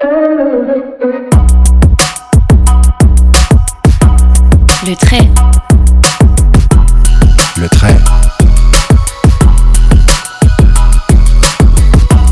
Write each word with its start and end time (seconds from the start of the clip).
Le 0.00 0.06
trait. 4.94 5.28
Le 7.56 7.68
trait. 7.68 7.96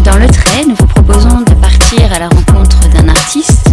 Dans 0.04 0.16
le 0.16 0.28
trait, 0.28 0.64
nous 0.68 0.76
vous 0.76 0.86
proposons 0.86 1.40
de 1.40 1.54
partir 1.54 2.12
à 2.12 2.20
la 2.20 2.28
rencontre 2.28 2.88
d'un 2.90 3.08
artiste, 3.08 3.72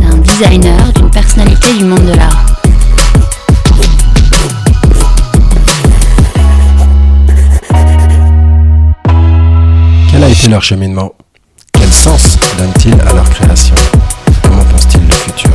d'un 0.00 0.16
designer, 0.16 0.90
d'une 0.94 1.10
personnalité 1.10 1.74
du 1.76 1.84
monde 1.84 2.06
de 2.06 2.14
l'art. 2.14 2.46
Quel 10.10 10.24
a 10.24 10.28
été 10.30 10.48
leur 10.48 10.62
cheminement? 10.62 11.12
Quel 11.84 11.92
sens 11.92 12.38
donnent-ils 12.56 12.98
à 12.98 13.12
leur 13.12 13.28
création 13.28 13.76
Comment 14.42 14.64
pensent-ils 14.64 15.06
le 15.06 15.12
futur 15.12 15.50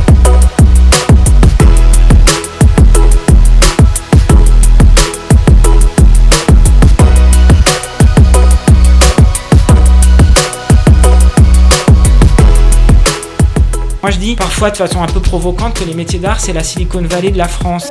Moi 14.00 14.12
je 14.12 14.18
dis 14.18 14.36
parfois 14.36 14.70
de 14.70 14.76
façon 14.76 15.02
un 15.02 15.06
peu 15.06 15.18
provocante 15.18 15.74
que 15.74 15.82
les 15.82 15.94
métiers 15.94 16.20
d'art 16.20 16.38
c'est 16.38 16.52
la 16.52 16.62
Silicon 16.62 17.02
Valley 17.02 17.32
de 17.32 17.38
la 17.38 17.48
France. 17.48 17.90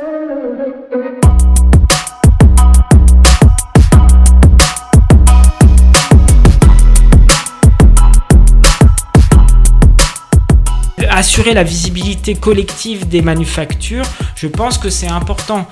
La 11.46 11.64
visibilité 11.64 12.34
collective 12.34 13.08
des 13.08 13.22
manufactures, 13.22 14.04
je 14.36 14.46
pense 14.46 14.78
que 14.78 14.88
c'est 14.88 15.08
important. 15.08 15.66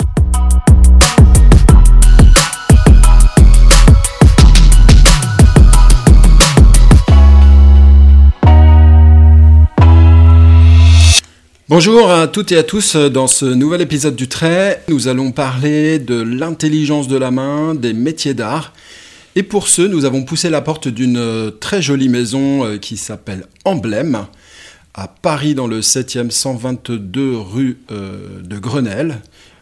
Bonjour 11.69 12.11
à 12.11 12.27
toutes 12.27 12.50
et 12.50 12.56
à 12.56 12.62
tous. 12.64 12.96
Dans 12.96 13.27
ce 13.27 13.44
nouvel 13.44 13.83
épisode 13.83 14.16
du 14.16 14.27
Trait, 14.27 14.83
nous 14.89 15.06
allons 15.06 15.30
parler 15.33 15.98
de 15.98 16.20
l'intelligence 16.20 17.06
de 17.08 17.16
la 17.16 17.30
main, 17.30 17.74
des 17.74 17.92
métiers 17.92 18.34
d'art. 18.34 18.72
Et 19.36 19.44
pour 19.44 19.69
ce, 19.69 19.83
nous 19.83 20.06
avons 20.06 20.24
poussé 20.24 20.50
la 20.50 20.62
porte 20.62 20.89
d'une 20.89 21.52
très 21.61 21.83
jolie 21.83 22.08
maison 22.08 22.64
euh, 22.64 22.78
qui 22.78 22.96
s'appelle 22.96 23.44
Emblème, 23.64 24.27
à 24.98 25.06
Paris 25.06 25.54
dans 25.54 25.68
le 25.68 25.80
7e 25.80 26.30
122 26.30 27.36
rue 27.36 27.78
euh, 27.92 28.42
de 28.42 28.58
Grenelle. 28.58 29.20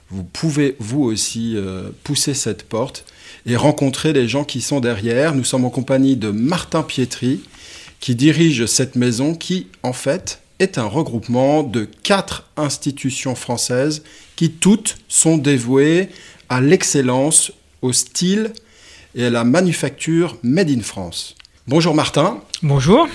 Vous 0.09 0.25
pouvez 0.25 0.77
vous 0.78 1.03
aussi 1.03 1.53
euh, 1.56 1.91
pousser 2.05 2.33
cette 2.33 2.62
porte 2.62 3.05
et 3.45 3.55
rencontrer 3.55 4.15
les 4.15 4.28
gens 4.28 4.45
qui 4.45 4.62
sont 4.62 4.81
derrière. 4.81 5.34
Nous 5.34 5.45
sommes 5.45 5.67
en 5.67 5.70
compagnie 5.70 6.17
de 6.17 6.31
Martin 6.31 6.83
Pietri, 6.83 7.41
qui 8.01 8.15
dirige 8.15 8.65
cette 8.65 8.97
maison 8.97 9.34
qui, 9.34 9.67
en 9.83 9.93
fait, 9.93 10.41
est 10.59 10.78
un 10.78 10.87
regroupement 10.87 11.62
de 11.62 11.84
quatre 11.84 12.45
institutions 12.56 13.34
françaises 13.34 14.03
qui 14.37 14.50
toutes 14.53 14.97
sont 15.06 15.37
dévouées 15.37 16.09
à 16.48 16.62
l'excellence, 16.62 17.53
au 17.83 17.93
style 17.93 18.53
et 19.15 19.27
à 19.27 19.31
la 19.31 19.45
manufacture 19.45 20.39
made 20.43 20.71
in 20.71 20.81
France. 20.81 21.34
Bonjour 21.69 21.95
Martin. 21.95 22.41
Bonjour. 22.62 23.06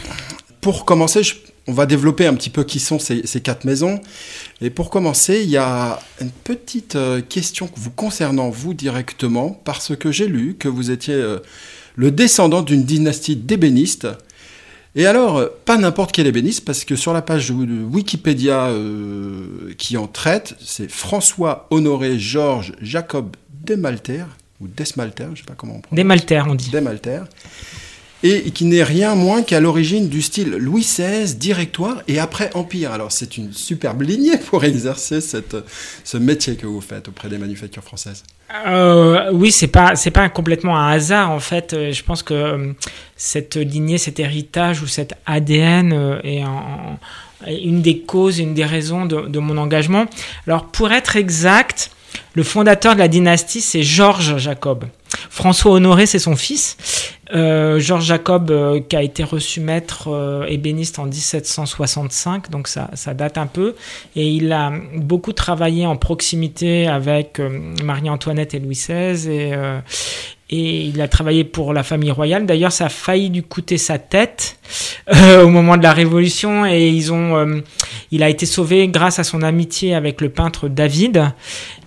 Pour 0.60 0.86
commencer, 0.86 1.24
je- 1.24 1.34
on 1.68 1.74
va 1.74 1.86
développer 1.86 2.26
un 2.26 2.34
petit 2.34 2.50
peu 2.50 2.64
qui 2.64 2.80
sont 2.80 3.00
ces, 3.00 3.26
ces 3.26 3.42
quatre 3.42 3.66
maisons. 3.66 4.02
Et 4.62 4.70
pour 4.70 4.90
commencer, 4.90 5.42
il 5.44 5.50
y 5.50 5.58
a 5.58 6.00
une 6.20 6.32
petite 6.32 6.96
euh, 6.96 7.22
question 7.22 7.70
vous 7.76 7.92
concernant 7.92 8.50
vous 8.50 8.74
directement, 8.74 9.50
parce 9.64 9.96
que 9.96 10.12
j'ai 10.12 10.28
lu 10.28 10.56
que 10.58 10.68
vous 10.68 10.92
étiez 10.92 11.14
euh, 11.14 11.40
le 11.96 12.12
descendant 12.12 12.62
d'une 12.62 12.84
dynastie 12.84 13.36
d'ébénistes. 13.36 14.08
Et 14.96 15.06
alors, 15.06 15.38
euh, 15.38 15.48
pas 15.66 15.78
n'importe 15.78 16.12
quel 16.12 16.28
ébéniste, 16.28 16.66
parce 16.66 16.84
que 16.84 16.96
sur 16.96 17.14
la 17.14 17.22
page 17.22 17.50
de 17.50 17.84
Wikipédia 17.84 18.68
euh, 18.68 19.74
qui 19.78 19.98
en 19.98 20.08
traite, 20.08 20.56
c'est 20.60 20.90
François 20.92 21.68
Honoré 21.70 22.20
Georges 22.20 22.74
Jacob 22.82 23.36
Desmalter, 23.64 24.26
ou 24.60 24.68
Desmalter, 24.68 25.26
je 25.28 25.30
ne 25.30 25.36
sais 25.38 25.44
pas 25.44 25.54
comment 25.56 25.76
on 25.76 25.80
prononce. 25.80 25.96
Des 25.96 26.04
maltaires 26.04 26.48
on 26.50 26.56
dit. 26.56 26.70
Desmalter, 26.70 27.22
et 28.24 28.52
qui 28.52 28.66
n'est 28.66 28.84
rien 28.84 29.16
moins 29.16 29.42
qu'à 29.42 29.60
l'origine 29.60 30.08
du 30.08 30.22
style 30.22 30.52
Louis 30.52 30.82
XVI, 30.82 31.36
directoire 31.36 32.04
et 32.08 32.20
après 32.20 32.50
Empire. 32.54 32.92
Alors 32.92 33.12
c'est 33.12 33.38
une 33.38 33.52
superbe 33.54 34.02
lignée 34.04 34.38
pour 34.38 34.64
exercer 34.64 35.20
ce 35.22 36.18
métier 36.18 36.56
que 36.56 36.68
vous 36.68 36.82
faites 36.82 37.08
auprès 37.08 37.30
des 37.30 37.38
manufactures 37.38 37.84
françaises. 37.84 38.24
Euh, 38.68 39.32
oui, 39.32 39.52
c'est 39.52 39.68
pas 39.68 39.96
c'est 39.96 40.12
pas 40.12 40.28
complètement 40.30 40.78
un 40.78 40.92
hasard 40.92 41.32
en 41.32 41.40
fait. 41.40 41.74
Euh, 41.74 41.92
Je 41.92 42.04
pense 42.04 42.22
que 42.22 42.34
euh, 42.34 42.74
cette 43.16 43.56
lignée, 43.56 43.98
cet 43.98 44.20
héritage 44.20 44.82
ou 44.82 44.88
cet 44.88 45.14
ADN 45.26 46.20
est 46.24 46.44
une 47.48 47.82
des 47.82 48.00
causes, 48.00 48.40
une 48.40 48.54
des 48.54 48.66
raisons 48.66 49.06
de, 49.06 49.22
de 49.28 49.40
mon 49.40 49.58
engagement. 49.58 50.06
Alors 50.48 50.66
pour 50.66 50.92
être 50.92 51.16
exact, 51.16 51.92
le 52.36 52.44
fondateur 52.44 52.94
de 52.94 53.00
la 53.00 53.08
dynastie 53.08 53.62
c'est 53.62 53.84
Georges 53.84 54.38
Jacob. 54.38 54.86
François 55.30 55.72
Honoré, 55.72 56.06
c'est 56.06 56.20
son 56.20 56.36
fils. 56.36 56.78
Euh, 57.34 57.80
Georges 57.80 58.06
Jacob, 58.06 58.52
euh, 58.52 58.82
qui 58.82 58.96
a 58.96 59.02
été 59.02 59.24
reçu 59.24 59.62
maître 59.62 60.10
euh, 60.10 60.46
ébéniste 60.48 61.00
en 61.00 61.06
1765, 61.06 62.50
donc 62.50 62.68
ça, 62.68 62.90
ça 62.94 63.14
date 63.14 63.38
un 63.38 63.48
peu. 63.48 63.76
Et 64.16 64.28
il 64.28 64.52
a 64.52 64.74
beaucoup 64.96 65.32
travaillé 65.32 65.86
en 65.86 65.96
proximité 65.96 66.88
avec 66.88 67.42
Marie-Antoinette 67.84 68.54
et 68.54 68.60
Louis 68.60 68.76
XVI. 68.76 69.30
Et, 69.30 69.54
il 70.54 71.00
a 71.00 71.08
travaillé 71.08 71.46
pour 71.46 71.72
la 71.72 71.82
famille 71.82 72.12
royale. 72.12 72.46
D'ailleurs, 72.46 72.74
ça 72.74 72.88
a 72.88 72.90
failli 72.90 73.30
lui 73.30 73.42
coûter 73.42 73.78
sa 73.78 73.98
tête 73.98 74.60
au 75.10 75.48
moment 75.48 75.78
de 75.78 75.84
la 75.84 75.94
Révolution. 75.94 76.66
Et 76.66 76.90
ils 76.90 77.14
ont, 77.14 77.64
il 78.12 78.22
a 78.22 78.28
été 78.28 78.46
sauvé 78.46 78.90
grâce 78.90 79.18
à 79.18 79.24
son 79.24 79.44
amitié 79.44 79.96
avec 79.96 80.20
le 80.20 80.28
peintre 80.28 80.68
David. 80.68 81.24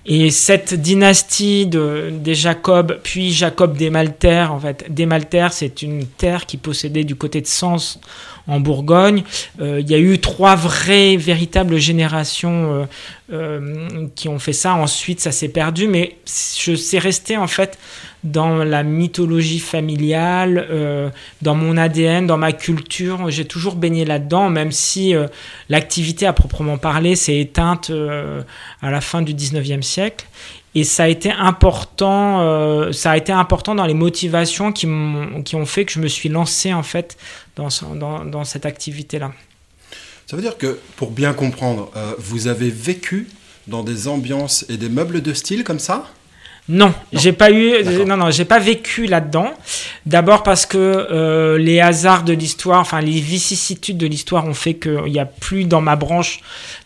Et 0.06 0.31
cette 0.31 0.75
dynastie 0.75 1.66
de, 1.66 2.10
des 2.12 2.34
Jacob, 2.34 3.00
puis 3.03 3.32
Jacob 3.32 3.76
Desmalter, 3.76 4.47
en 4.50 4.60
fait, 4.60 4.84
Desmalter, 4.88 5.48
c'est 5.53 5.82
une 5.82 6.06
terre 6.06 6.44
qui 6.47 6.59
possédait 6.59 7.04
du 7.04 7.16
côté 7.16 7.41
de 7.41 7.47
Sens, 7.47 7.98
en 8.47 8.60
Bourgogne. 8.60 9.25
Euh, 9.60 9.81
il 9.81 9.91
y 9.91 9.94
a 9.94 9.98
eu 9.98 10.19
trois 10.19 10.56
vraies, 10.56 11.16
véritables 11.16 11.78
générations 11.78 12.72
euh, 12.72 12.84
euh, 13.32 14.09
qui 14.15 14.28
ont 14.28 14.38
fait 14.38 14.53
ça. 14.53 14.75
Ensuite, 14.75 15.20
ça 15.20 15.32
s'est 15.32 15.48
perdu, 15.48 15.88
mais 15.88 16.16
je 16.59 16.75
c'est 16.75 16.98
resté 16.98 17.36
en 17.36 17.47
fait 17.47 17.78
dans 18.24 18.64
la 18.64 18.82
mythologie 18.82 19.58
familiale, 19.58 20.66
euh, 20.70 21.10
dans 21.42 21.54
mon 21.54 21.76
ADN, 21.76 22.26
dans 22.26 22.38
ma 22.38 22.52
culture. 22.52 23.30
J'ai 23.30 23.44
toujours 23.44 23.76
baigné 23.76 24.04
là-dedans, 24.06 24.48
même 24.48 24.72
si 24.72 25.14
euh, 25.14 25.26
l'activité 25.68 26.26
à 26.26 26.32
proprement 26.32 26.78
parler 26.78 27.16
s'est 27.16 27.38
éteinte 27.38 27.90
euh, 27.90 28.42
à 28.80 28.90
la 28.90 29.00
fin 29.02 29.20
du 29.22 29.34
19e 29.34 29.82
siècle. 29.82 30.26
Et 30.74 30.82
ça 30.82 31.04
a 31.04 31.08
été 31.08 31.30
important, 31.30 32.90
ça 32.92 33.12
a 33.12 33.16
été 33.16 33.30
important 33.30 33.76
dans 33.76 33.86
les 33.86 33.94
motivations 33.94 34.72
qui, 34.72 34.86
ont 34.88 35.66
fait 35.66 35.84
que 35.84 35.92
je 35.92 36.00
me 36.00 36.08
suis 36.08 36.28
lancé 36.28 36.74
en 36.74 36.82
fait 36.82 37.16
dans, 37.54 37.70
ce- 37.70 37.84
dans, 37.84 38.24
dans 38.24 38.42
cette 38.42 38.66
activité-là. 38.66 39.30
Ça 40.26 40.34
veut 40.34 40.42
dire 40.42 40.58
que, 40.58 40.80
pour 40.96 41.12
bien 41.12 41.32
comprendre, 41.32 41.92
vous 42.18 42.48
avez 42.48 42.70
vécu 42.70 43.28
dans 43.68 43.84
des 43.84 44.08
ambiances 44.08 44.64
et 44.68 44.76
des 44.76 44.88
meubles 44.88 45.22
de 45.22 45.32
style 45.32 45.62
comme 45.62 45.78
ça? 45.78 46.06
Non, 46.66 46.94
j'ai 47.12 47.32
pas 47.32 47.50
eu, 47.50 47.84
non, 48.06 48.16
non, 48.16 48.30
j'ai 48.30 48.47
pas 48.47 48.58
vécu 48.58 49.04
là-dedans. 49.04 49.52
D'abord 50.06 50.42
parce 50.42 50.64
que 50.64 50.78
euh, 50.78 51.58
les 51.58 51.80
hasards 51.80 52.22
de 52.22 52.32
l'histoire, 52.32 52.80
enfin 52.80 53.02
les 53.02 53.20
vicissitudes 53.20 53.98
de 53.98 54.06
l'histoire 54.06 54.47
ont 54.47 54.54
fait 54.54 54.74
qu'il 54.74 55.04
n'y 55.04 55.19
a 55.19 55.26
plus 55.26 55.65
dans 55.65 55.83
ma 55.83 55.97
branche 55.97 56.41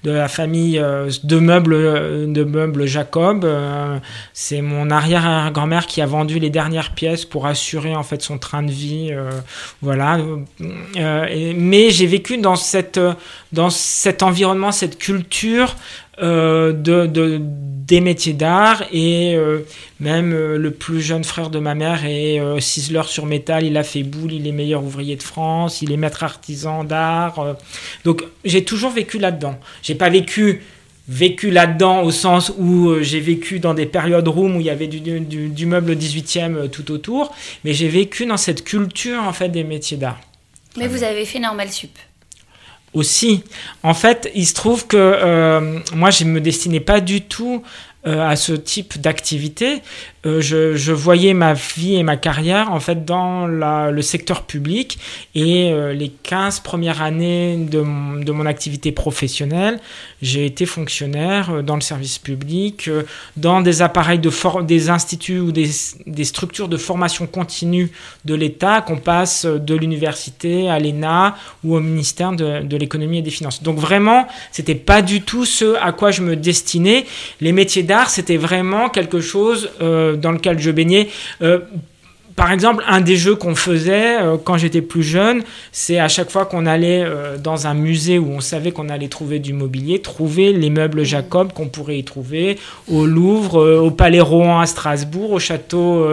de 0.04 0.10
la 0.12 0.28
famille 0.28 0.78
euh, 0.78 1.10
de 1.24 1.38
meubles, 1.38 1.74
euh, 1.74 2.26
de 2.26 2.44
meubles 2.44 2.86
Jacob. 2.86 3.44
Euh, 3.44 3.98
c'est 4.32 4.62
mon 4.62 4.90
arrière-grand-mère 4.90 5.86
qui 5.86 6.00
a 6.00 6.06
vendu 6.06 6.38
les 6.38 6.50
dernières 6.50 6.92
pièces 6.94 7.24
pour 7.24 7.46
assurer 7.46 7.94
en 7.96 8.02
fait 8.02 8.22
son 8.22 8.38
train 8.38 8.62
de 8.62 8.70
vie. 8.70 9.12
voilà. 9.82 10.18
Mais 10.96 11.90
j'ai 11.90 12.06
vécu 12.06 12.38
dans 12.38 12.56
cette, 12.56 13.00
dans 13.52 13.70
cet 13.70 14.22
environnement, 14.22 14.72
cette 14.72 14.98
culture 14.98 15.76
de, 16.20 16.72
de- 17.06 17.40
des 17.40 18.00
métiers 18.00 18.32
d'art 18.34 18.82
et 18.92 19.38
même 20.00 20.32
euh, 20.32 20.58
le 20.58 20.70
plus 20.70 21.00
jeune 21.00 21.24
frère 21.24 21.50
de 21.50 21.58
ma 21.58 21.74
mère 21.74 22.04
est 22.04 22.38
euh, 22.40 22.60
ciseleur 22.60 23.08
sur 23.08 23.26
métal, 23.26 23.64
il 23.64 23.76
a 23.76 23.82
fait 23.82 24.04
boule, 24.04 24.32
il 24.32 24.46
est 24.46 24.52
meilleur 24.52 24.84
ouvrier 24.84 25.16
de 25.16 25.22
France, 25.22 25.82
il 25.82 25.90
est 25.90 25.96
maître 25.96 26.22
artisan 26.22 26.84
d'art. 26.84 27.38
euh. 27.40 27.54
donc 28.04 28.22
j'ai 28.44 28.64
toujours 28.64 28.90
vécu 28.92 29.18
là-dedans. 29.18 29.58
J'ai 29.82 29.94
pas 29.96 30.08
vécu 30.08 30.62
vécu 31.08 31.50
là-dedans 31.50 32.02
au 32.02 32.10
sens 32.10 32.52
où 32.58 32.90
euh, 32.90 33.02
j'ai 33.02 33.18
vécu 33.20 33.58
dans 33.60 33.72
des 33.74 33.86
périodes 33.86 34.28
room 34.28 34.56
où 34.56 34.60
il 34.60 34.66
y 34.66 34.70
avait 34.70 34.86
du, 34.88 35.00
du, 35.00 35.48
du 35.48 35.66
meuble 35.66 35.94
18e 35.96 36.54
euh, 36.54 36.68
tout 36.68 36.92
autour, 36.92 37.34
mais 37.64 37.72
j'ai 37.72 37.88
vécu 37.88 38.26
dans 38.26 38.36
cette 38.36 38.62
culture 38.62 39.20
en 39.22 39.32
fait 39.32 39.48
des 39.48 39.64
métiers 39.64 39.96
d'art. 39.96 40.20
Mais 40.76 40.86
vous 40.86 41.02
avez 41.02 41.24
fait 41.24 41.38
Normal 41.40 41.70
Sup. 41.70 41.90
aussi. 42.94 43.42
En 43.82 43.94
fait, 43.94 44.30
il 44.34 44.46
se 44.46 44.54
trouve 44.54 44.86
que 44.86 45.80
moi, 45.94 46.10
je 46.10 46.24
ne 46.24 46.30
me 46.30 46.40
destinais 46.40 46.78
pas 46.80 47.00
du 47.00 47.22
tout 47.22 47.62
à 48.04 48.36
ce 48.36 48.52
type 48.52 49.00
d'activité. 49.00 49.82
Euh, 50.28 50.40
je, 50.40 50.92
voyais 50.92 51.34
ma 51.34 51.54
vie 51.54 51.96
et 51.96 52.02
ma 52.02 52.16
carrière 52.16 52.72
en 52.72 52.80
fait 52.80 53.04
dans 53.04 53.46
le 53.46 54.02
secteur 54.02 54.42
public 54.42 54.98
et 55.34 55.70
euh, 55.70 55.92
les 55.92 56.08
15 56.08 56.60
premières 56.60 57.02
années 57.02 57.56
de 57.56 57.80
mon, 57.80 58.46
activité 58.46 58.92
professionnelle, 58.92 59.78
j'ai 60.22 60.46
été 60.46 60.64
fonctionnaire 60.66 61.50
euh, 61.50 61.62
dans 61.62 61.74
le 61.74 61.80
service 61.80 62.18
public, 62.18 62.90
dans 63.36 63.60
des 63.60 63.82
appareils 63.82 64.18
de 64.18 64.30
des 64.62 64.90
instituts 64.90 65.40
ou 65.40 65.52
des, 65.52 66.24
structures 66.24 66.68
de 66.68 66.76
formation 66.76 67.26
continue 67.26 67.90
de 68.24 68.34
l'État 68.34 68.80
qu'on 68.80 68.96
passe 68.96 69.44
de 69.46 69.74
l'université 69.74 70.70
à 70.70 70.78
l'ENA 70.78 71.36
ou 71.64 71.76
au 71.76 71.80
ministère 71.80 72.32
de 72.32 72.76
l'économie 72.76 73.18
et 73.18 73.22
des 73.22 73.30
finances. 73.30 73.62
Donc 73.62 73.78
vraiment, 73.78 74.28
c'était 74.52 74.74
pas 74.74 75.02
du 75.02 75.22
tout 75.22 75.44
ce 75.44 75.76
à 75.76 75.92
quoi 75.92 76.10
je 76.10 76.22
me 76.22 76.36
destinais. 76.36 77.04
Les 77.40 77.52
métiers 77.52 77.82
d'art, 77.82 78.10
c'était 78.10 78.36
vraiment 78.36 78.88
quelque 78.88 79.20
chose 79.20 79.70
dans 80.20 80.32
lequel 80.32 80.58
je 80.58 80.70
baignais. 80.70 81.08
Euh, 81.42 81.58
par 82.36 82.52
exemple, 82.52 82.84
un 82.86 83.00
des 83.00 83.16
jeux 83.16 83.34
qu'on 83.34 83.56
faisait 83.56 84.20
euh, 84.20 84.36
quand 84.42 84.58
j'étais 84.58 84.80
plus 84.80 85.02
jeune, 85.02 85.42
c'est 85.72 85.98
à 85.98 86.06
chaque 86.06 86.30
fois 86.30 86.46
qu'on 86.46 86.66
allait 86.66 87.02
euh, 87.04 87.36
dans 87.36 87.66
un 87.66 87.74
musée 87.74 88.20
où 88.20 88.30
on 88.30 88.38
savait 88.40 88.70
qu'on 88.70 88.90
allait 88.90 89.08
trouver 89.08 89.40
du 89.40 89.52
mobilier, 89.52 90.00
trouver 90.00 90.52
les 90.52 90.70
meubles 90.70 91.02
Jacob 91.02 91.52
qu'on 91.52 91.66
pourrait 91.66 91.98
y 91.98 92.04
trouver 92.04 92.56
au 92.88 93.06
Louvre, 93.06 93.80
au 93.80 93.90
Palais 93.90 94.20
Rohan 94.20 94.60
à 94.60 94.66
Strasbourg, 94.66 95.32
au 95.32 95.40
château 95.40 96.06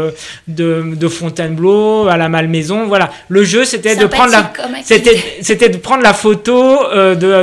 de, 0.47 1.07
Fontainebleau, 1.07 2.07
à 2.07 2.17
la 2.17 2.27
Malmaison. 2.27 2.87
Voilà, 2.87 3.11
le 3.29 3.43
jeu 3.43 3.63
c'était 3.63 3.95
de 3.95 4.07
prendre 4.07 4.31
la, 4.31 4.51
c'était, 4.83 5.23
c'était 5.41 5.69
de 5.69 5.77
prendre 5.77 6.01
la 6.01 6.13
photo 6.13 6.79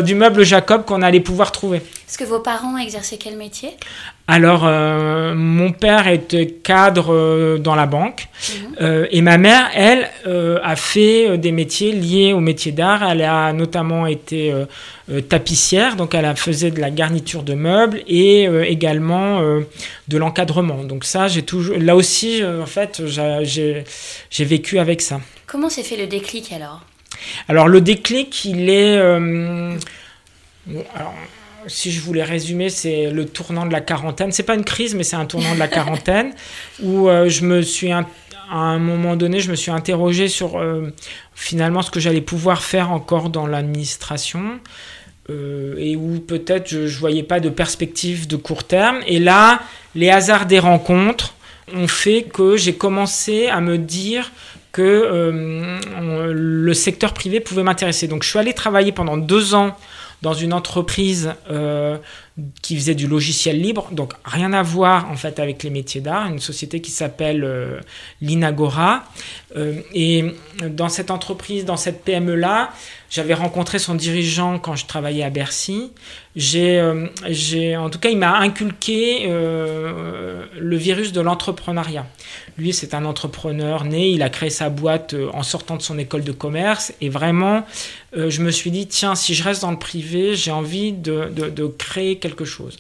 du 0.02 0.16
meuble 0.16 0.42
Jacob 0.42 0.84
qu'on 0.84 1.02
allait 1.02 1.20
pouvoir 1.20 1.52
trouver. 1.52 1.82
Est-ce 2.12 2.18
que 2.18 2.24
vos 2.24 2.40
parents 2.40 2.76
exerçaient 2.76 3.16
quel 3.16 3.38
métier? 3.38 3.70
Alors, 4.34 4.62
euh, 4.64 5.34
mon 5.34 5.72
père 5.72 6.08
était 6.08 6.46
cadre 6.46 7.12
euh, 7.12 7.58
dans 7.58 7.74
la 7.74 7.84
banque 7.84 8.28
mhm. 8.48 8.76
euh, 8.80 9.06
et 9.10 9.20
ma 9.20 9.36
mère, 9.36 9.68
elle, 9.74 10.10
a 10.64 10.74
fait 10.74 11.36
des 11.36 11.52
métiers 11.52 11.92
liés 11.92 12.32
au 12.32 12.40
métier 12.40 12.72
d'art. 12.72 13.02
Elle 13.02 13.20
a 13.20 13.52
notamment 13.52 14.06
été 14.06 14.54
tapissière, 15.28 15.96
donc 15.96 16.14
elle 16.14 16.24
a 16.24 16.34
faisait 16.34 16.70
de 16.70 16.80
la 16.80 16.90
garniture 16.90 17.42
de 17.42 17.52
meubles 17.52 18.02
et 18.06 18.44
également 18.66 19.42
de 20.08 20.18
l'encadrement. 20.18 20.84
Donc 20.84 21.04
ça, 21.04 21.28
j'ai 21.28 21.42
toujours, 21.42 21.76
là 21.78 21.94
aussi, 21.94 22.42
en 22.42 22.66
fait, 22.66 23.02
j'ai 23.06 24.44
vécu 24.44 24.78
avec 24.78 25.02
ça. 25.02 25.20
Comment 25.46 25.68
s'est 25.68 25.82
fait 25.82 25.96
le 25.96 26.06
déclic 26.06 26.52
alors? 26.52 26.80
Alors 27.48 27.68
le 27.68 27.82
déclic, 27.82 28.46
il 28.46 28.70
est 28.70 28.96
alors, 28.96 29.74
si 31.66 31.92
je 31.92 32.00
voulais 32.00 32.22
résumer, 32.22 32.68
c'est 32.70 33.10
le 33.10 33.26
tournant 33.26 33.66
de 33.66 33.72
la 33.72 33.80
quarantaine. 33.80 34.32
C'est 34.32 34.42
pas 34.42 34.54
une 34.54 34.64
crise, 34.64 34.94
mais 34.94 35.04
c'est 35.04 35.16
un 35.16 35.26
tournant 35.26 35.54
de 35.54 35.58
la 35.58 35.68
quarantaine 35.68 36.32
où 36.82 37.08
euh, 37.08 37.28
je 37.28 37.44
me 37.44 37.62
suis 37.62 37.92
à 37.92 38.04
un 38.50 38.78
moment 38.78 39.16
donné, 39.16 39.40
je 39.40 39.50
me 39.50 39.56
suis 39.56 39.70
interrogé 39.70 40.28
sur 40.28 40.58
euh, 40.58 40.92
finalement 41.34 41.82
ce 41.82 41.90
que 41.90 42.00
j'allais 42.00 42.20
pouvoir 42.20 42.62
faire 42.62 42.90
encore 42.90 43.30
dans 43.30 43.46
l'administration. 43.46 44.60
Euh, 45.30 45.76
et 45.78 45.94
où 45.94 46.18
peut-être 46.18 46.68
je 46.68 46.80
ne 46.80 46.88
voyais 46.88 47.22
pas 47.22 47.38
de 47.38 47.48
perspective 47.48 48.26
de 48.26 48.36
court 48.36 48.64
terme. 48.64 48.98
Et 49.06 49.20
là, 49.20 49.60
les 49.94 50.10
hasards 50.10 50.46
des 50.46 50.58
rencontres 50.58 51.34
ont 51.72 51.86
fait 51.86 52.24
que 52.24 52.56
j'ai 52.56 52.74
commencé 52.74 53.46
à 53.46 53.60
me 53.60 53.78
dire 53.78 54.32
que 54.72 55.78
le 56.32 56.74
secteur 56.74 57.14
privé 57.14 57.38
pouvait 57.38 57.62
m'intéresser. 57.62 58.08
Donc 58.08 58.24
je 58.24 58.30
suis 58.30 58.38
allé 58.38 58.52
travailler 58.52 58.90
pendant 58.90 59.16
deux 59.16 59.54
ans 59.54 59.76
dans 60.22 60.34
une 60.34 60.52
entreprise 60.52 61.34
euh, 61.50 61.98
qui 62.62 62.76
faisait 62.76 62.94
du 62.94 63.08
logiciel 63.08 63.60
libre, 63.60 63.88
donc 63.90 64.12
rien 64.24 64.52
à 64.52 64.62
voir 64.62 65.10
en 65.10 65.16
fait 65.16 65.40
avec 65.40 65.64
les 65.64 65.70
métiers 65.70 66.00
d'art, 66.00 66.28
une 66.28 66.38
société 66.38 66.80
qui 66.80 66.92
s'appelle 66.92 67.42
euh, 67.44 67.80
Linagora. 68.20 69.04
Euh, 69.56 69.80
et 69.92 70.24
dans 70.70 70.88
cette 70.88 71.10
entreprise, 71.10 71.64
dans 71.64 71.76
cette 71.76 72.04
PME-là, 72.04 72.70
j'avais 73.12 73.34
rencontré 73.34 73.78
son 73.78 73.94
dirigeant 73.94 74.58
quand 74.58 74.74
je 74.74 74.86
travaillais 74.86 75.22
à 75.22 75.30
Bercy. 75.30 75.92
J'ai, 76.34 76.80
en 76.80 77.90
tout 77.90 77.98
cas, 77.98 78.08
il 78.08 78.16
m'a 78.16 78.38
inculqué 78.38 79.28
le 79.28 80.76
virus 80.76 81.12
de 81.12 81.20
l'entrepreneuriat. 81.20 82.06
Lui, 82.56 82.72
c'est 82.72 82.94
un 82.94 83.04
entrepreneur 83.04 83.84
né, 83.84 84.08
il 84.08 84.22
a 84.22 84.30
créé 84.30 84.48
sa 84.48 84.70
boîte 84.70 85.14
en 85.34 85.42
sortant 85.42 85.76
de 85.76 85.82
son 85.82 85.98
école 85.98 86.24
de 86.24 86.32
commerce 86.32 86.94
et 87.02 87.10
vraiment, 87.10 87.66
je 88.16 88.40
me 88.40 88.50
suis 88.50 88.70
dit, 88.70 88.86
tiens, 88.86 89.14
si 89.14 89.34
je 89.34 89.44
reste 89.44 89.60
dans 89.60 89.70
le 89.70 89.78
privé, 89.78 90.34
j'ai 90.34 90.50
envie 90.50 90.92
de, 90.92 91.28
de, 91.30 91.50
de 91.50 91.66
créer 91.66 92.16
quelque 92.16 92.46
chose. 92.46 92.78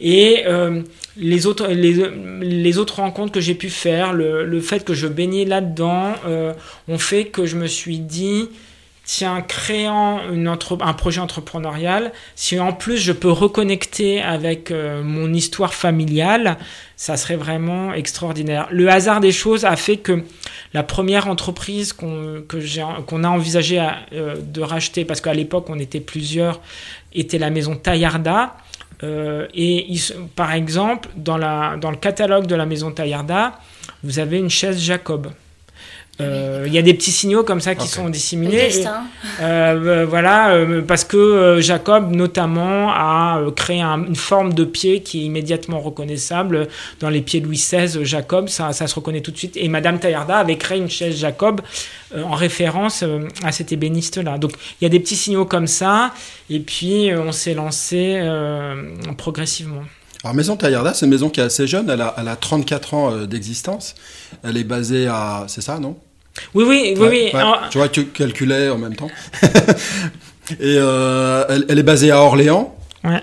Et 0.00 0.44
euh, 0.46 0.82
les, 1.16 1.46
autres, 1.46 1.66
les, 1.68 2.78
autres 2.78 2.96
rencontres 2.96 3.32
que 3.32 3.40
j'ai 3.40 3.54
pu 3.54 3.70
faire, 3.70 4.12
le, 4.12 4.60
fait 4.60 4.84
que 4.84 4.94
je 4.94 5.06
baignais 5.06 5.44
là-dedans, 5.44 6.14
euh, 6.26 6.52
ont 6.88 6.98
fait 6.98 7.26
que 7.26 7.46
je 7.46 7.56
me 7.56 7.66
suis 7.66 7.98
dit, 7.98 8.48
tiens, 9.08 9.40
créant 9.40 10.20
une 10.30 10.46
un 10.48 10.92
projet 10.92 11.20
entrepreneurial, 11.22 12.12
si 12.36 12.60
en 12.60 12.74
plus 12.74 12.98
je 12.98 13.12
peux 13.12 13.30
reconnecter 13.30 14.20
avec 14.20 14.70
euh, 14.70 15.02
mon 15.02 15.32
histoire 15.32 15.72
familiale, 15.72 16.58
ça 16.94 17.16
serait 17.16 17.36
vraiment 17.36 17.94
extraordinaire. 17.94 18.68
Le 18.70 18.90
hasard 18.90 19.20
des 19.20 19.32
choses 19.32 19.64
a 19.64 19.76
fait 19.76 19.96
que 19.96 20.24
la 20.74 20.82
première 20.82 21.26
entreprise 21.26 21.94
qu'on 21.94 22.44
a 23.24 23.28
envisagé 23.28 23.82
de 24.12 24.60
racheter, 24.60 25.06
parce 25.06 25.22
qu'à 25.22 25.32
l'époque 25.32 25.70
on 25.70 25.78
était 25.78 26.00
plusieurs, 26.00 26.60
était 27.14 27.38
la 27.38 27.48
maison 27.48 27.76
Tayarda. 27.76 28.56
Euh, 29.04 29.46
et 29.54 29.86
par 30.36 30.52
exemple, 30.52 31.08
dans 31.16 31.38
le 31.38 31.96
catalogue 31.96 32.46
de 32.46 32.54
la 32.54 32.66
maison 32.66 32.90
Taillarda, 32.90 33.58
vous 34.02 34.18
avez 34.18 34.38
une 34.38 34.50
chaise 34.50 34.78
Jacob. 34.78 35.28
Euh, 36.20 36.64
il 36.66 36.72
y 36.72 36.78
a 36.78 36.82
des 36.82 36.94
petits 36.94 37.12
signaux 37.12 37.44
comme 37.44 37.60
ça 37.60 37.74
qui 37.74 37.86
sont 37.86 38.08
disséminés. 38.08 38.70
Euh, 39.40 40.06
voilà, 40.08 40.52
parce 40.86 41.04
que 41.04 41.58
Jacob 41.60 42.14
notamment 42.14 42.90
a 42.90 43.40
créé 43.54 43.80
une 43.80 44.16
forme 44.16 44.52
de 44.52 44.64
pied 44.64 45.02
qui 45.02 45.20
est 45.20 45.24
immédiatement 45.24 45.80
reconnaissable 45.80 46.68
dans 47.00 47.08
les 47.08 47.20
pieds 47.20 47.40
de 47.40 47.46
Louis 47.46 47.56
XVI. 47.56 48.04
Jacob, 48.04 48.48
ça, 48.48 48.72
ça 48.72 48.86
se 48.86 48.94
reconnaît 48.94 49.20
tout 49.20 49.30
de 49.30 49.38
suite. 49.38 49.56
Et 49.56 49.68
Madame 49.68 49.98
Taillarda 49.98 50.38
avait 50.38 50.56
créé 50.56 50.78
une 50.78 50.90
chaise 50.90 51.16
Jacob 51.16 51.60
euh, 52.14 52.22
en 52.22 52.34
référence 52.34 53.02
euh, 53.02 53.28
à 53.44 53.52
cet 53.52 53.70
ébéniste-là. 53.70 54.38
Donc 54.38 54.52
il 54.80 54.84
y 54.84 54.86
a 54.86 54.88
des 54.88 54.98
petits 54.98 55.16
signaux 55.16 55.44
comme 55.44 55.66
ça, 55.66 56.14
et 56.48 56.58
puis 56.60 57.10
euh, 57.10 57.20
on 57.20 57.32
s'est 57.32 57.52
lancé 57.52 58.18
progressivement. 59.18 59.82
Alors 60.24 60.34
Maison 60.34 60.56
Taillarda, 60.56 60.94
c'est 60.94 61.04
une 61.04 61.12
maison 61.12 61.28
qui 61.28 61.40
est 61.40 61.44
assez 61.44 61.66
jeune, 61.66 61.90
elle 61.90 62.00
a, 62.00 62.14
elle 62.16 62.28
a 62.28 62.36
34 62.36 62.94
ans 62.94 63.26
d'existence. 63.26 63.94
Elle 64.42 64.56
est 64.56 64.64
basée 64.64 65.06
à... 65.06 65.44
C'est 65.48 65.60
ça, 65.60 65.78
non? 65.78 65.96
Oui, 66.54 66.64
oui, 66.66 66.94
oui. 66.96 67.08
oui. 67.08 67.40
Tu 67.70 67.78
vois, 67.78 67.88
tu 67.88 68.06
calculais 68.06 68.68
en 68.68 68.78
même 68.78 68.96
temps. 68.96 69.10
et 70.60 70.76
elle, 70.76 71.78
est 71.78 71.82
basée 71.82 72.10
à 72.10 72.20
Orléans. 72.20 72.74
Ouais. 73.04 73.22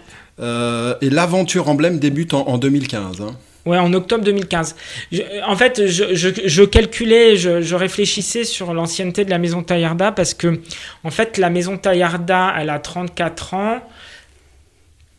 et 1.02 1.10
l'aventure 1.10 1.70
emblème 1.70 2.00
débute 2.00 2.34
en, 2.34 2.48
en 2.48 2.58
2015. 2.58 3.22
Hein. 3.22 3.36
Ouais, 3.66 3.80
en 3.80 3.92
octobre 3.94 4.24
2015. 4.24 4.76
en 5.48 5.56
fait, 5.56 5.88
je, 5.88 6.14
je, 6.14 6.30
je 6.46 6.64
calculais, 6.64 7.36
je, 7.36 7.62
je, 7.62 7.76
réfléchissais 7.76 8.44
sur 8.44 8.76
l'ancienneté 8.76 9.26
de 9.26 9.32
la 9.32 9.40
maison 9.40 9.64
Taillarda 9.64 10.12
parce 10.12 10.36
que, 10.36 10.62
en 11.04 11.10
fait, 11.10 11.40
la 11.40 11.50
maison 11.50 11.76
Taillarda, 11.76 12.54
elle 12.60 12.70
a 12.70 12.78
34 12.78 13.54
ans 13.56 13.82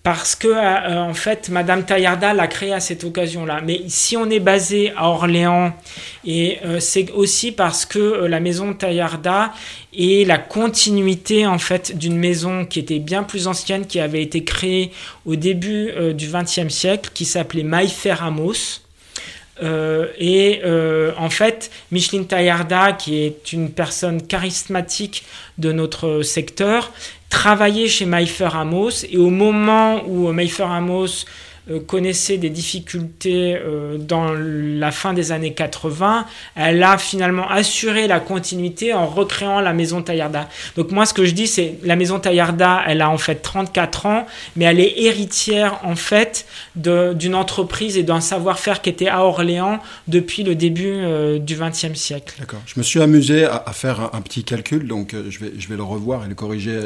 parce 0.07 0.37
que, 0.37 0.47
euh, 0.47 1.03
en 1.03 1.15
fait, 1.15 1.49
Madame 1.49 1.85
Taillarda 1.85 2.33
l'a 2.33 2.47
créée 2.47 2.73
à 2.73 2.79
cette 2.79 3.03
occasion-là. 3.03 3.61
Mais 3.65 3.81
si 3.89 4.17
on 4.17 4.31
est 4.31 4.39
basé 4.39 4.93
à 4.97 5.09
Orléans, 5.09 5.73
et 6.25 6.59
euh, 6.65 6.79
c'est 6.79 7.11
aussi 7.11 7.51
parce 7.51 7.85
que 7.85 7.99
euh, 7.99 8.29
la 8.29 8.39
maison 8.39 8.73
Taillarda 8.73 9.53
est 9.93 10.25
la 10.25 10.39
continuité, 10.39 11.45
en 11.45 11.59
fait, 11.59 11.99
d'une 11.99 12.17
maison 12.17 12.67
qui 12.67 12.79
était 12.79 13.01
bien 13.01 13.25
plus 13.25 13.49
ancienne, 13.49 13.85
qui 13.85 13.99
avait 13.99 14.23
été 14.23 14.45
créée 14.45 14.93
au 15.25 15.35
début 15.35 15.91
du 16.15 16.29
XXe 16.29 16.69
siècle, 16.69 17.11
qui 17.13 17.25
s'appelait 17.25 17.65
Maïfer 17.65 18.23
Amos. 18.23 18.83
et 19.61 20.61
en 21.19 21.31
fait, 21.31 21.71
Micheline 21.91 22.29
Taillarda, 22.29 22.93
qui 22.93 23.25
est 23.25 23.53
une 23.53 23.71
personne 23.71 24.25
charismatique 24.25 25.25
de 25.59 25.73
notre 25.73 26.23
secteur, 26.23 26.93
travaillait 27.37 27.87
chez 27.87 28.07
Maïfer 28.07 28.57
Amos 28.57 29.05
et 29.11 29.19
au 29.19 29.29
moment 29.29 30.03
où 30.07 30.33
Maïfer 30.33 30.71
Amos 30.71 31.27
connaissait 31.87 32.39
des 32.39 32.51
difficultés 32.51 33.59
dans 33.99 34.33
la 34.33 34.91
fin 34.93 35.15
des 35.15 35.33
années 35.33 35.53
80, 35.53 36.27
elle 36.55 36.83
a 36.83 36.97
finalement 36.99 37.49
assuré 37.49 38.07
la 38.07 38.21
continuité 38.21 38.95
en 38.95 39.07
recréant 39.07 39.61
la 39.61 39.73
maison 39.73 40.03
Taillarda. 40.03 40.49
Donc 40.77 40.93
moi, 40.93 41.07
ce 41.07 41.15
que 41.15 41.25
je 41.25 41.33
dis, 41.33 41.47
c'est 41.47 41.79
la 41.83 41.97
maison 41.97 42.21
Taillarda, 42.21 42.83
elle 42.87 43.03
a 43.03 43.11
en 43.11 43.19
fait 43.19 43.37
34 43.37 44.07
ans, 44.07 44.27
mais 44.55 44.67
elle 44.67 44.81
est 44.81 44.95
héritière 44.97 45.81
en 45.83 45.97
fait 45.97 46.47
d'une 46.77 47.35
entreprise 47.35 47.97
et 47.97 48.03
d'un 48.03 48.21
savoir-faire 48.21 48.81
qui 48.81 48.91
était 48.91 49.09
à 49.09 49.25
Orléans 49.25 49.81
depuis 50.09 50.45
le 50.45 50.55
début 50.55 51.01
du 51.41 51.57
XXe 51.57 51.95
siècle. 51.95 52.37
D'accord. 52.39 52.61
Je 52.67 52.75
me 52.77 52.85
suis 52.85 53.01
amusé 53.01 53.45
à, 53.45 53.73
faire 53.73 54.11
un, 54.15 54.21
petit 54.21 54.45
calcul, 54.45 54.87
donc 54.87 55.15
je, 55.29 55.39
vais, 55.41 55.53
je 55.59 55.69
vais 55.69 55.77
le 55.77 55.83
revoir 55.83 56.25
et 56.25 56.29
le 56.29 56.35
corriger 56.35 56.81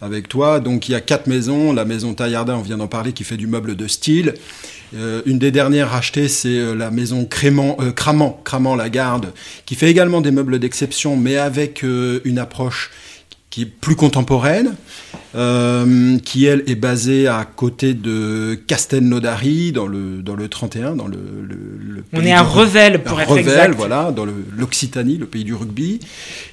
avec 0.00 0.28
toi. 0.28 0.60
Donc 0.60 0.88
il 0.88 0.92
y 0.92 0.94
a 0.94 1.00
quatre 1.00 1.26
maisons. 1.26 1.72
La 1.72 1.84
maison 1.84 2.14
Taillarda, 2.14 2.56
on 2.56 2.62
vient 2.62 2.78
d'en 2.78 2.86
parler, 2.86 3.12
qui 3.12 3.24
fait 3.24 3.36
du 3.36 3.46
meuble 3.46 3.76
de 3.76 3.88
style. 3.88 4.03
Euh, 4.94 5.22
une 5.26 5.38
des 5.38 5.50
dernières 5.50 5.94
achetées, 5.94 6.28
c'est 6.28 6.48
euh, 6.48 6.74
la 6.74 6.90
maison 6.90 7.24
Crément, 7.24 7.76
euh, 7.80 7.90
Cramant, 7.90 8.40
Cramant 8.44 8.76
la 8.76 8.88
Garde, 8.88 9.32
qui 9.66 9.74
fait 9.74 9.90
également 9.90 10.20
des 10.20 10.30
meubles 10.30 10.58
d'exception, 10.58 11.16
mais 11.16 11.36
avec 11.36 11.82
une 11.82 12.38
approche 12.38 12.90
qui 13.50 13.62
est 13.62 13.66
plus 13.66 13.96
contemporaine, 13.96 14.74
euh, 15.34 16.18
qui 16.18 16.44
elle 16.44 16.62
est 16.66 16.76
basée 16.76 17.26
à 17.26 17.44
côté 17.44 17.94
de 17.94 18.58
Castelnaudary 18.66 19.72
dans 19.72 19.86
le 19.86 20.22
dans 20.22 20.34
le 20.34 20.48
31, 20.48 20.94
dans 20.96 21.08
le. 21.08 21.16
On 22.12 22.20
est 22.20 22.32
à 22.32 22.42
Revel 22.42 23.02
pour 23.02 23.20
être 23.20 23.30
Revel, 23.30 23.48
exact. 23.48 23.74
voilà, 23.74 24.12
dans 24.12 24.24
l'Occitanie, 24.56 25.16
le, 25.16 25.26
pays 25.26 25.42
du 25.42 25.54
rugby. 25.54 25.98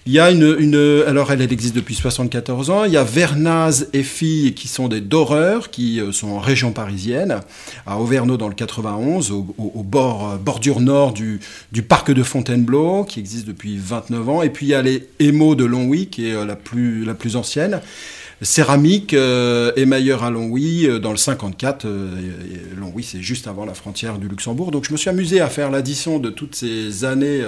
Il 0.08 0.14
y 0.14 0.20
a 0.20 0.32
une, 0.32 0.56
une 0.58 1.04
alors 1.08 1.32
elle, 1.32 1.42
elle 1.42 1.54
existe 1.54 1.76
depuis 1.76 1.94
74 1.94 2.70
ans. 2.72 2.86
Il 2.86 2.92
y 2.92 2.98
a 2.98 3.04
Vernaz 3.04 3.88
et 3.94 4.04
Filles 4.04 4.54
qui 4.54 4.68
sont 4.68 4.88
des 4.88 5.02
doreurs 5.02 5.70
qui 5.70 6.00
euh, 6.00 6.12
sont 6.12 6.30
en 6.30 6.40
région 6.40 6.72
parisienne, 6.72 7.40
à 7.86 8.00
Auvergnat 8.00 8.38
dans 8.38 8.48
le 8.48 8.56
91, 8.56 9.32
au, 9.32 9.56
au, 9.58 9.84
bord 9.84 10.38
bordure 10.40 10.80
nord 10.80 11.14
du 11.14 11.40
du 11.72 11.84
parc 11.84 12.12
de 12.12 12.24
Fontainebleau 12.24 13.04
qui 13.04 13.20
existe 13.20 13.46
depuis 13.48 13.78
29 13.78 14.30
ans. 14.30 14.42
Et 14.42 14.50
puis 14.50 14.66
il 14.66 14.70
y 14.70 14.76
a 14.76 14.82
les 14.82 15.08
Émaux 15.20 15.56
de 15.56 15.66
Longwy 15.66 16.08
qui 16.08 16.30
est 16.30 16.34
euh, 16.34 16.46
la 16.46 16.56
plus 16.56 17.06
la 17.06 17.14
plus 17.14 17.36
ancienne. 17.36 17.82
Céramique, 18.44 19.14
euh, 19.14 19.72
émailleur 19.76 20.24
à 20.24 20.32
Longwy 20.32 20.88
euh, 20.88 20.98
dans 20.98 21.12
le 21.12 21.18
54. 21.18 21.86
Euh, 21.86 22.10
Longwy, 22.76 23.04
c'est 23.04 23.22
juste 23.22 23.46
avant 23.48 23.66
la 23.66 23.76
frontière 23.76 24.18
du 24.18 24.28
Luxembourg. 24.28 24.72
Donc 24.72 24.86
je 24.88 24.92
me 24.92 24.98
suis 24.98 25.12
amusé 25.12 25.42
à 25.42 25.48
faire 25.48 25.70
l'addition 25.70 26.18
de 26.18 26.32
toutes 26.32 26.56
ces 26.56 27.06
années. 27.06 27.44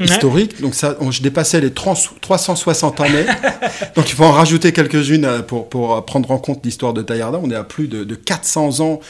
historiques. 0.00 0.60
Donc 0.60 0.76
ça, 0.76 0.96
je 1.10 1.22
dépassais 1.22 1.60
les 1.60 1.72
360 1.72 3.00
années. 3.00 3.26
Donc 3.96 4.08
il 4.10 4.14
faut 4.14 4.24
en 4.24 4.32
rajouter 4.32 4.72
quelques-unes 4.72 5.42
pour, 5.46 5.68
pour 5.68 6.04
prendre 6.04 6.30
en 6.30 6.38
compte 6.38 6.64
l'histoire 6.64 6.92
de 6.92 7.02
Taillarda. 7.02 7.40
On 7.42 7.50
est 7.50 7.56
à 7.56 7.64
plus 7.64 7.88
de, 7.88 8.14
400 8.14 8.80
ans 8.80 9.00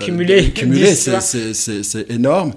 cumulés. 0.00 0.52
C'est 0.94 2.10
énorme. 2.10 2.52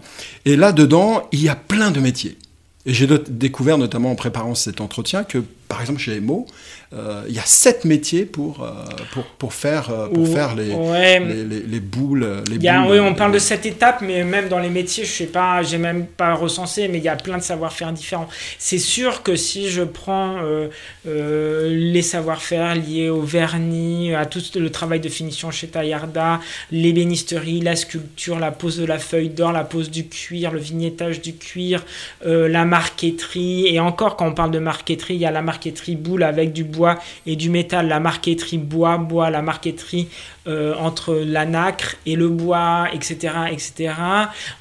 Et 0.46 0.56
là-dedans, 0.56 1.28
il 1.34 1.44
y 1.44 1.50
a 1.50 1.56
plein 1.56 1.92
de 1.92 2.00
métiers. 2.00 2.38
Et 2.86 2.94
j'ai 2.94 3.08
découvert 3.30 3.78
notamment 3.78 4.12
en 4.12 4.16
préparant 4.16 4.56
cet 4.56 4.82
entretien 4.82 5.24
que, 5.24 5.38
par 5.70 5.80
exemple, 5.80 6.00
chez 6.00 6.18
Emo, 6.18 6.46
euh, 6.46 6.83
il 7.28 7.34
y 7.34 7.40
a 7.40 7.46
sept 7.46 7.86
métiers 7.86 8.26
pour, 8.26 8.64
euh, 8.64 8.72
pour, 9.12 9.24
pour 9.26 9.54
faire, 9.54 9.90
euh, 9.90 10.08
pour 10.10 10.28
faire 10.28 10.56
les, 10.56 10.76
les, 11.20 11.44
les, 11.44 11.80
boules. 11.80 12.44
Les 12.50 12.58
oui, 12.58 13.00
on 13.00 13.16
parle 13.16 13.32
de 13.32 13.40
cette 13.40 13.66
étape, 13.66 14.02
mais 14.02 14.24
même 14.24 14.48
dans 14.48 14.60
les 14.60 14.70
métiers, 14.70 15.04
je 15.06 15.24
pas, 15.26 15.64
j'ai 15.64 15.78
même 15.78 16.06
pas 16.06 16.34
recensé, 16.36 16.88
mais 16.88 17.00
il 17.00 17.04
y 17.04 17.10
a 17.10 17.16
plein 17.16 17.38
de 17.38 17.44
savoir-faire 17.44 17.92
différents. 17.94 18.28
C'est 18.60 18.78
sûr 18.78 19.24
que 19.24 19.36
si 19.36 19.70
je 19.70 19.82
prends 19.82 20.38
les 21.06 22.02
savoir-faire 22.02 22.76
liés 22.76 23.10
au 23.10 23.22
vernis, 23.22 24.14
à 24.14 24.26
tout 24.26 24.42
le 24.56 24.70
travail 24.70 25.00
de 25.00 25.10
finition 25.10 25.50
chez 25.50 25.68
Taillarda, 25.68 26.40
l'ébénisterie, 26.72 27.62
la 27.62 27.76
sculpture, 27.76 28.40
la 28.40 28.52
pose 28.52 28.78
de 28.78 28.86
la 28.86 29.00
feuille 29.00 29.30
d'or, 29.30 29.52
la 29.52 29.64
pose 29.64 29.90
du 29.90 30.08
cuir, 30.08 30.52
le 30.52 30.60
vignettage 30.60 31.22
du 31.22 31.34
cuir, 31.34 31.84
la 32.26 32.66
marqueterie, 32.66 33.68
et 33.68 33.80
encore 33.80 34.16
quand 34.16 34.28
on 34.28 34.34
parle 34.34 34.52
de 34.52 34.60
marqueterie, 34.60 35.16
il 35.16 35.22
y 35.22 35.26
a 35.26 35.32
la 35.32 35.42
marqueterie 35.42 35.96
boule 35.96 36.24
avec 36.24 36.54
du 36.54 36.64
bois 36.64 36.83
et 37.26 37.36
du 37.36 37.50
métal, 37.50 37.88
la 37.88 38.00
marqueterie 38.00 38.58
bois, 38.58 38.98
bois, 38.98 39.30
la 39.30 39.42
marqueterie 39.42 40.08
euh, 40.46 40.74
entre 40.76 41.14
la 41.26 41.46
nacre 41.46 41.96
et 42.06 42.18
le 42.18 42.28
bois, 42.28 42.88
etc. 42.92 43.34
etc. 43.50 43.94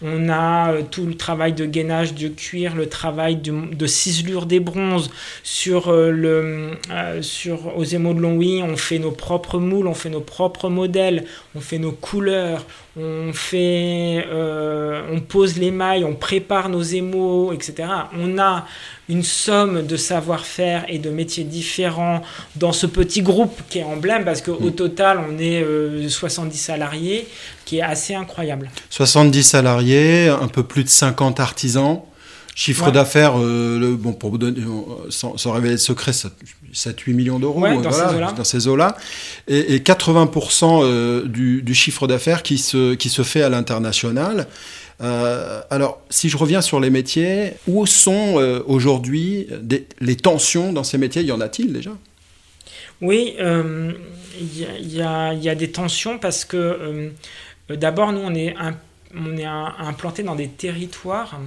On 0.00 0.28
a 0.28 0.74
euh, 0.74 0.82
tout 0.88 1.06
le 1.06 1.16
travail 1.16 1.54
de 1.54 1.66
gainage 1.66 2.14
de 2.14 2.28
cuir, 2.28 2.76
le 2.76 2.88
travail 2.88 3.34
de, 3.34 3.86
ciselure 3.86 4.46
des 4.46 4.60
bronzes 4.60 5.10
sur, 5.42 5.88
euh, 5.88 6.12
le, 6.12 6.70
sur 7.22 7.76
aux 7.76 7.82
émaux 7.82 8.14
de 8.14 8.20
Longwy. 8.20 8.62
On 8.62 8.76
fait 8.76 9.00
nos 9.00 9.10
propres 9.10 9.58
moules, 9.58 9.88
on 9.88 9.94
fait 9.94 10.08
nos 10.08 10.20
propres 10.20 10.68
modèles, 10.68 11.24
on 11.56 11.60
fait 11.60 11.78
nos 11.78 11.90
couleurs, 11.90 12.64
on 12.96 13.32
fait, 13.32 14.24
on 14.30 15.18
pose 15.18 15.58
les 15.58 15.72
mailles, 15.72 16.04
on 16.04 16.14
prépare 16.14 16.68
nos 16.68 16.82
émaux, 16.82 17.52
etc. 17.52 17.88
On 18.16 18.38
a 18.38 18.66
une 19.08 19.24
somme 19.24 19.84
de 19.84 19.96
savoir-faire 19.96 20.84
et 20.88 20.98
de 20.98 21.10
métiers 21.10 21.44
différents 21.44 22.11
dans 22.56 22.72
ce 22.72 22.86
petit 22.86 23.22
groupe 23.22 23.60
qui 23.70 23.78
est 23.78 23.84
emblème 23.84 24.24
parce 24.24 24.42
qu'au 24.42 24.58
mm. 24.60 24.74
total 24.74 25.20
on 25.28 25.38
est 25.38 25.64
70 26.08 26.56
salariés 26.58 27.26
qui 27.64 27.78
est 27.78 27.82
assez 27.82 28.14
incroyable. 28.14 28.70
70 28.90 29.42
salariés, 29.42 30.28
un 30.28 30.48
peu 30.48 30.62
plus 30.62 30.84
de 30.84 30.88
50 30.88 31.40
artisans. 31.40 32.00
Chiffre 32.54 32.90
d'affaires, 32.90 33.38
euh, 33.38 33.96
bon, 33.98 34.12
pour 34.12 34.30
vous 34.30 34.36
donner, 34.36 34.60
euh, 34.60 35.08
sans, 35.08 35.52
révéler 35.52 35.72
le 35.72 35.78
secret, 35.78 36.12
7-8 36.12 37.14
millions 37.14 37.38
d'euros 37.38 37.62
dans, 37.80 38.44
ces 38.44 38.68
eaux-là. 38.68 38.94
Et, 39.48 39.78
80% 39.78 40.82
euh, 40.82 41.26
du, 41.26 41.62
du, 41.62 41.74
chiffre 41.74 42.06
d'affaires 42.06 42.42
qui 42.42 42.58
se, 42.58 42.92
qui 42.92 43.08
se 43.08 43.22
fait 43.22 43.40
à 43.40 43.48
l'international. 43.48 44.48
Alors, 45.00 46.00
si 46.10 46.28
je 46.28 46.36
reviens 46.36 46.60
sur 46.60 46.80
les 46.80 46.90
métiers, 46.90 47.54
où 47.66 47.86
sont 47.86 48.62
aujourd'hui 48.66 49.48
les 50.00 50.16
tensions 50.16 50.72
dans 50.72 50.84
ces 50.84 50.98
métiers? 50.98 51.22
Y 51.22 51.32
en 51.32 51.40
a-t-il 51.40 51.72
déjà? 51.72 51.90
Oui, 53.00 53.34
il 53.36 54.94
y, 54.94 55.02
a, 55.02 55.54
des 55.54 55.70
tensions 55.70 56.18
parce 56.18 56.44
que 56.44 57.10
d'abord, 57.68 58.12
nous, 58.12 58.20
on 58.20 58.34
est 58.34 58.54
implanté 59.44 60.22
dans 60.22 60.34
des 60.34 60.48
territoires 60.48 61.38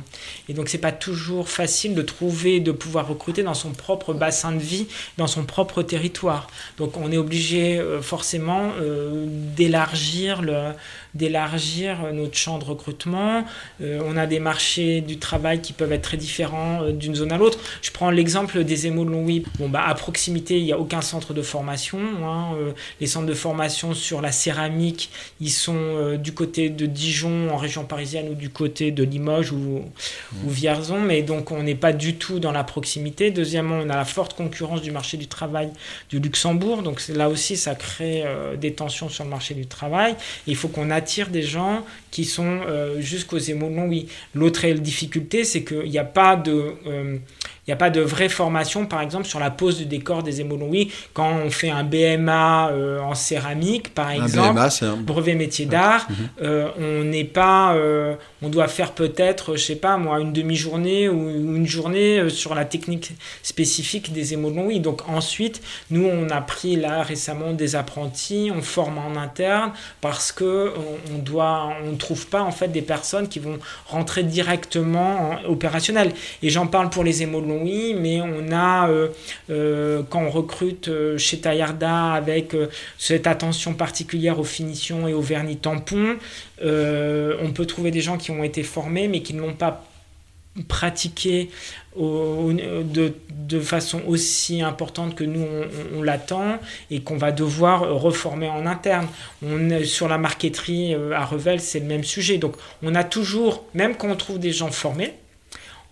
et 0.47 0.53
donc 0.53 0.69
c'est 0.69 0.77
pas 0.77 0.91
toujours 0.91 1.49
facile 1.49 1.95
de 1.95 2.01
trouver, 2.01 2.59
de 2.59 2.71
pouvoir 2.71 3.07
recruter 3.07 3.43
dans 3.43 3.53
son 3.53 3.71
propre 3.71 4.13
bassin 4.13 4.51
de 4.51 4.59
vie, 4.59 4.87
dans 5.17 5.27
son 5.27 5.45
propre 5.45 5.81
territoire. 5.81 6.47
Donc 6.77 6.97
on 6.97 7.11
est 7.11 7.17
obligé 7.17 7.77
euh, 7.77 8.01
forcément 8.01 8.71
euh, 8.79 9.25
d'élargir 9.27 10.41
le, 10.41 10.71
d'élargir 11.15 12.13
notre 12.13 12.35
champ 12.35 12.59
de 12.59 12.65
recrutement. 12.65 13.45
Euh, 13.81 14.01
on 14.05 14.17
a 14.17 14.27
des 14.27 14.39
marchés 14.39 15.01
du 15.01 15.17
travail 15.17 15.61
qui 15.61 15.73
peuvent 15.73 15.91
être 15.93 16.01
très 16.01 16.17
différents 16.17 16.83
euh, 16.83 16.91
d'une 16.91 17.15
zone 17.15 17.31
à 17.31 17.37
l'autre. 17.37 17.57
Je 17.81 17.91
prends 17.91 18.11
l'exemple 18.11 18.63
des 18.63 18.87
émaux 18.87 19.05
de 19.05 19.11
Longwy. 19.11 19.45
Bon, 19.57 19.69
bah, 19.69 19.83
à 19.85 19.95
proximité, 19.95 20.57
il 20.57 20.65
n'y 20.65 20.73
a 20.73 20.79
aucun 20.79 21.01
centre 21.01 21.33
de 21.33 21.41
formation. 21.41 21.99
Hein. 22.23 22.55
Euh, 22.57 22.71
les 22.99 23.07
centres 23.07 23.27
de 23.27 23.33
formation 23.33 23.93
sur 23.93 24.21
la 24.21 24.31
céramique, 24.31 25.09
ils 25.39 25.51
sont 25.51 26.17
du 26.17 26.33
côté 26.33 26.69
de 26.69 26.85
Dijon, 26.85 27.49
en 27.49 27.57
région 27.57 27.85
parisienne, 27.85 28.27
ou 28.29 28.35
du 28.35 28.49
côté 28.49 28.91
de 28.91 29.03
Limoges 29.03 29.51
ou, 29.51 29.83
ou 30.45 30.49
Vierzon. 30.49 30.99
Mais 30.99 31.21
donc, 31.21 31.51
on 31.51 31.63
n'est 31.63 31.75
pas 31.75 31.93
du 31.93 32.15
tout 32.15 32.39
dans 32.39 32.51
la 32.51 32.63
proximité. 32.63 33.31
Deuxièmement, 33.31 33.79
on 33.81 33.89
a 33.89 33.95
la 33.95 34.05
forte 34.05 34.33
concurrence 34.33 34.81
du 34.81 34.91
marché 34.91 35.17
du 35.17 35.27
travail 35.27 35.69
du 36.09 36.19
Luxembourg. 36.19 36.81
Donc, 36.81 37.01
là 37.07 37.29
aussi, 37.29 37.55
ça 37.55 37.75
crée 37.75 38.25
des 38.59 38.73
tensions 38.73 39.07
sur 39.09 39.23
le 39.23 39.29
marché 39.29 39.53
du 39.53 39.65
travail. 39.65 40.15
il 40.47 40.55
faut 40.55 40.67
qu'on 40.67 40.89
attire 40.89 41.04
des 41.29 41.43
gens 41.43 41.85
qui 42.15 42.23
sont 42.23 42.61
euh, 42.65 43.01
jusqu'aux 43.01 43.37
émotions. 43.37 43.87
Oui. 43.89 44.07
L'autre 44.33 44.65
difficulté, 44.69 45.43
c'est 45.43 45.65
qu'il 45.65 45.89
n'y 45.89 45.97
a 45.97 46.05
pas 46.05 46.37
de... 46.37 46.73
Euh, 46.87 47.17
il 47.67 47.71
n'y 47.71 47.73
a 47.73 47.77
pas 47.77 47.89
de 47.89 48.01
vraie 48.01 48.29
formation, 48.29 48.85
par 48.85 49.01
exemple, 49.01 49.25
sur 49.25 49.39
la 49.39 49.49
pose 49.49 49.79
du 49.79 49.87
décor 49.87 50.21
des 50.21 50.43
oui 50.43 50.91
Quand 51.15 51.31
on 51.43 51.49
fait 51.49 51.71
un 51.71 51.83
BMA 51.83 52.69
euh, 52.69 52.99
en 52.99 53.15
céramique, 53.15 53.91
par 53.91 54.11
exemple, 54.11 54.59
un... 54.59 54.97
brevet 54.97 55.33
métier 55.33 55.65
d'art, 55.65 56.05
mhm. 56.07 56.15
euh, 56.43 56.67
on 56.77 57.03
n'est 57.05 57.23
pas, 57.23 57.73
euh, 57.73 58.13
on 58.43 58.49
doit 58.49 58.67
faire 58.67 58.91
peut-être, 58.91 59.55
je 59.55 59.63
sais 59.63 59.77
pas 59.77 59.97
moi, 59.97 60.19
une 60.19 60.31
demi-journée 60.31 61.09
ou 61.09 61.55
une 61.55 61.65
journée 61.65 62.29
sur 62.29 62.53
la 62.53 62.65
technique 62.65 63.13
spécifique 63.41 64.13
des 64.13 64.35
oui 64.35 64.79
Donc 64.79 65.09
ensuite, 65.09 65.59
nous, 65.89 66.05
on 66.05 66.29
a 66.29 66.41
pris 66.41 66.75
là 66.75 67.01
récemment 67.01 67.53
des 67.53 67.75
apprentis, 67.75 68.51
on 68.55 68.61
forme 68.61 68.99
en 68.99 69.19
interne 69.19 69.71
parce 70.01 70.31
que 70.31 70.71
on, 71.11 71.17
doit, 71.17 71.69
on 71.83 71.95
pas 72.25 72.41
en 72.41 72.51
fait 72.51 72.69
des 72.69 72.81
personnes 72.81 73.27
qui 73.27 73.39
vont 73.39 73.59
rentrer 73.87 74.23
directement 74.23 75.31
en 75.31 75.49
opérationnel. 75.49 76.11
Et 76.41 76.49
j'en 76.49 76.67
parle 76.67 76.89
pour 76.89 77.03
les 77.03 77.23
oui, 77.25 77.95
mais 77.97 78.21
on 78.21 78.51
a, 78.51 78.89
euh, 78.89 79.09
euh, 79.49 80.03
quand 80.09 80.21
on 80.21 80.29
recrute 80.29 80.87
euh, 80.87 81.17
chez 81.17 81.39
Tayarda 81.39 82.13
avec 82.13 82.55
cette 82.97 83.27
attention 83.27 83.73
particulière 83.73 84.39
aux 84.39 84.43
finitions 84.43 85.07
et 85.07 85.13
aux 85.13 85.21
vernis 85.21 85.57
tampons, 85.57 86.17
on 86.61 87.51
peut 87.53 87.65
trouver 87.65 87.91
des 87.91 88.01
gens 88.01 88.17
qui 88.17 88.31
ont 88.31 88.43
été 88.43 88.63
formés 88.63 89.07
mais 89.07 89.21
qui 89.21 89.33
ne 89.33 89.41
l'ont 89.41 89.53
pas 89.53 89.83
pratiqué 90.67 91.49
de, 91.97 93.13
de, 93.29 93.59
façon 93.59 94.01
aussi 94.07 94.61
importante 94.61 95.15
que 95.15 95.23
nous 95.23 95.45
on, 95.95 96.01
l'attend 96.01 96.59
et 96.91 97.01
qu'on 97.01 97.17
va 97.17 97.31
devoir 97.31 97.89
reformer 98.01 98.49
en 98.49 98.65
interne. 98.65 99.07
On 99.45 99.69
est 99.69 99.85
sur 99.85 100.07
la 100.07 100.17
marqueterie 100.17 100.93
euh, 100.93 101.13
à 101.13 101.25
Revel, 101.25 101.59
c'est 101.59 101.79
le 101.79 101.85
même 101.85 102.03
sujet. 102.03 102.37
Donc 102.37 102.55
on 102.83 102.95
a 102.95 103.03
toujours, 103.03 103.65
même 103.73 103.95
quand 103.95 104.09
on 104.09 104.15
trouve 104.15 104.39
des 104.39 104.51
gens 104.51 104.71
formés, 104.71 105.13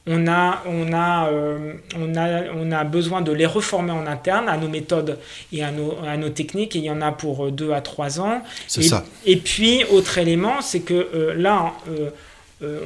on 0.05 0.27
a, 0.27 0.62
on, 0.65 0.91
a, 0.91 1.29
euh, 1.29 1.74
on, 1.98 2.15
a, 2.15 2.51
on 2.53 2.72
a 2.72 2.84
besoin 2.84 3.22
de 3.22 3.32
les 3.32 3.46
reformer 3.46 3.91
en 3.91 4.05
interne 4.05 4.50
à 4.50 4.58
nos 4.58 4.67
méthodes 4.67 5.17
et 5.53 5.63
à 5.63 5.72
nos, 5.72 5.98
à 6.05 6.17
nos 6.17 6.29
techniques, 6.29 6.75
et 6.75 6.79
il 6.79 6.86
y 6.86 6.89
en 6.89 7.01
a 7.01 7.12
pour 7.12 7.51
deux 7.51 7.72
à 7.72 7.79
trois 7.79 8.20
ans. 8.20 8.41
C'est 8.67 8.82
ça. 8.82 9.05
Et 9.25 9.38
puis, 9.38 9.86
autre 9.86 10.17
élément, 10.17 10.62
c'est 10.62 10.82
que 10.82 10.93
euh, 10.93 11.34
là, 11.36 11.74
euh, 11.89 12.10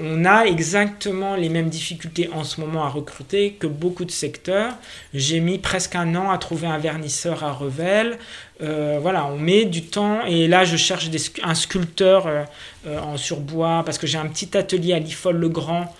on 0.01 0.25
a 0.25 0.45
exactement 0.45 1.35
les 1.35 1.49
mêmes 1.49 1.69
difficultés 1.69 2.29
en 2.33 2.43
ce 2.43 2.59
moment 2.61 2.83
à 2.85 2.89
recruter 2.89 3.53
que 3.53 3.67
beaucoup 3.67 4.05
de 4.05 4.11
secteurs. 4.11 4.73
J'ai 5.13 5.39
mis 5.39 5.57
presque 5.59 5.95
un 5.95 6.15
an 6.15 6.31
à 6.31 6.37
trouver 6.37 6.67
un 6.67 6.77
vernisseur 6.77 7.43
à 7.43 7.51
Revel. 7.51 8.17
Euh, 8.61 8.97
voilà, 9.01 9.25
on 9.27 9.37
met 9.37 9.65
du 9.65 9.83
temps 9.83 10.25
et 10.25 10.47
là 10.47 10.65
je 10.65 10.77
cherche 10.77 11.09
un 11.43 11.55
sculpteur 11.55 12.27
euh, 12.27 12.99
en 12.99 13.17
surbois 13.17 13.83
parce 13.85 13.97
que 13.97 14.07
j'ai 14.07 14.17
un 14.17 14.27
petit 14.27 14.57
atelier 14.57 14.93
à 14.93 14.99
l'IFOL-le-Grand 14.99 15.93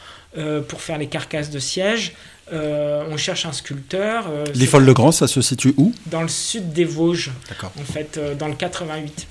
pour 0.67 0.81
faire 0.81 0.99
les 0.99 1.07
carcasses 1.07 1.49
de 1.49 1.57
siège. 1.57 2.13
on 2.51 3.17
cherche 3.17 3.47
un 3.47 3.51
sculpteur. 3.51 4.25
L'IFOL-le-Grand, 4.53 5.11
ça 5.11 5.25
se 5.27 5.41
situe 5.41 5.73
où? 5.77 5.93
Dans 6.05 6.21
le 6.21 6.27
sud 6.27 6.73
des 6.73 6.85
Vosges, 6.85 7.31
en 7.63 7.83
fait, 7.83 8.19
dans 8.37 8.47
le 8.47 8.53
88. 8.53 9.25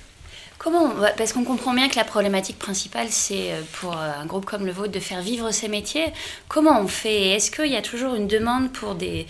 Comment 0.67 0.93
Parce 1.17 1.33
qu'on 1.33 1.45
comprend 1.45 1.75
bien 1.75 1.89
que 1.89 1.95
la 1.95 2.03
problématique 2.03 2.59
principale, 2.59 3.07
c'est 3.11 3.53
euh, 3.53 3.61
pour 3.75 3.93
euh, 3.93 4.11
un 4.21 4.27
groupe 4.27 4.45
comme 4.45 4.67
le 4.67 4.73
vôtre 4.73 4.91
de 4.91 4.99
faire 4.99 5.23
vivre 5.23 5.53
ces 5.53 5.69
métiers. 5.69 6.07
Comment 6.49 6.81
on 6.81 6.89
fait 6.89 7.37
Est-ce 7.37 7.53
qu'il 7.53 7.71
y 7.71 7.77
a 7.77 7.83
toujours 7.83 8.17
une 8.17 8.27
demande 8.27 8.73
pour 8.73 8.97
des, 8.97 9.27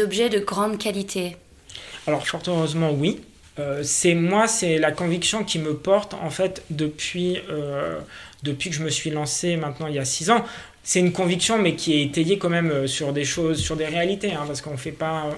objets 0.00 0.30
de 0.30 0.40
grande 0.40 0.76
qualité? 0.76 1.36
Alors, 2.08 2.26
fort 2.26 2.42
heureusement, 2.48 2.90
oui. 2.90 3.20
Euh, 3.60 3.84
c'est 3.84 4.16
moi, 4.16 4.48
c'est 4.48 4.78
la 4.78 4.90
conviction 4.90 5.44
qui 5.44 5.60
me 5.60 5.76
porte 5.76 6.14
en 6.14 6.30
fait 6.30 6.64
depuis, 6.70 7.38
depuis 8.42 8.70
que 8.70 8.74
je 8.74 8.82
me 8.82 8.90
suis 8.90 9.10
lancé 9.10 9.54
maintenant 9.54 9.86
il 9.86 9.94
y 9.94 10.00
a 10.00 10.04
six 10.04 10.28
ans 10.28 10.44
c'est 10.84 11.00
une 11.00 11.12
conviction, 11.12 11.58
mais 11.58 11.74
qui 11.74 11.94
est 11.94 12.02
étayée 12.04 12.38
quand 12.38 12.50
même 12.50 12.86
sur 12.86 13.12
des 13.12 13.24
choses, 13.24 13.58
sur 13.58 13.74
des 13.74 13.86
réalités, 13.86 14.32
hein, 14.32 14.44
parce 14.46 14.60
qu'on 14.60 14.76
fait 14.76 14.92
pas 14.92 15.30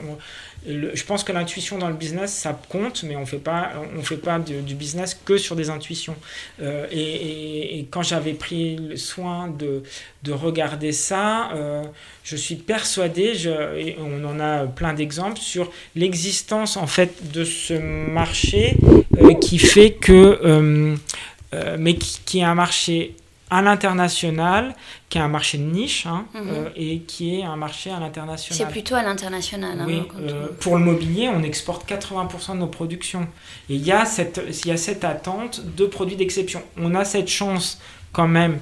je 0.67 1.05
pense 1.05 1.23
que 1.23 1.33
l'intuition 1.33 1.79
dans 1.79 1.89
le 1.89 1.95
business, 1.95 2.33
ça 2.33 2.59
compte, 2.69 3.05
mais 3.05 3.17
on 3.17 3.21
ne 3.21 3.27
fait 3.27 3.39
pas, 3.39 3.73
on 3.97 4.03
fait 4.03 4.17
pas 4.17 4.39
du, 4.39 4.75
business 4.75 5.19
que 5.25 5.39
sur 5.39 5.55
des 5.55 5.71
intuitions. 5.71 6.17
Euh, 6.61 6.87
et, 6.91 7.87
quand 7.91 8.03
j'avais 8.03 8.33
pris 8.33 8.77
le 8.77 8.97
soin 8.97 9.49
de, 9.49 9.83
de 10.23 10.33
regarder 10.33 10.93
ça, 10.93 11.51
euh, 11.53 11.85
je 12.25 12.37
suis 12.37 12.57
persuadé, 12.57 13.35
et 13.77 13.97
on 14.01 14.25
en 14.25 14.41
a 14.41 14.67
plein 14.67 14.93
d'exemples, 14.93 15.39
sur 15.39 15.71
l'existence 15.95 16.77
en 16.77 16.87
fait 16.87 17.31
de 17.33 17.45
ce 17.45 17.75
marché 17.75 18.77
euh, 19.21 19.35
qui 19.35 19.59
fait 19.59 19.93
que, 19.93 20.97
mais 21.79 21.95
qui, 21.95 22.21
qui 22.25 22.39
est 22.41 22.45
un 22.45 22.55
marché 22.55 23.15
à 23.51 23.63
l'international, 23.63 24.75
qui 25.09 25.19
est 25.19 25.21
un 25.21 25.29
marché 25.29 25.57
de 25.59 25.63
niche 25.63 26.07
hein, 26.07 26.27
mhm. 26.35 26.43
euh, 26.49 26.69
et 26.75 27.01
qui 27.01 27.39
est 27.39 27.45
un 27.45 27.57
marché 27.57 27.91
à 27.91 28.01
l'international. 28.01 28.59
C'est 28.59 28.73
plutôt 28.73 28.97
à 28.97 29.03
l'international. 29.03 29.81
Hein, 29.81 29.85
oui, 29.87 30.03
euh, 30.21 30.49
pour 30.61 30.77
le 30.77 30.85
mobilier, 30.85 31.29
on 31.29 31.43
exporte 31.43 31.89
80% 31.89 32.55
de 32.55 32.59
nos 32.59 32.67
productions. 32.67 33.29
Et 33.71 33.77
il 33.77 33.87
y, 33.87 33.93
a 33.93 34.05
cette, 34.05 34.41
y 34.65 34.71
a 34.71 34.77
cette 34.77 35.05
attente 35.05 35.63
de 35.77 35.87
produits 35.87 36.17
d'exception. 36.17 36.63
On 36.77 36.95
a 36.95 37.05
cette 37.05 37.29
chance 37.29 37.81
quand 38.13 38.29
même 38.29 38.59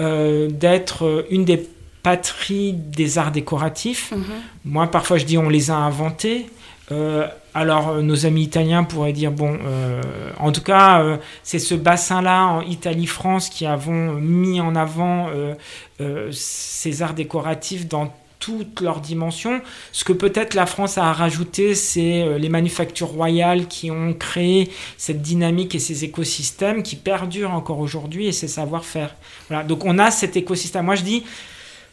euh, 0.00 0.48
d'être 0.48 1.26
une 1.30 1.44
des 1.44 1.68
patries 2.02 2.72
des 2.72 3.18
arts 3.18 3.32
décoratifs. 3.32 4.12
Mhm. 4.12 4.24
Moi, 4.64 4.90
parfois, 4.90 5.18
je 5.18 5.26
dis 5.26 5.36
on 5.36 5.50
les 5.50 5.70
a 5.70 5.76
inventés. 5.76 6.46
Euh, 6.92 7.26
alors, 7.54 7.88
euh, 7.88 8.02
nos 8.02 8.26
amis 8.26 8.42
italiens 8.42 8.84
pourraient 8.84 9.12
dire, 9.12 9.32
bon, 9.32 9.58
euh, 9.64 10.02
en 10.38 10.52
tout 10.52 10.62
cas, 10.62 11.18
c'est 11.42 11.58
ce 11.58 11.74
bassin-là, 11.74 12.46
en 12.46 12.60
Italie-France, 12.62 13.48
qui 13.48 13.66
avons 13.66 14.12
mis 14.14 14.60
en 14.60 14.74
avant 14.76 15.28
ces 16.30 17.02
arts 17.02 17.14
décoratifs 17.14 17.88
dans 17.88 18.12
toutes 18.38 18.80
leurs 18.80 19.00
dimensions. 19.00 19.60
Ce 19.92 20.04
que 20.04 20.12
peut-être 20.12 20.54
la 20.54 20.66
France 20.66 20.98
a 20.98 21.12
rajouté, 21.12 21.74
c'est 21.74 22.38
les 22.38 22.48
manufactures 22.48 23.08
royales 23.08 23.66
qui 23.66 23.90
ont 23.90 24.12
créé 24.12 24.70
cette 24.98 25.22
dynamique 25.22 25.74
et 25.74 25.78
ces 25.78 26.04
écosystèmes 26.04 26.82
qui 26.82 26.96
perdurent 26.96 27.52
encore 27.52 27.80
aujourd'hui 27.80 28.26
et 28.26 28.32
ces 28.32 28.48
savoir-faire. 28.48 29.14
Voilà, 29.48 29.64
donc 29.64 29.84
on 29.84 29.98
a 29.98 30.10
cet 30.10 30.36
écosystème. 30.36 30.84
Moi, 30.84 30.96
je 30.96 31.02
dis, 31.02 31.24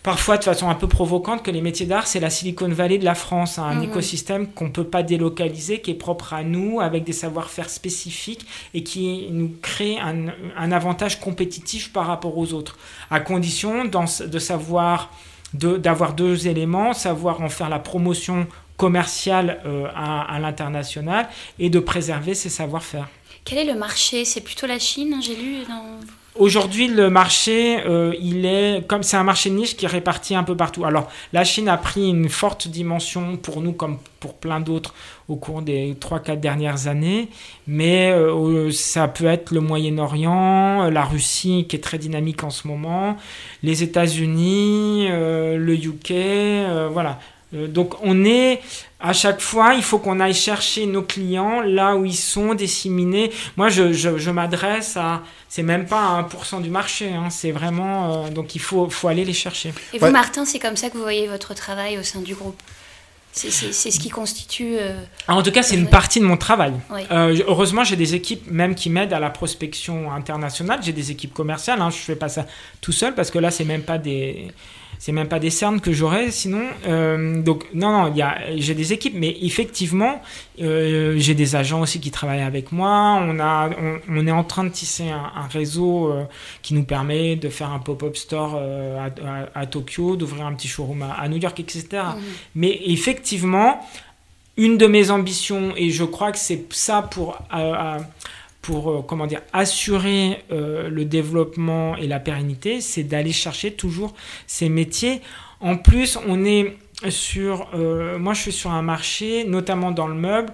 parfois 0.03 0.37
de 0.37 0.43
façon 0.43 0.69
un 0.69 0.75
peu 0.75 0.87
provocante 0.87 1.43
que 1.43 1.49
les 1.49 1.61
métiers 1.61 1.85
d'art, 1.85 2.07
c'est 2.07 2.19
la 2.19 2.29
Silicon 2.29 2.67
Valley 2.67 2.97
de 2.97 3.05
la 3.05 3.15
France, 3.15 3.57
hein, 3.57 3.63
un 3.63 3.75
mhm. 3.75 3.83
écosystème 3.83 4.47
qu'on 4.47 4.65
ne 4.65 4.69
peut 4.71 4.83
pas 4.83 5.01
délocaliser, 5.01 5.79
qui 5.81 5.91
est 5.91 5.95
propre 5.95 6.33
à 6.33 6.43
nous, 6.43 6.81
avec 6.81 7.05
des 7.05 7.13
savoir-faire 7.13 7.69
spécifiques 7.69 8.45
et 8.73 8.83
qui 8.83 9.29
nous 9.31 9.55
crée 9.61 9.97
un, 9.97 10.71
avantage 10.71 11.19
compétitif 11.19 11.93
par 11.93 12.07
rapport 12.07 12.37
aux 12.37 12.53
autres, 12.53 12.77
à 13.09 13.21
condition 13.21 13.85
de 13.85 14.39
savoir 14.39 15.09
d'avoir 15.53 16.13
deux 16.13 16.47
éléments, 16.47 16.93
savoir 16.93 17.41
en 17.41 17.49
faire 17.49 17.69
la 17.69 17.77
promotion 17.77 18.47
commerciale 18.83 19.61
euh, 19.65 19.87
à, 19.95 20.35
à 20.35 20.39
l'international 20.39 21.29
et 21.57 21.69
de 21.69 21.79
préserver 21.79 22.33
ses 22.33 22.49
savoir-faire. 22.49 23.07
Quel 23.45 23.59
est 23.59 23.71
le 23.73 23.79
marché? 23.79 24.25
C'est 24.25 24.41
plutôt 24.41 24.67
la 24.67 24.77
Chine, 24.77 25.15
j'ai 25.21 25.37
lu 25.37 25.63
dans... 25.69 25.85
Aujourd'hui, 26.35 26.87
le 26.87 27.11
marché, 27.11 27.77
euh, 27.85 28.11
il 28.19 28.43
est 28.47 28.87
comme 28.87 29.03
c'est 29.03 29.17
un 29.17 29.23
marché 29.23 29.51
de 29.51 29.55
niche 29.55 29.77
qui 29.77 29.85
est 29.85 29.87
réparti 29.99 30.33
un 30.33 30.43
peu 30.43 30.57
partout. 30.57 30.83
Alors, 30.83 31.07
la 31.31 31.43
Chine 31.43 31.69
a 31.69 31.77
pris 31.77 32.09
une 32.09 32.27
forte 32.27 32.67
dimension 32.67 33.37
pour 33.37 33.61
nous, 33.61 33.71
comme 33.71 33.99
pour 34.19 34.33
plein 34.33 34.59
d'autres, 34.59 34.95
au 35.29 35.35
cours 35.35 35.61
des 35.61 35.93
3-4 35.93 36.39
dernières 36.39 36.87
années. 36.87 37.29
Mais 37.67 38.09
euh, 38.11 38.71
ça 38.71 39.07
peut 39.07 39.27
être 39.27 39.51
le 39.51 39.59
Moyen-Orient, 39.59 40.89
la 40.89 41.05
Russie 41.05 41.67
qui 41.69 41.75
est 41.75 41.83
très 41.83 41.99
dynamique 41.99 42.43
en 42.43 42.49
ce 42.49 42.67
moment, 42.67 43.15
les 43.61 43.83
États-Unis, 43.83 45.07
euh, 45.11 45.57
le 45.57 45.75
UK, 45.75 46.91
voilà. 46.91 47.19
Euh, 47.53 47.67
donc 47.67 47.95
on 48.01 48.25
est 48.25 48.61
à 48.99 49.11
chaque 49.11 49.41
fois, 49.41 49.73
il 49.73 49.83
faut 49.83 49.99
qu'on 49.99 50.21
aille 50.21 50.33
chercher 50.33 50.85
nos 50.85 51.01
clients 51.01 51.61
là 51.61 51.95
où 51.95 52.05
ils 52.05 52.15
sont 52.15 52.53
disséminés. 52.53 53.31
Moi, 53.57 53.67
je, 53.67 53.91
je, 53.91 54.29
m'adresse 54.31 54.95
à, 54.95 55.23
c'est 55.49 55.61
même 55.61 55.85
pas 55.85 56.17
à 56.17 56.21
1% 56.21 56.61
du 56.61 56.69
marché, 56.69 57.11
hein, 57.13 57.29
c'est 57.29 57.51
vraiment, 57.51 58.25
euh, 58.25 58.29
donc 58.29 58.55
il 58.55 58.61
faut, 58.61 58.89
faut 58.89 59.09
aller 59.09 59.25
les 59.25 59.33
chercher. 59.33 59.73
Et 59.91 59.99
vous, 59.99 60.09
Martin, 60.09 60.45
c'est 60.45 60.59
comme 60.59 60.77
ça 60.77 60.89
que 60.89 60.95
vous 60.95 61.03
voyez 61.03 61.27
votre 61.27 61.53
travail 61.53 61.97
au 61.97 62.03
sein 62.03 62.21
du 62.21 62.33
groupe? 62.33 62.61
C'est 63.33 63.49
ce 63.49 63.99
qui 63.99 64.09
constitue. 64.09 64.77
Euh, 64.79 64.93
ah, 65.27 65.35
en 65.35 65.41
tout 65.41 65.51
cas, 65.51 65.63
c'est 65.63 65.75
une 65.75 65.89
partie 65.89 66.19
de 66.19 66.25
mon 66.25 66.37
travail. 66.37 66.73
heureusement, 67.09 67.83
j'ai 67.83 67.95
des 67.95 68.13
équipes 68.13 68.49
même 68.49 68.75
qui 68.75 68.91
m'aident 68.91 69.13
à 69.13 69.19
la 69.19 69.31
prospection 69.31 70.11
internationale. 70.11 70.79
J'ai 70.83 70.93
des 70.93 71.09
équipes 71.09 71.33
commerciales. 71.33 71.81
Hein. 71.81 71.89
Je 71.89 71.97
fais 71.97 72.15
pas 72.15 72.29
ça 72.29 72.45
tout 72.79 72.91
seul 72.91 73.15
parce 73.15 73.31
que 73.31 73.39
là, 73.39 73.49
c'est 73.49 73.65
même 73.65 73.81
pas 73.81 73.97
des 73.97 74.51
c'est 74.99 75.11
même 75.11 75.27
pas 75.27 75.39
des 75.39 75.49
cernes 75.49 75.81
que 75.81 75.91
j'aurais 75.91 76.31
sinon. 76.31 76.63
Euh, 76.85 77.41
donc 77.41 77.65
non, 77.73 77.91
non, 77.91 78.13
j'ai 78.57 78.73
des 78.73 78.93
équipes, 78.93 79.15
mais 79.15 79.35
effectivement, 79.41 80.21
euh, 80.61 81.15
j'ai 81.17 81.35
des 81.35 81.55
agents 81.55 81.81
aussi 81.81 81.99
qui 81.99 82.11
travaillent 82.11 82.41
avec 82.41 82.71
moi. 82.71 83.19
On, 83.21 83.39
a, 83.39 83.69
on, 84.09 84.27
est 84.27 84.31
en 84.31 84.43
train 84.43 84.63
de 84.63 84.69
tisser 84.69 85.09
un, 85.09 85.47
réseau 85.51 86.11
euh, 86.11 86.23
qui 86.61 86.73
nous 86.73 86.83
permet 86.83 87.35
de 87.35 87.49
faire 87.49 87.71
un 87.71 87.79
pop-up 87.79 88.15
store 88.15 88.59
à, 89.55 89.65
Tokyo, 89.65 90.15
d'ouvrir 90.15 90.45
un 90.45 90.53
petit 90.53 90.67
showroom 90.67 91.03
à, 91.03 91.27
New 91.27 91.37
York, 91.37 91.59
etc. 91.59 91.87
Mmh. 91.91 92.19
Mais 92.55 92.79
effectivement, 92.85 93.85
une 94.57 94.77
de 94.77 94.87
mes 94.87 95.09
ambitions, 95.11 95.73
et 95.75 95.89
je 95.89 96.03
crois 96.03 96.31
que 96.31 96.37
c'est 96.37 96.65
ça 96.71 97.01
pour 97.01 97.37
pour 98.63 98.89
euh, 98.89 99.01
comment 99.01 99.27
dire 99.27 99.41
assurer 99.51 100.41
euh, 100.51 100.89
le 100.89 101.05
développement 101.05 101.95
et 101.97 102.07
la 102.07 102.19
pérennité, 102.19 102.81
c'est 102.81 103.03
d'aller 103.03 103.33
chercher 103.33 103.73
toujours 103.73 104.15
ces 104.47 104.69
métiers. 104.69 105.21
En 105.59 105.77
plus, 105.77 106.17
on 106.27 106.43
est 106.45 106.77
sur, 107.09 107.67
euh, 107.75 108.17
moi 108.17 108.33
je 108.33 108.41
suis 108.41 108.51
sur 108.53 108.71
un 108.71 108.81
marché, 108.81 109.43
notamment 109.43 109.91
dans 109.91 110.07
le 110.07 110.15
meuble, 110.15 110.53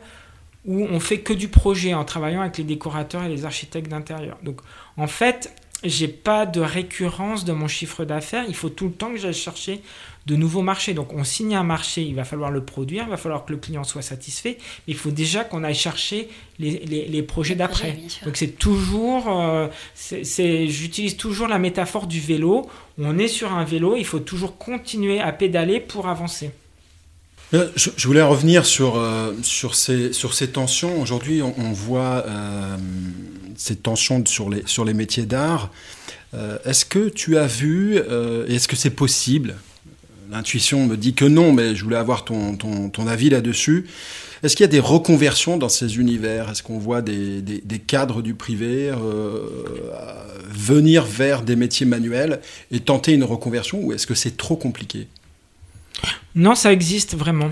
où 0.65 0.85
on 0.89 0.99
fait 0.99 1.19
que 1.19 1.33
du 1.33 1.47
projet 1.47 1.93
en 1.93 2.03
travaillant 2.03 2.41
avec 2.41 2.57
les 2.57 2.63
décorateurs 2.63 3.23
et 3.23 3.29
les 3.29 3.45
architectes 3.45 3.89
d'intérieur. 3.89 4.39
Donc 4.43 4.61
en 4.97 5.07
fait, 5.07 5.53
j'ai 5.83 6.07
pas 6.07 6.47
de 6.47 6.61
récurrence 6.61 7.45
de 7.45 7.53
mon 7.53 7.67
chiffre 7.67 8.05
d'affaires. 8.05 8.43
Il 8.47 8.55
faut 8.55 8.69
tout 8.69 8.85
le 8.85 8.91
temps 8.91 9.11
que 9.11 9.17
j'aille 9.17 9.33
chercher 9.33 9.81
de 10.29 10.35
nouveaux 10.35 10.61
marchés. 10.61 10.93
Donc 10.93 11.13
on 11.13 11.23
signe 11.23 11.55
un 11.55 11.63
marché, 11.63 12.03
il 12.03 12.15
va 12.15 12.23
falloir 12.23 12.51
le 12.51 12.63
produire, 12.63 13.03
il 13.05 13.09
va 13.09 13.17
falloir 13.17 13.45
que 13.45 13.51
le 13.51 13.57
client 13.57 13.83
soit 13.83 14.03
satisfait, 14.03 14.57
mais 14.87 14.93
il 14.93 14.95
faut 14.95 15.09
déjà 15.09 15.43
qu'on 15.43 15.63
aille 15.63 15.75
chercher 15.75 16.29
les, 16.59 16.85
les, 16.85 17.23
projets 17.23 17.55
d'après. 17.55 17.97
Donc 18.25 18.37
c'est 18.37 18.59
toujours, 18.59 19.27
euh, 19.27 19.67
c'est, 19.95 20.67
j'utilise 20.67 21.17
toujours 21.17 21.47
la 21.47 21.57
métaphore 21.57 22.05
du 22.05 22.19
vélo. 22.19 22.69
On 22.99 23.17
est 23.17 23.27
sur 23.27 23.53
un 23.53 23.63
vélo, 23.63 23.95
il 23.97 24.05
faut 24.05 24.19
toujours 24.19 24.57
continuer 24.57 25.19
à 25.19 25.31
pédaler 25.31 25.79
pour 25.79 26.07
avancer. 26.07 26.51
Euh, 27.55 27.69
je, 27.75 28.07
voulais 28.07 28.21
revenir 28.21 28.65
sur, 28.65 28.97
euh, 28.97 29.33
sur, 29.41 29.73
ces, 29.73 30.13
sur 30.13 30.35
ces 30.35 30.51
tensions. 30.51 31.01
Aujourd'hui, 31.01 31.41
on, 31.41 31.71
voit 31.71 32.25
ces 33.55 33.77
tensions 33.77 34.23
sur 34.25 34.49
les, 34.49 34.61
sur 34.67 34.85
les 34.85 34.93
métiers 34.93 35.25
d'art. 35.25 35.71
est-ce 36.65 36.85
que 36.85 37.09
tu 37.09 37.37
as 37.37 37.47
vu, 37.47 37.97
et 37.97 38.55
est-ce 38.55 38.67
que 38.67 38.75
c'est 38.75 38.91
possible 38.91 39.55
L'intuition 40.31 40.85
me 40.85 40.95
dit 40.95 41.13
que 41.13 41.25
non, 41.25 41.53
mais 41.53 41.75
je 41.75 41.83
voulais 41.83 41.97
avoir 41.97 42.23
ton, 42.23 42.55
ton, 42.55 42.89
ton 42.89 43.07
avis 43.07 43.29
là-dessus. 43.29 43.87
Est-ce 44.43 44.55
qu'il 44.55 44.63
y 44.63 44.69
a 44.69 44.71
des 44.71 44.79
reconversions 44.79 45.57
dans 45.57 45.69
ces 45.69 45.97
univers? 45.97 46.49
Est-ce 46.49 46.63
qu'on 46.63 46.77
voit 46.77 47.01
des, 47.01 47.41
des, 47.41 47.79
cadres 47.79 48.21
du 48.21 48.35
privé 48.35 48.91
venir 50.49 51.03
vers 51.03 51.41
des 51.41 51.55
métiers 51.55 51.85
manuels 51.85 52.39
et 52.71 52.79
tenter 52.79 53.13
une 53.13 53.23
reconversion 53.23 53.79
ou 53.81 53.93
est-ce 53.93 54.07
que 54.07 54.15
c'est 54.15 54.37
trop 54.37 54.55
compliqué? 54.55 55.07
Non, 56.35 56.55
ça 56.55 56.71
existe 56.71 57.15
vraiment. 57.15 57.47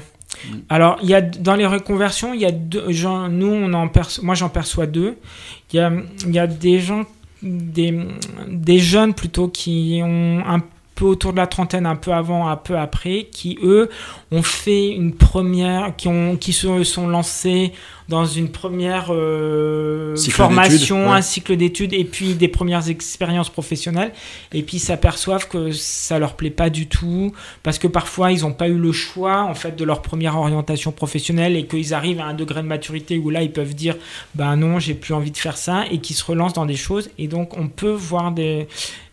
Mm. 0.46 0.56
Alors, 0.70 1.00
il 1.02 1.10
y 1.10 1.16
a, 1.16 1.22
dans 1.22 1.56
les 1.56 1.66
reconversions, 1.66 2.34
il 2.34 2.42
y 2.42 2.46
a 2.46 2.52
deux, 2.52 2.92
gens, 2.92 3.28
nous, 3.28 3.48
on 3.48 3.74
en 3.74 3.90
moi 4.22 4.36
j'en 4.36 4.50
perçois 4.50 4.86
deux. 4.86 5.18
Il 5.74 5.78
y 5.78 5.80
a, 5.80 5.92
il 6.26 6.34
y 6.34 6.40
a 6.40 6.48
des 6.48 6.80
gens, 6.80 7.06
des, 7.42 7.98
des 8.48 8.80
jeunes 8.80 9.13
plutôt, 9.13 9.48
qui 9.48 10.00
ont 10.04 10.44
un 10.46 10.62
peu 10.98 11.06
autour 11.06 11.32
de 11.32 11.38
la 11.38 11.48
trentaine, 11.48 11.86
un 11.86 11.96
peu 11.96 12.12
avant, 12.12 12.48
un 12.48 12.58
peu 12.58 12.78
après, 12.78 13.28
qui 13.32 13.58
eux 13.62 13.90
ont 14.32 14.42
fait 14.42 14.90
une 14.90 15.14
première, 15.14 15.96
qui, 15.96 16.08
ont, 16.08 16.36
qui 16.36 16.52
se 16.54 16.84
sont 16.84 17.08
lancés 17.08 17.72
dans 18.10 18.26
une 18.26 18.50
première 18.50 19.08
euh, 19.10 20.15
formation, 20.15 21.12
un 21.12 21.22
cycle 21.22 21.58
d'études 21.58 21.93
et 21.93 22.06
puis 22.06 22.36
des 22.36 22.48
premières 22.48 22.89
expériences 22.89 23.50
professionnelles. 23.50 24.13
Et 24.54 24.63
puis 24.63 24.80
s'aperçoivent 24.80 25.48
que 25.48 25.72
ça 25.72 26.17
leur 26.17 26.36
plaît 26.36 26.50
pas 26.50 26.70
du 26.70 26.88
tout 26.88 27.34
parce 27.63 27.80
que 27.80 27.88
parfois 27.88 28.32
ils 28.32 28.41
n'ont 28.41 28.54
pas 28.54 28.70
eu 28.70 28.78
le 28.78 28.91
choix 28.91 29.43
en 29.43 29.54
fait 29.54 29.76
de 29.76 29.84
leur 29.84 30.02
première 30.02 30.38
orientation 30.38 30.91
professionnelle 30.91 31.56
et 31.56 31.67
qu'ils 31.67 31.93
arrivent 31.93 32.22
à 32.22 32.26
un 32.26 32.34
degré 32.34 32.62
de 32.62 32.67
maturité 32.67 33.17
où 33.17 33.30
là 33.30 33.43
ils 33.43 33.52
peuvent 33.52 33.76
dire 33.76 33.96
ben 34.36 34.56
non 34.56 34.80
j'ai 34.80 34.93
plus 34.93 35.13
envie 35.13 35.32
de 35.32 35.38
faire 35.38 35.58
ça 35.58 35.86
et 35.91 36.00
qui 36.00 36.13
se 36.13 36.24
relancent 36.24 36.54
dans 36.54 36.65
des 36.65 36.76
choses. 36.76 37.10
Et 37.17 37.28
donc 37.28 37.58
on 37.58 37.67
peut 37.67 37.91
voir 37.91 38.32
des 38.32 38.67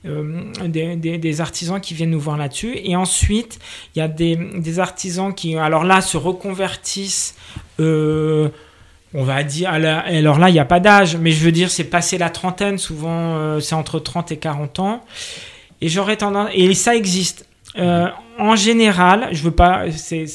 euh, 0.07 0.53
des, 0.67 0.97
des, 0.97 1.41
artisans 1.41 1.81
qui 1.81 1.95
viennent 1.95 2.11
nous 2.11 2.21
voir 2.21 2.37
là-dessus. 2.37 2.79
Et 2.85 2.95
ensuite, 2.95 3.59
il 3.95 4.01
y 4.01 4.03
a 4.03 4.09
des, 4.09 4.37
des, 4.37 4.79
artisans 4.79 5.35
qui, 5.35 5.57
alors 5.57 5.83
là, 5.83 6.03
se 6.03 6.19
reconvertissent. 6.19 7.35
Euh, 7.81 8.51
on 9.15 9.23
va 9.23 9.45
dire, 9.45 9.71
alors 9.71 10.39
là, 10.39 10.51
il 10.51 10.53
n'y 10.53 10.59
a 10.59 10.65
pas 10.65 10.81
d'âge, 10.81 11.17
mais 11.17 11.31
je 11.31 11.45
veux 11.45 11.53
dire, 11.53 11.71
c'est 11.71 11.85
passé 11.85 12.19
la 12.19 12.31
trentaine, 12.31 12.79
souvent, 12.79 13.37
euh, 13.37 13.61
c'est 13.61 13.77
entre 13.77 14.01
30 14.01 14.33
et 14.33 14.37
40 14.39 14.81
ans. 14.81 15.05
Et 15.81 15.89
j'aurais 15.89 16.17
tendance, 16.17 16.51
et 16.53 16.75
ça 16.75 16.97
existe. 16.97 17.47
Euh, 17.79 18.09
en 18.39 18.57
général, 18.57 19.29
je 19.33 19.43
veux 19.43 19.53
pas, 19.53 19.91
c'est, 19.93 20.27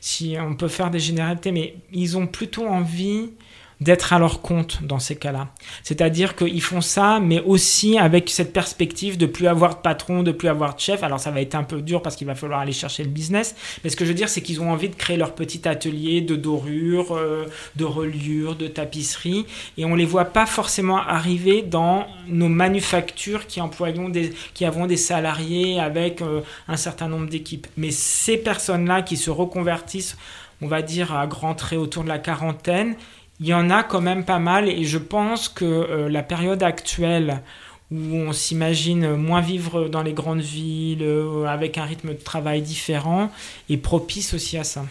si 0.00 0.36
on 0.40 0.54
peut 0.54 0.68
faire 0.68 0.90
des 0.90 0.98
généralités, 0.98 1.52
mais 1.52 1.74
ils 1.92 2.16
ont 2.16 2.26
plutôt 2.26 2.66
envie 2.66 3.30
d'être 3.80 4.12
à 4.12 4.18
leur 4.18 4.42
compte 4.42 4.82
dans 4.82 4.98
ces 4.98 5.16
cas-là. 5.16 5.48
C'est-à-dire 5.82 6.34
qu'ils 6.34 6.62
font 6.62 6.80
ça, 6.80 7.20
mais 7.20 7.40
aussi 7.40 7.96
avec 7.96 8.28
cette 8.28 8.52
perspective 8.52 9.16
de 9.16 9.26
plus 9.26 9.46
avoir 9.46 9.76
de 9.76 9.80
patron, 9.80 10.22
de 10.22 10.32
plus 10.32 10.48
avoir 10.48 10.74
de 10.74 10.80
chef. 10.80 11.02
Alors 11.02 11.20
ça 11.20 11.30
va 11.30 11.40
être 11.40 11.54
un 11.54 11.62
peu 11.62 11.80
dur 11.80 12.02
parce 12.02 12.16
qu'il 12.16 12.26
va 12.26 12.34
falloir 12.34 12.60
aller 12.60 12.72
chercher 12.72 13.04
le 13.04 13.10
business, 13.10 13.54
mais 13.84 13.90
ce 13.90 13.96
que 13.96 14.04
je 14.04 14.10
veux 14.10 14.16
dire, 14.16 14.28
c'est 14.28 14.40
qu'ils 14.40 14.60
ont 14.60 14.70
envie 14.70 14.88
de 14.88 14.96
créer 14.96 15.16
leur 15.16 15.34
petit 15.34 15.68
atelier 15.68 16.20
de 16.20 16.34
dorure, 16.34 17.16
euh, 17.16 17.46
de 17.76 17.84
reliure, 17.84 18.56
de 18.56 18.66
tapisserie, 18.66 19.46
et 19.76 19.84
on 19.84 19.94
les 19.94 20.04
voit 20.04 20.26
pas 20.26 20.46
forcément 20.46 20.98
arriver 20.98 21.62
dans 21.62 22.06
nos 22.26 22.48
manufactures 22.48 23.46
qui 23.46 23.60
employons 23.60 24.08
des, 24.08 24.32
qui 24.54 24.64
avons 24.64 24.86
des 24.86 24.96
salariés 24.96 25.78
avec 25.78 26.20
euh, 26.20 26.40
un 26.66 26.76
certain 26.76 27.08
nombre 27.08 27.28
d'équipes. 27.28 27.66
Mais 27.76 27.90
ces 27.90 28.36
personnes-là 28.36 29.02
qui 29.02 29.16
se 29.16 29.30
reconvertissent 29.30 30.16
on 30.60 30.66
va 30.66 30.82
dire 30.82 31.14
à 31.14 31.26
grands 31.26 31.54
traits 31.54 31.78
autour 31.78 32.02
de 32.02 32.08
la 32.08 32.18
quarantaine, 32.18 32.96
il 33.40 33.46
y 33.46 33.54
en 33.54 33.70
a 33.70 33.82
quand 33.82 34.00
même 34.00 34.24
pas 34.24 34.38
mal 34.38 34.68
et 34.68 34.84
je 34.84 34.98
pense 34.98 35.48
que 35.48 35.64
euh, 35.64 36.08
la 36.08 36.22
période 36.22 36.62
actuelle 36.62 37.42
où 37.90 38.16
on 38.16 38.32
s'imagine 38.32 39.14
moins 39.14 39.40
vivre 39.40 39.88
dans 39.88 40.02
les 40.02 40.12
grandes 40.12 40.40
villes 40.40 41.02
euh, 41.02 41.46
avec 41.46 41.78
un 41.78 41.84
rythme 41.84 42.10
de 42.10 42.22
travail 42.22 42.62
différent 42.62 43.30
est 43.70 43.76
propice 43.76 44.34
aussi 44.34 44.58
à 44.58 44.64
ça. 44.64 44.84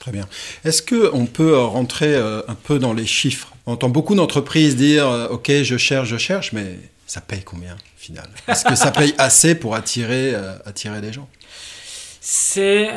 Très 0.00 0.12
bien. 0.12 0.26
Est-ce 0.64 0.82
qu'on 0.82 1.26
peut 1.26 1.58
rentrer 1.58 2.14
euh, 2.14 2.40
un 2.48 2.54
peu 2.54 2.78
dans 2.78 2.94
les 2.94 3.06
chiffres? 3.06 3.52
On 3.66 3.74
entend 3.74 3.90
beaucoup 3.90 4.14
d'entreprises 4.14 4.76
dire 4.76 5.06
Ok, 5.30 5.52
je 5.62 5.76
cherche, 5.76 6.08
je 6.08 6.16
cherche, 6.16 6.52
mais 6.52 6.78
ça 7.06 7.20
paye 7.20 7.42
combien 7.44 7.74
au 7.74 7.98
final? 7.98 8.28
Est-ce 8.48 8.64
que 8.64 8.74
ça 8.74 8.90
paye 8.90 9.14
assez 9.18 9.54
pour 9.54 9.74
attirer, 9.74 10.34
attirer 10.64 11.02
les 11.02 11.12
gens? 11.12 11.28
C'est 12.22 12.88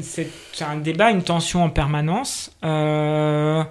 c'est 0.00 0.64
un 0.64 0.76
débat, 0.76 1.10
une 1.10 1.22
tension 1.22 1.62
en 1.64 1.70
permanence. 1.70 2.56
Euh, 2.64 3.62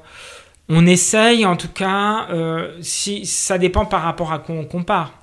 on 0.70 0.86
essaye, 0.86 1.46
en 1.46 1.56
tout 1.56 1.70
cas, 1.70 2.28
euh, 2.30 2.78
si 2.82 3.26
ça 3.26 3.58
dépend 3.58 3.86
par 3.86 4.02
rapport 4.02 4.32
à 4.34 4.40
quoi 4.40 4.56
on 4.56 4.66
compare. 4.66 5.14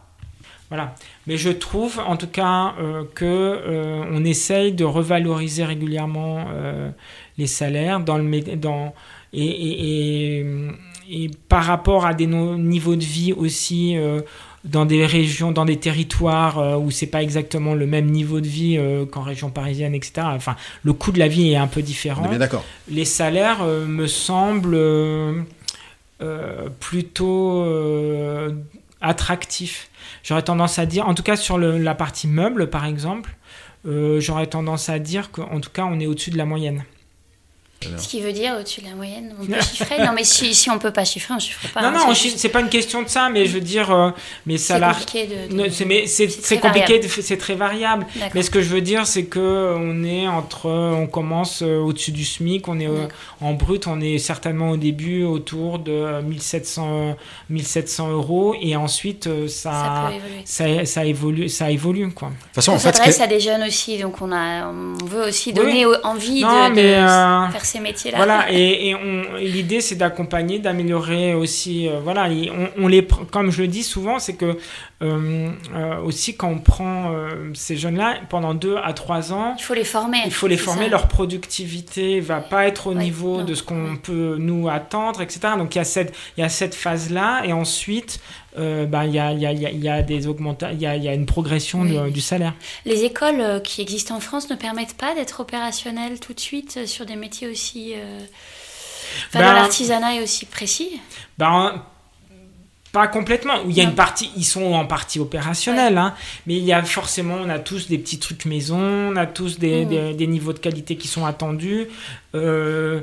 Voilà. 0.68 0.94
Mais 1.26 1.36
je 1.36 1.50
trouve, 1.50 2.00
en 2.06 2.16
tout 2.16 2.28
cas, 2.28 2.74
euh, 2.80 3.04
que 3.14 4.06
on 4.10 4.24
essaye 4.24 4.72
de 4.72 4.84
revaloriser 4.84 5.64
régulièrement 5.64 6.46
les 7.38 7.46
salaires 7.46 8.00
dans 8.00 8.18
le 8.18 8.56
dans 8.56 8.94
et, 9.34 10.44
par 11.48 11.64
rapport 11.64 12.06
à 12.06 12.14
des 12.14 12.26
niveaux 12.26 12.96
de 12.96 13.04
vie 13.04 13.32
aussi 13.32 13.96
dans 14.64 14.84
des 14.84 15.04
régions, 15.04 15.50
dans 15.50 15.64
des 15.64 15.78
territoires 15.78 16.58
euh, 16.58 16.76
où 16.76 16.90
c'est 16.90 17.06
pas 17.06 17.22
exactement 17.22 17.74
le 17.74 17.86
même 17.86 18.06
niveau 18.06 18.40
de 18.40 18.46
vie 18.46 18.76
euh, 18.78 19.04
qu'en 19.04 19.22
région 19.22 19.50
parisienne, 19.50 19.94
etc. 19.94 20.22
Enfin, 20.24 20.56
le 20.84 20.92
coût 20.92 21.12
de 21.12 21.18
la 21.18 21.28
vie 21.28 21.50
est 21.50 21.56
un 21.56 21.66
peu 21.66 21.82
différent. 21.82 22.28
bien 22.28 22.38
d'accord. 22.38 22.64
Les 22.88 23.04
salaires 23.04 23.62
euh, 23.62 23.86
me 23.86 24.06
semblent 24.06 24.78
plutôt 26.78 27.66
attractifs. 29.00 29.88
J'aurais 30.22 30.42
tendance 30.42 30.78
à 30.78 30.86
dire, 30.86 31.08
en 31.08 31.14
tout 31.14 31.24
cas 31.24 31.34
sur 31.34 31.58
la 31.58 31.94
partie 31.96 32.28
meuble 32.28 32.70
par 32.70 32.84
exemple, 32.84 33.34
j'aurais 33.84 34.46
tendance 34.46 34.88
à 34.88 35.00
dire 35.00 35.32
qu'en 35.32 35.58
tout 35.58 35.70
cas 35.70 35.84
on 35.84 35.98
est 35.98 36.06
au-dessus 36.06 36.30
de 36.30 36.38
la 36.38 36.44
moyenne. 36.44 36.84
Ce 37.98 38.08
qui 38.08 38.20
veut 38.20 38.32
dire 38.32 38.56
au-dessus 38.58 38.80
de 38.80 38.86
la 38.86 38.94
moyenne, 38.94 39.34
on 39.40 39.46
peut 39.46 39.60
chiffrer 39.60 39.98
Non, 39.98 40.12
mais 40.14 40.24
si, 40.24 40.54
si 40.54 40.70
on 40.70 40.78
peut 40.78 40.90
pas 40.90 41.04
chiffrer, 41.04 41.34
on 41.34 41.38
chiffre 41.38 41.68
pas. 41.72 41.82
Non, 41.82 41.88
hein, 41.88 42.06
non, 42.08 42.14
c'est 42.14 42.48
pas 42.48 42.60
une 42.60 42.68
question 42.68 43.02
de 43.02 43.08
ça, 43.08 43.28
mais 43.30 43.46
je 43.46 43.52
veux 43.52 43.60
dire, 43.60 43.90
euh, 43.90 44.10
mais 44.46 44.58
ça 44.58 44.74
C'est 44.74 44.80
compliqué 44.80 45.26
de. 45.26 46.06
C'est 46.06 46.58
compliqué, 46.58 47.00
c'est 47.08 47.36
très 47.36 47.54
variable. 47.54 48.06
Mais 48.34 48.42
ce 48.42 48.50
que 48.50 48.62
je 48.62 48.68
veux 48.68 48.80
dire, 48.80 49.06
c'est 49.06 49.24
que 49.24 49.74
on 49.76 50.04
est 50.04 50.26
entre, 50.28 50.68
on 50.68 51.06
commence 51.06 51.62
euh, 51.62 51.78
au-dessus 51.78 52.12
du 52.12 52.24
SMIC, 52.24 52.68
on 52.68 52.78
est 52.78 52.86
euh, 52.86 53.06
en 53.40 53.52
brut, 53.52 53.86
on 53.86 54.00
est 54.00 54.18
certainement 54.18 54.70
au 54.70 54.76
début 54.76 55.24
autour 55.24 55.78
de 55.78 56.20
1700, 56.22 57.16
1700 57.50 58.10
euros, 58.10 58.54
et 58.60 58.76
ensuite 58.76 59.28
ça, 59.48 60.10
ça, 60.44 60.84
ça, 60.84 61.04
évolue, 61.04 61.48
ça 61.48 61.70
évolue 61.70 62.10
quoi. 62.10 62.28
De 62.28 62.34
toute 62.34 62.54
façon, 62.54 62.72
on 62.72 62.78
s'adresse 62.78 63.20
à 63.20 63.26
des 63.26 63.40
jeunes 63.40 63.62
aussi, 63.64 63.98
donc 63.98 64.20
on 64.20 64.32
a, 64.32 64.66
on 64.66 65.04
veut 65.04 65.28
aussi 65.28 65.52
donner 65.52 65.86
envie 66.04 66.42
de, 66.42 66.46
faire 67.52 67.64
ces 67.72 67.80
métiers-là. 67.80 68.16
Voilà, 68.16 68.46
et, 68.52 68.90
et 68.90 68.96
l'idée 69.40 69.80
c'est 69.80 69.96
d'accompagner, 69.96 70.58
d'améliorer 70.58 71.34
aussi. 71.34 71.88
Euh, 71.88 72.00
voilà, 72.02 72.28
on, 72.78 72.88
les, 72.88 73.06
comme 73.30 73.50
je 73.50 73.62
le 73.62 73.68
dis 73.68 73.82
souvent, 73.82 74.18
c'est 74.18 74.34
que 74.34 74.58
euh, 75.02 75.50
euh, 75.74 75.98
aussi 76.00 76.36
quand 76.36 76.48
on 76.48 76.58
prend 76.58 77.12
ces 77.54 77.76
jeunes-là 77.76 78.20
pendant 78.28 78.54
deux 78.54 78.76
à 78.82 78.92
trois 78.92 79.32
ans, 79.32 79.54
il 79.58 79.62
faut 79.62 79.74
les 79.74 79.84
former. 79.84 80.18
Il 80.26 80.32
faut 80.32 80.46
les 80.46 80.56
former. 80.56 80.88
Leur 80.88 81.08
productivité 81.08 82.20
va 82.20 82.40
pas 82.40 82.66
être 82.66 82.86
au 82.86 82.94
niveau 82.94 83.42
de 83.42 83.54
ce 83.54 83.62
qu'on 83.62 83.96
peut 83.96 84.36
nous 84.38 84.68
attendre, 84.68 85.22
etc. 85.22 85.40
Donc 85.58 85.74
il 85.74 85.78
y 85.78 85.80
a 85.80 85.84
cette, 85.84 86.14
il 86.36 86.40
y 86.40 86.44
a 86.44 86.48
cette 86.48 86.74
phase-là, 86.74 87.42
et 87.44 87.52
ensuite 87.52 88.20
euh, 88.58 88.84
bah, 88.86 89.06
il 89.06 89.14
y, 89.14 89.18
a, 89.18 89.32
y, 89.32 89.46
a, 89.46 89.52
y, 89.52 89.88
a, 89.88 90.02
des 90.02 90.26
il 90.26 90.80
y 90.80 90.86
a, 90.86 90.96
y 90.96 91.08
a 91.08 91.14
une 91.14 91.26
progression 91.26 91.84
du 91.84 92.20
salaire. 92.20 92.54
Les 92.84 93.04
écoles 93.04 93.40
euh, 93.40 93.60
qui 93.60 93.80
existent 93.80 94.14
en 94.16 94.20
France 94.20 94.50
ne 94.50 94.56
permettent 94.56 94.96
pas 94.96 95.14
d'être 95.14 95.40
opérationnelles 95.40 96.20
tout 96.20 96.34
de 96.34 96.40
suite 96.40 96.76
euh, 96.76 96.86
sur 96.86 97.06
des 97.06 97.16
métiers 97.16 97.48
aussi. 97.48 97.94
Enfin, 99.28 99.40
ben, 99.40 99.54
l'artisanat 99.54 100.16
est 100.16 100.22
aussi 100.22 100.46
précis? 100.46 101.00
Ben, 101.38 101.82
pas 102.92 103.08
complètement. 103.08 103.54
Il 103.66 103.72
y 103.72 103.80
a 103.80 103.84
une 103.84 103.94
partie, 103.94 104.30
ils 104.36 104.44
sont 104.44 104.74
en 104.74 104.84
partie 104.84 105.18
opérationnels, 105.18 105.96
hein, 105.96 106.14
mais 106.46 106.56
il 106.56 106.64
y 106.64 106.74
a 106.74 106.82
forcément, 106.82 107.36
on 107.42 107.48
a 107.48 107.58
tous 107.58 107.88
des 107.88 107.96
petits 107.96 108.18
trucs 108.18 108.44
maison, 108.44 108.78
on 108.78 109.16
a 109.16 109.24
tous 109.24 109.58
des, 109.58 109.86
mmh. 109.86 109.88
des, 109.88 110.14
des 110.14 110.26
niveaux 110.26 110.52
de 110.52 110.58
qualité 110.58 110.96
qui 110.96 111.08
sont 111.08 111.24
attendus. 111.24 111.88
Euh, 112.34 113.00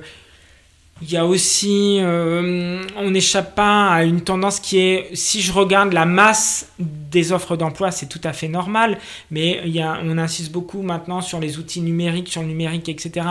il 1.01 1.11
y 1.11 1.17
a 1.17 1.25
aussi, 1.25 1.99
euh, 2.01 2.83
on 2.97 3.11
n'échappe 3.11 3.55
pas 3.55 3.89
à 3.89 4.03
une 4.03 4.21
tendance 4.21 4.59
qui 4.59 4.79
est, 4.79 5.09
si 5.13 5.41
je 5.41 5.53
regarde 5.53 5.93
la 5.93 6.05
masse 6.05 6.69
des 6.77 7.31
offres 7.31 7.55
d'emploi, 7.55 7.91
c'est 7.91 8.07
tout 8.07 8.19
à 8.23 8.33
fait 8.33 8.49
normal, 8.49 8.97
mais 9.31 9.61
il 9.65 9.71
y 9.71 9.81
a, 9.81 9.99
on 10.03 10.17
insiste 10.17 10.51
beaucoup 10.51 10.81
maintenant 10.81 11.21
sur 11.21 11.39
les 11.39 11.57
outils 11.57 11.81
numériques, 11.81 12.27
sur 12.27 12.41
le 12.41 12.47
numérique, 12.47 12.89
etc. 12.89 13.25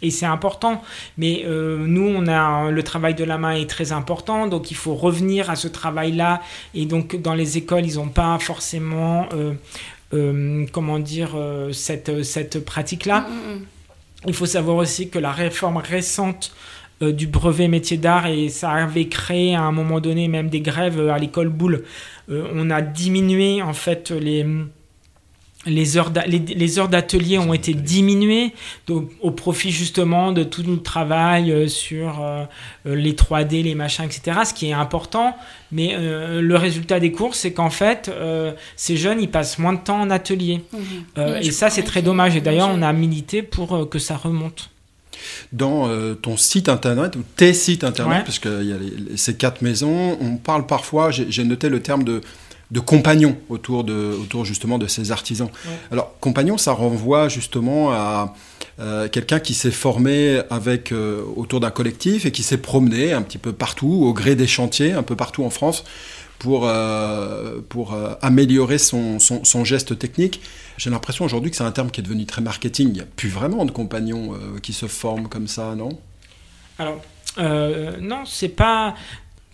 Et 0.00 0.10
c'est 0.10 0.26
important, 0.26 0.82
mais 1.18 1.42
euh, 1.44 1.84
nous, 1.86 2.06
on 2.06 2.26
a 2.26 2.70
le 2.70 2.82
travail 2.82 3.14
de 3.14 3.24
la 3.24 3.36
main 3.36 3.52
est 3.52 3.68
très 3.68 3.92
important, 3.92 4.46
donc 4.46 4.70
il 4.70 4.76
faut 4.76 4.94
revenir 4.94 5.50
à 5.50 5.56
ce 5.56 5.68
travail-là. 5.68 6.40
Et 6.74 6.86
donc, 6.86 7.20
dans 7.20 7.34
les 7.34 7.58
écoles, 7.58 7.84
ils 7.84 7.96
n'ont 7.96 8.08
pas 8.08 8.38
forcément, 8.38 9.28
euh, 10.14 10.66
comment 10.72 11.00
dire, 11.00 11.36
cette, 11.72 12.22
cette 12.22 12.64
pratique-là. 12.64 13.22
Mm, 13.22 13.24
mm, 13.24 13.54
mm. 13.56 13.66
Il 14.26 14.34
faut 14.34 14.46
savoir 14.46 14.76
aussi 14.76 15.10
que 15.10 15.18
la 15.18 15.30
réforme 15.30 15.76
récente 15.76 16.52
du 17.00 17.26
brevet 17.26 17.68
métier 17.68 17.96
d'art 17.96 18.26
et 18.26 18.48
ça 18.48 18.70
avait 18.72 19.06
créé 19.08 19.54
à 19.54 19.62
un 19.62 19.72
moment 19.72 20.00
donné 20.00 20.26
même 20.28 20.48
des 20.48 20.60
grèves 20.60 21.08
à 21.08 21.18
l'école 21.18 21.48
Boulle. 21.48 21.84
on 22.28 22.70
a 22.70 22.82
diminué 22.82 23.62
en 23.62 23.72
fait 23.72 24.10
les 24.10 24.44
les 25.66 25.96
heures 25.96 26.12
les, 26.26 26.78
heures 26.78 26.88
d'atelier 26.88 27.38
ont 27.38 27.52
été 27.52 27.74
diminuées 27.74 28.52
au 28.88 29.30
profit 29.30 29.70
justement 29.70 30.32
de 30.32 30.42
tout 30.44 30.62
le 30.62 30.80
travail 30.80 31.50
euh, 31.50 31.66
sur 31.66 32.22
euh, 32.22 32.44
euh, 32.86 32.94
les 32.94 33.12
3D, 33.12 33.62
les 33.62 33.74
machins, 33.74 34.04
etc. 34.04 34.40
Ce 34.44 34.54
qui 34.54 34.68
est 34.68 34.72
important, 34.72 35.36
mais 35.72 35.96
le 35.98 36.56
résultat 36.56 37.00
des 37.00 37.12
cours, 37.12 37.34
c'est 37.34 37.52
qu'en 37.52 37.70
fait, 37.70 38.10
ces 38.76 38.96
jeunes, 38.96 39.20
ils 39.20 39.30
passent 39.30 39.58
moins 39.58 39.74
de 39.74 39.80
temps 39.80 40.00
en 40.00 40.10
atelier. 40.10 40.62
Mhm. 40.72 41.36
et 41.42 41.50
ça, 41.50 41.68
c'est 41.70 41.82
très 41.82 42.02
dommage. 42.02 42.36
Et 42.36 42.40
d'ailleurs, 42.40 42.70
on 42.72 42.82
a 42.82 42.92
milité 42.92 43.42
pour 43.42 43.88
que 43.90 43.98
ça 43.98 44.16
remonte 44.16 44.70
dans 45.52 45.88
ton 46.16 46.36
site 46.36 46.68
internet 46.68 47.16
ou 47.16 47.22
tes 47.36 47.54
sites 47.54 47.84
internet, 47.84 48.24
parce 48.24 48.38
qu'il 48.38 48.64
y 48.64 48.72
a 48.72 48.76
ces 49.16 49.36
quatre 49.36 49.62
maisons, 49.62 50.16
on 50.20 50.36
parle 50.36 50.66
parfois, 50.66 51.10
j'ai 51.10 51.44
noté 51.44 51.68
le 51.68 51.80
terme 51.80 52.04
de 52.04 52.20
de 52.70 52.80
compagnons 52.80 53.36
autour, 53.48 53.82
de, 53.84 54.14
autour 54.20 54.44
justement 54.44 54.78
de 54.78 54.86
ces 54.86 55.10
artisans. 55.10 55.48
Alors, 55.90 56.18
compagnon, 56.20 56.58
ça 56.58 56.72
renvoie 56.72 57.28
justement 57.28 57.92
à 57.92 58.34
euh, 58.78 59.08
quelqu'un 59.08 59.40
qui 59.40 59.54
s'est 59.54 59.70
formé 59.70 60.40
avec, 60.50 60.92
euh, 60.92 61.22
autour 61.36 61.60
d'un 61.60 61.70
collectif 61.70 62.26
et 62.26 62.30
qui 62.30 62.42
s'est 62.42 62.58
promené 62.58 63.12
un 63.12 63.22
petit 63.22 63.38
peu 63.38 63.52
partout, 63.52 64.02
au 64.04 64.12
gré 64.12 64.34
des 64.34 64.46
chantiers, 64.46 64.92
un 64.92 65.02
peu 65.02 65.16
partout 65.16 65.44
en 65.44 65.50
France, 65.50 65.84
pour, 66.38 66.66
euh, 66.66 67.60
pour 67.68 67.96
améliorer 68.22 68.78
son, 68.78 69.18
son, 69.18 69.64
geste 69.64 69.98
technique. 69.98 70.40
J'ai 70.76 70.90
l'impression 70.90 71.24
aujourd'hui 71.24 71.50
que 71.50 71.56
c'est 71.56 71.64
un 71.64 71.72
terme 71.72 71.90
qui 71.90 72.00
est 72.00 72.04
devenu 72.04 72.26
très 72.26 72.42
marketing. 72.42 72.88
Il 72.88 72.94
n'y 72.94 73.00
a 73.00 73.06
plus 73.16 73.28
vraiment 73.28 73.64
de 73.64 73.72
compagnons 73.72 74.34
qui 74.62 74.72
se 74.72 74.86
forment 74.86 75.28
comme 75.28 75.48
ça, 75.48 75.74
non? 75.74 75.90
Alors, 76.78 77.00
non, 77.38 78.24
c'est 78.24 78.48
pas. 78.48 78.94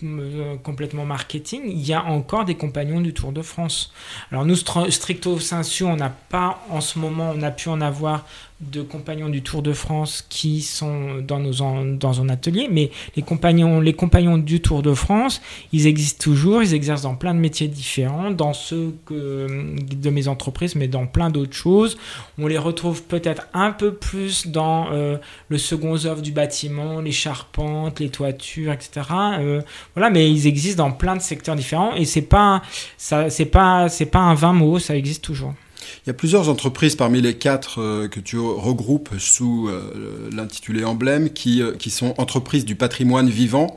Euh, 0.04 0.56
complètement 0.56 1.06
marketing, 1.06 1.62
il 1.66 1.86
y 1.86 1.94
a 1.94 2.04
encore 2.04 2.44
des 2.44 2.56
compagnons 2.56 3.00
du 3.00 3.14
Tour 3.14 3.32
de 3.32 3.42
France. 3.42 3.92
Alors 4.30 4.44
nous, 4.44 4.56
stricto 4.56 5.38
sensu, 5.38 5.84
on 5.84 5.96
n'a 5.96 6.10
pas 6.10 6.64
en 6.68 6.80
ce 6.80 6.98
moment, 6.98 7.32
on 7.34 7.42
a 7.42 7.50
pu 7.50 7.68
en 7.68 7.80
avoir 7.80 8.26
de 8.70 8.82
compagnons 8.82 9.28
du 9.28 9.42
Tour 9.42 9.62
de 9.62 9.72
France 9.72 10.24
qui 10.28 10.62
sont 10.62 11.18
dans, 11.26 11.38
nos 11.38 11.52
dans 11.96 12.20
un 12.20 12.28
atelier, 12.28 12.68
mais 12.70 12.90
les 13.16 13.22
compagnons, 13.22 13.80
les 13.80 13.92
compagnons 13.92 14.38
du 14.38 14.60
Tour 14.60 14.82
de 14.82 14.94
France, 14.94 15.40
ils 15.72 15.86
existent 15.86 16.22
toujours, 16.22 16.62
ils 16.62 16.74
exercent 16.74 17.02
dans 17.02 17.14
plein 17.14 17.34
de 17.34 17.38
métiers 17.38 17.68
différents, 17.68 18.30
dans 18.30 18.52
ceux 18.52 18.94
que, 19.06 19.46
de 19.94 20.10
mes 20.10 20.28
entreprises, 20.28 20.74
mais 20.74 20.88
dans 20.88 21.06
plein 21.06 21.30
d'autres 21.30 21.54
choses. 21.54 21.96
On 22.38 22.46
les 22.46 22.58
retrouve 22.58 23.02
peut-être 23.02 23.48
un 23.54 23.72
peu 23.72 23.94
plus 23.94 24.46
dans 24.46 24.88
euh, 24.92 25.16
le 25.48 25.58
second 25.58 25.94
œuvre 26.04 26.22
du 26.22 26.32
bâtiment, 26.32 27.00
les 27.00 27.12
charpentes, 27.12 28.00
les 28.00 28.08
toitures, 28.08 28.72
etc. 28.72 29.02
Euh, 29.38 29.60
voilà, 29.94 30.10
mais 30.10 30.30
ils 30.30 30.46
existent 30.46 30.84
dans 30.84 30.92
plein 30.92 31.16
de 31.16 31.22
secteurs 31.22 31.56
différents 31.56 31.94
et 31.94 32.04
c'est 32.04 32.22
pas, 32.22 32.62
ça, 32.96 33.30
c'est 33.30 33.46
pas, 33.46 33.88
c'est 33.88 34.06
pas 34.06 34.20
un 34.20 34.34
vain 34.34 34.52
mot, 34.52 34.78
ça 34.78 34.96
existe 34.96 35.24
toujours. 35.24 35.54
Il 36.04 36.08
y 36.08 36.10
a 36.10 36.14
plusieurs 36.14 36.48
entreprises 36.48 36.96
parmi 36.96 37.20
les 37.22 37.38
quatre 37.38 37.80
euh, 37.80 38.08
que 38.08 38.20
tu 38.20 38.38
regroupes 38.38 39.10
sous 39.18 39.68
euh, 39.68 40.28
l'intitulé 40.32 40.84
emblème 40.84 41.30
qui, 41.30 41.62
euh, 41.62 41.74
qui 41.76 41.90
sont 41.90 42.14
entreprises 42.18 42.66
du 42.66 42.76
patrimoine 42.76 43.30
vivant. 43.30 43.76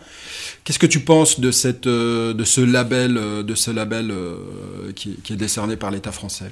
Qu'est-ce 0.63 0.79
que 0.79 0.85
tu 0.85 0.99
penses 0.99 1.39
de, 1.39 1.51
cette, 1.51 1.87
de 1.87 2.43
ce 2.43 2.61
label, 2.61 3.13
de 3.13 3.55
ce 3.55 3.71
label 3.71 4.13
qui, 4.95 5.15
qui, 5.23 5.33
est 5.33 5.37
décerné 5.37 5.77
par 5.77 5.91
l'État 5.91 6.11
français? 6.11 6.51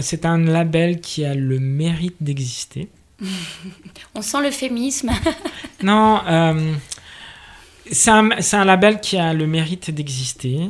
C'est 0.00 0.26
un 0.26 0.38
label 0.38 1.00
qui 1.00 1.24
a 1.24 1.34
le 1.34 1.58
mérite 1.58 2.16
d'exister. 2.20 2.88
On 4.14 4.20
sent 4.20 4.42
l'euphémisme. 4.42 5.10
non, 5.82 6.20
c'est 7.90 8.10
un, 8.10 8.28
un 8.52 8.64
label 8.64 9.00
qui 9.00 9.16
a 9.16 9.32
le 9.32 9.46
mérite 9.46 9.90
d'exister. 9.90 10.68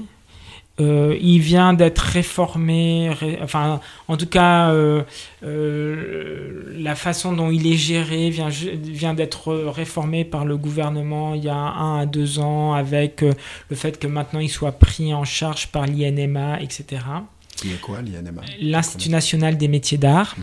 Euh, 0.80 1.16
il 1.20 1.38
vient 1.38 1.72
d'être 1.72 2.00
réformé, 2.00 3.08
enfin, 3.40 3.80
en 4.08 4.16
tout 4.16 4.26
cas, 4.26 4.70
euh, 4.70 5.04
euh, 5.44 6.74
la 6.76 6.96
façon 6.96 7.32
dont 7.32 7.52
il 7.52 7.64
est 7.68 7.76
géré 7.76 8.28
vient, 8.30 8.48
vient 8.48 9.14
d'être 9.14 9.54
réformé 9.54 10.24
par 10.24 10.44
le 10.44 10.56
gouvernement 10.56 11.34
il 11.34 11.44
y 11.44 11.48
a 11.48 11.54
un 11.54 12.00
à 12.00 12.06
deux 12.06 12.40
ans, 12.40 12.72
avec 12.72 13.20
le 13.20 13.76
fait 13.76 14.00
que 14.00 14.08
maintenant 14.08 14.40
il 14.40 14.48
soit 14.48 14.72
pris 14.72 15.14
en 15.14 15.22
charge 15.22 15.68
par 15.68 15.86
l'INMA, 15.86 16.60
etc. 16.60 17.02
Qui 17.54 17.70
est 17.70 17.80
quoi 17.80 18.02
l'INMA? 18.02 18.42
L'Institut 18.60 19.10
national 19.10 19.56
des 19.56 19.68
métiers 19.68 19.98
d'art. 19.98 20.34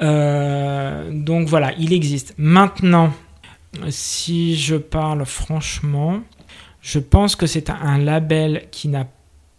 Mhm. 0.00 1.24
donc 1.24 1.46
voilà, 1.46 1.74
il 1.78 1.92
existe. 1.92 2.32
Maintenant, 2.38 3.12
si 3.90 4.56
je 4.56 4.76
parle 4.76 5.26
franchement, 5.26 6.22
je 6.80 6.98
pense 6.98 7.36
que 7.36 7.46
c'est 7.46 7.68
un 7.68 7.98
label 7.98 8.64
qui 8.70 8.88
n'a 8.88 9.06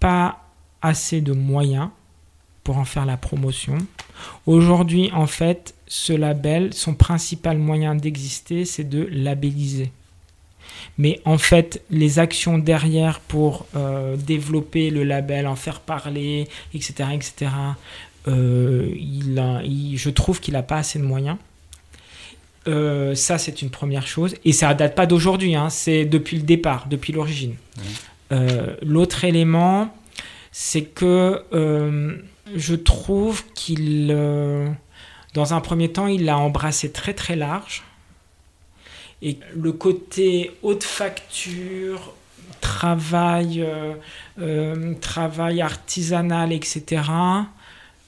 pas 0.03 0.43
assez 0.81 1.21
de 1.21 1.31
moyens 1.31 1.87
pour 2.65 2.77
en 2.77 2.83
faire 2.83 3.05
la 3.05 3.15
promotion. 3.15 3.77
Aujourd'hui, 4.45 5.09
en 5.13 5.27
fait, 5.27 5.75
ce 5.87 6.11
label, 6.11 6.73
son 6.73 6.93
principal 6.93 7.57
moyen 7.57 7.95
d'exister, 7.95 8.65
c'est 8.65 8.83
de 8.83 9.07
labelliser. 9.09 9.93
Mais 10.97 11.21
en 11.23 11.37
fait, 11.37 11.81
les 11.89 12.19
actions 12.19 12.57
derrière 12.57 13.21
pour 13.21 13.65
euh, 13.77 14.17
développer 14.17 14.89
le 14.89 15.05
label, 15.05 15.47
en 15.47 15.55
faire 15.55 15.79
parler, 15.79 16.49
etc., 16.73 17.09
etc., 17.13 17.51
euh, 18.27 18.93
il 18.97 19.95
je 19.95 20.09
trouve 20.09 20.41
qu'il 20.41 20.55
n'a 20.55 20.63
pas 20.63 20.79
assez 20.79 20.99
de 20.99 21.05
moyens. 21.05 21.37
Euh, 22.67 23.15
ça, 23.15 23.37
c'est 23.37 23.61
une 23.61 23.69
première 23.69 24.05
chose. 24.05 24.35
Et 24.43 24.51
ça 24.51 24.73
date 24.73 24.95
pas 24.95 25.05
d'aujourd'hui, 25.05 25.55
hein, 25.55 25.69
c'est 25.69 26.03
depuis 26.03 26.35
le 26.35 26.43
départ, 26.43 26.87
depuis 26.89 27.13
l'origine. 27.13 27.55
L'autre 28.81 29.23
élément, 29.25 29.93
c'est 30.51 30.83
que 30.83 31.43
euh, 31.53 32.15
je 32.55 32.75
trouve 32.75 33.43
qu'il, 33.53 34.09
euh, 34.11 34.69
dans 35.33 35.53
un 35.53 35.61
premier 35.61 35.91
temps, 35.91 36.07
il 36.07 36.25
l'a 36.25 36.37
embrassé 36.37 36.91
très 36.91 37.13
très 37.13 37.35
large. 37.35 37.83
Et 39.21 39.37
le 39.55 39.71
côté 39.71 40.51
haute 40.61 40.83
facture, 40.83 42.13
travail, 42.59 43.65
travail 44.99 45.61
artisanal, 45.61 46.51
etc., 46.51 47.01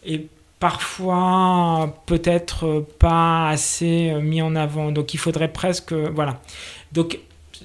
est 0.05 0.27
parfois 0.59 2.03
peut-être 2.05 2.85
pas 2.99 3.47
assez 3.47 4.13
mis 4.21 4.41
en 4.41 4.57
avant. 4.57 4.91
Donc 4.91 5.13
il 5.13 5.17
faudrait 5.17 5.53
presque... 5.53 5.93
Voilà. 5.93 6.41
Donc 6.91 7.19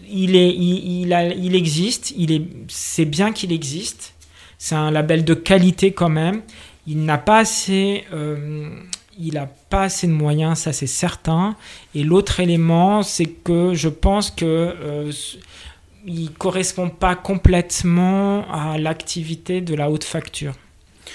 il, 0.08 0.36
est, 0.36 0.54
il, 0.54 1.12
a, 1.12 1.26
il 1.26 1.54
existe, 1.54 2.12
il 2.16 2.32
est, 2.32 2.42
c'est 2.68 3.04
bien 3.04 3.32
qu'il 3.32 3.52
existe. 3.52 4.14
C'est 4.58 4.74
un 4.74 4.90
label 4.90 5.24
de 5.24 5.34
qualité 5.34 5.92
quand 5.92 6.08
même. 6.08 6.42
Il 6.86 7.04
n'a 7.04 7.18
pas 7.18 7.38
assez, 7.38 8.04
euh, 8.12 8.68
il 9.18 9.38
a 9.38 9.46
pas 9.46 9.84
assez 9.84 10.06
de 10.06 10.12
moyens, 10.12 10.58
ça 10.58 10.72
c'est 10.72 10.86
certain. 10.86 11.56
Et 11.94 12.02
l'autre 12.02 12.40
élément, 12.40 13.02
c'est 13.02 13.26
que 13.26 13.74
je 13.74 13.88
pense 13.88 14.30
que 14.30 14.44
euh, 14.44 15.12
il 16.06 16.32
correspond 16.32 16.88
pas 16.88 17.14
complètement 17.14 18.44
à 18.50 18.78
l'activité 18.78 19.60
de 19.60 19.74
la 19.74 19.90
haute 19.90 20.04
facture. 20.04 20.54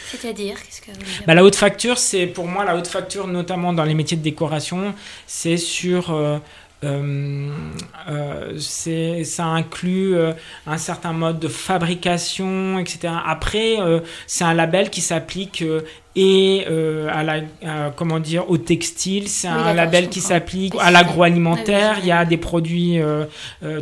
C'est-à-dire, 0.08 0.56
qu'est-ce 0.56 0.82
que 0.82 0.92
bah, 1.26 1.34
La 1.34 1.44
haute 1.44 1.56
facture, 1.56 1.98
c'est 1.98 2.28
pour 2.28 2.48
moi 2.48 2.66
la 2.66 2.76
haute 2.76 2.88
facture, 2.88 3.28
notamment 3.28 3.74
dans 3.74 3.84
les 3.84 3.94
métiers 3.94 4.18
de 4.18 4.22
décoration, 4.22 4.94
c'est 5.26 5.58
sur 5.58 6.12
euh, 6.12 6.38
euh, 6.84 7.50
euh, 8.10 8.60
ça 8.60 9.46
inclut 9.46 10.16
euh, 10.16 10.34
un 10.68 10.78
certain 10.78 11.14
mode 11.14 11.40
de 11.40 11.48
fabrication, 11.48 12.80
etc. 12.80 13.14
Après, 13.26 13.78
c'est 14.28 14.44
un 14.44 14.54
label 14.54 14.90
qui 14.90 15.02
s'applique 15.02 15.64
et 16.18 16.66
à 17.12 17.24
la 17.24 17.42
comment 17.96 18.20
dire 18.20 18.50
au 18.50 18.58
textile. 18.58 19.28
C'est 19.28 19.48
un 19.48 19.74
label 19.74 20.10
qui 20.10 20.22
s'applique 20.22 20.74
à 20.80 20.92
l'agroalimentaire. 20.92 21.98
Il 22.00 22.06
y 22.06 22.12
a 22.12 22.26
des 22.26 22.38
produits 22.38 23.00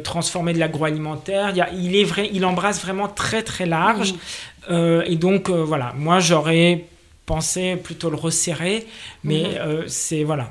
transformés 0.03 0.53
de 0.53 0.59
l'agroalimentaire. 0.59 1.51
Il, 1.55 1.65
il 1.83 1.95
est 1.95 2.03
vrai 2.03 2.29
il 2.33 2.45
embrasse 2.45 2.81
vraiment 2.83 3.07
très 3.07 3.43
très 3.43 3.65
large. 3.65 4.13
Et 4.69 5.15
donc 5.15 5.49
voilà. 5.49 5.93
Moi 5.97 6.19
j'aurais 6.19 6.85
pensé 7.25 7.77
plutôt 7.77 8.09
le 8.09 8.17
resserrer 8.17 8.85
mais 9.23 9.43
mhm. 9.43 9.83
c'est 9.87 10.25
voilà 10.25 10.49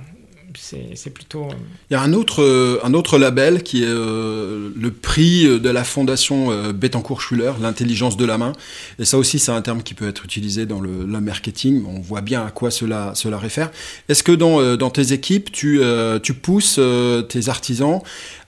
c'est 0.58 1.10
plutôt. 1.10 1.44
Euh, 1.44 1.54
Il 1.90 1.94
y 1.94 1.96
a 1.96 2.02
un 2.02 2.12
autre, 2.12 2.42
euh, 2.42 2.80
un 2.82 2.94
autre 2.94 3.18
label 3.18 3.62
qui 3.62 3.82
est 3.82 3.88
euh, 3.88 4.70
le 4.74 4.90
prix 4.90 5.44
de 5.44 5.68
la 5.68 5.84
fondation 5.84 6.72
Bettencourt-Schuller, 6.72 7.52
l'intelligence 7.60 8.16
de 8.16 8.24
la 8.24 8.38
main. 8.38 8.52
Et 8.98 9.04
ça 9.04 9.18
aussi, 9.18 9.38
c'est 9.38 9.52
un 9.52 9.62
terme 9.62 9.82
qui 9.82 9.94
peut 9.94 10.08
être 10.08 10.24
utilisé 10.24 10.66
dans 10.66 10.80
le, 10.80 10.90
marketing. 11.20 11.84
On 11.86 12.00
voit 12.00 12.20
bien 12.20 12.44
à 12.44 12.50
quoi 12.50 12.70
cela, 12.70 13.12
cela 13.14 13.38
réfère. 13.38 13.70
Est-ce 14.08 14.22
que 14.22 14.32
dans, 14.32 14.76
dans, 14.76 14.90
tes 14.90 15.12
équipes, 15.12 15.52
tu, 15.52 15.80
tu 16.22 16.34
pousses 16.34 16.80
tes 17.28 17.48
artisans 17.48 18.00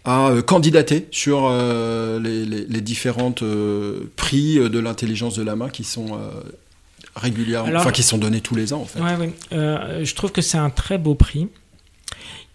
à 0.04 0.32
candidater 0.44 1.06
sur 1.10 1.48
les, 1.50 2.44
les, 2.44 2.66
les, 2.66 2.80
différentes 2.80 3.44
prix 4.16 4.56
de 4.56 4.78
l'intelligence 4.78 5.36
de 5.36 5.42
la 5.42 5.56
main 5.56 5.68
qui 5.68 5.84
sont 5.84 6.18
régulièrement, 7.14 7.78
enfin 7.78 7.92
qui 7.92 8.02
sont 8.02 8.18
donnés 8.18 8.40
tous 8.40 8.56
les 8.56 8.72
ans 8.72 8.80
en 8.80 8.84
fait? 8.86 9.00
Ouais, 9.00 9.16
ouais. 9.16 10.04
je 10.04 10.14
trouve 10.14 10.32
que 10.32 10.42
c'est 10.42 10.58
un 10.58 10.70
très 10.70 10.98
beau 10.98 11.14
prix. 11.14 11.48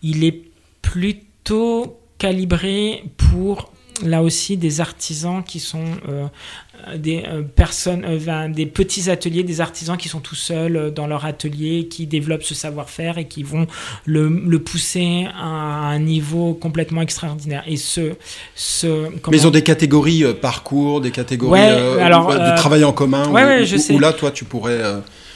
Il 0.02 0.24
est 0.24 0.42
plutôt 0.82 2.00
calibré 2.18 3.04
pour 3.18 3.72
là 4.04 4.24
aussi 4.24 4.58
des 4.58 4.82
artisans 4.82 5.44
qui 5.44 5.60
sont 5.60 5.84
euh, 6.08 6.28
des 6.98 7.24
euh, 7.28 7.42
personnes, 7.42 8.06
euh, 8.06 8.48
des 8.48 8.66
petits 8.66 9.10
ateliers, 9.10 9.44
des 9.44 9.62
artisans 9.62 9.98
qui 9.98 10.08
sont 10.08 10.20
tout 10.20 10.36
seuls 10.36 10.94
dans 10.94 11.08
leur 11.08 11.26
atelier, 11.26 11.88
qui 11.90 12.08
développent 12.08 12.44
ce 12.44 12.56
savoir-faire 12.56 13.18
et 13.18 13.26
qui 13.26 13.44
vont 13.44 13.68
le, 14.06 14.30
le, 14.30 14.60
pousser 14.60 15.28
à 15.38 15.46
un 15.46 16.00
niveau 16.00 16.54
complètement 16.54 17.02
extraordinaire. 17.02 17.64
Et 17.68 17.78
ce, 17.78 18.14
ce 18.56 19.10
Mais 19.30 19.38
ils 19.38 19.48
ont 19.48 19.52
des 19.52 19.64
catégories 19.64 20.24
parcours, 20.42 21.02
des 21.02 21.12
catégories 21.12 21.60
alors, 21.60 22.34
de 22.34 22.56
travail 22.56 22.84
en 22.84 22.94
commun, 22.94 23.30
ouais, 23.30 23.62
où, 23.62 23.66
je 23.66 23.78
sais. 23.78 23.94
où, 23.94 24.00
là, 24.00 24.14
toi, 24.14 24.32
tu 24.32 24.46
pourrais 24.46 24.80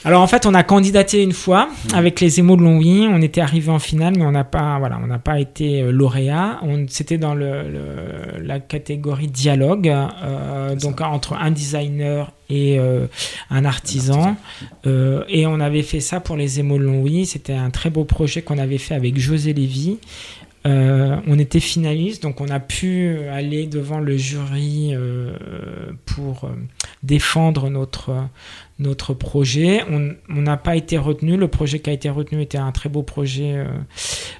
alors 0.04 0.20
en 0.20 0.26
fait, 0.26 0.44
on 0.44 0.52
a 0.52 0.62
candidaté 0.62 1.22
une 1.22 1.32
fois 1.32 1.66
mmh. 1.66 1.94
avec 1.94 2.20
les 2.20 2.38
émaux 2.38 2.56
de 2.56 2.62
Longwy. 2.62 3.06
On 3.08 3.22
était 3.22 3.40
arrivé 3.40 3.70
en 3.70 3.78
finale, 3.78 4.14
mais 4.16 4.24
on 4.24 4.32
n'a 4.32 4.44
pas, 4.44 4.78
voilà, 4.78 5.00
on 5.02 5.06
n'a 5.06 5.18
pas 5.18 5.40
été 5.40 5.80
euh, 5.80 5.92
lauréat. 5.92 6.60
C'était 6.88 7.16
dans 7.16 7.34
le, 7.34 7.64
la 8.42 8.60
catégorie 8.60 9.28
dialogue, 9.28 9.88
euh, 9.88 10.76
donc 10.76 11.00
entre 11.00 11.34
un 11.34 11.50
designer 11.50 12.32
et 12.50 12.78
euh, 12.78 13.06
un 13.48 13.64
artisan. 13.64 14.36
et 14.84 15.46
on 15.46 15.60
avait 15.60 15.82
fait 15.82 16.00
ça 16.00 16.20
pour 16.20 16.36
les 16.36 16.60
émaux 16.60 16.76
de 16.76 16.84
Longwy. 16.84 17.24
C'était 17.24 17.54
un 17.54 17.70
très 17.70 17.88
beau 17.88 18.04
projet 18.04 18.42
qu'on 18.42 18.58
avait 18.58 18.78
fait 18.78 18.94
avec 18.94 19.18
José 19.18 19.54
Lévy. 19.54 19.98
On 20.64 21.38
était 21.38 21.60
finaliste, 21.60 22.22
donc 22.22 22.40
on 22.40 22.48
a 22.48 22.60
pu 22.60 23.18
aller 23.30 23.66
devant 23.66 24.00
le 24.00 24.16
jury 24.16 24.94
pour 26.06 26.48
défendre 27.02 27.68
notre, 27.68 28.14
notre 28.78 29.14
projet. 29.14 29.84
On 29.88 30.40
n'a 30.40 30.56
pas 30.56 30.76
été 30.76 30.98
retenu. 30.98 31.36
Le 31.36 31.48
projet 31.48 31.78
qui 31.78 31.90
a 31.90 31.92
été 31.92 32.10
retenu 32.10 32.40
était 32.42 32.58
un 32.58 32.72
très 32.72 32.88
beau 32.88 33.02
projet. 33.02 33.54
Euh, 33.56 33.66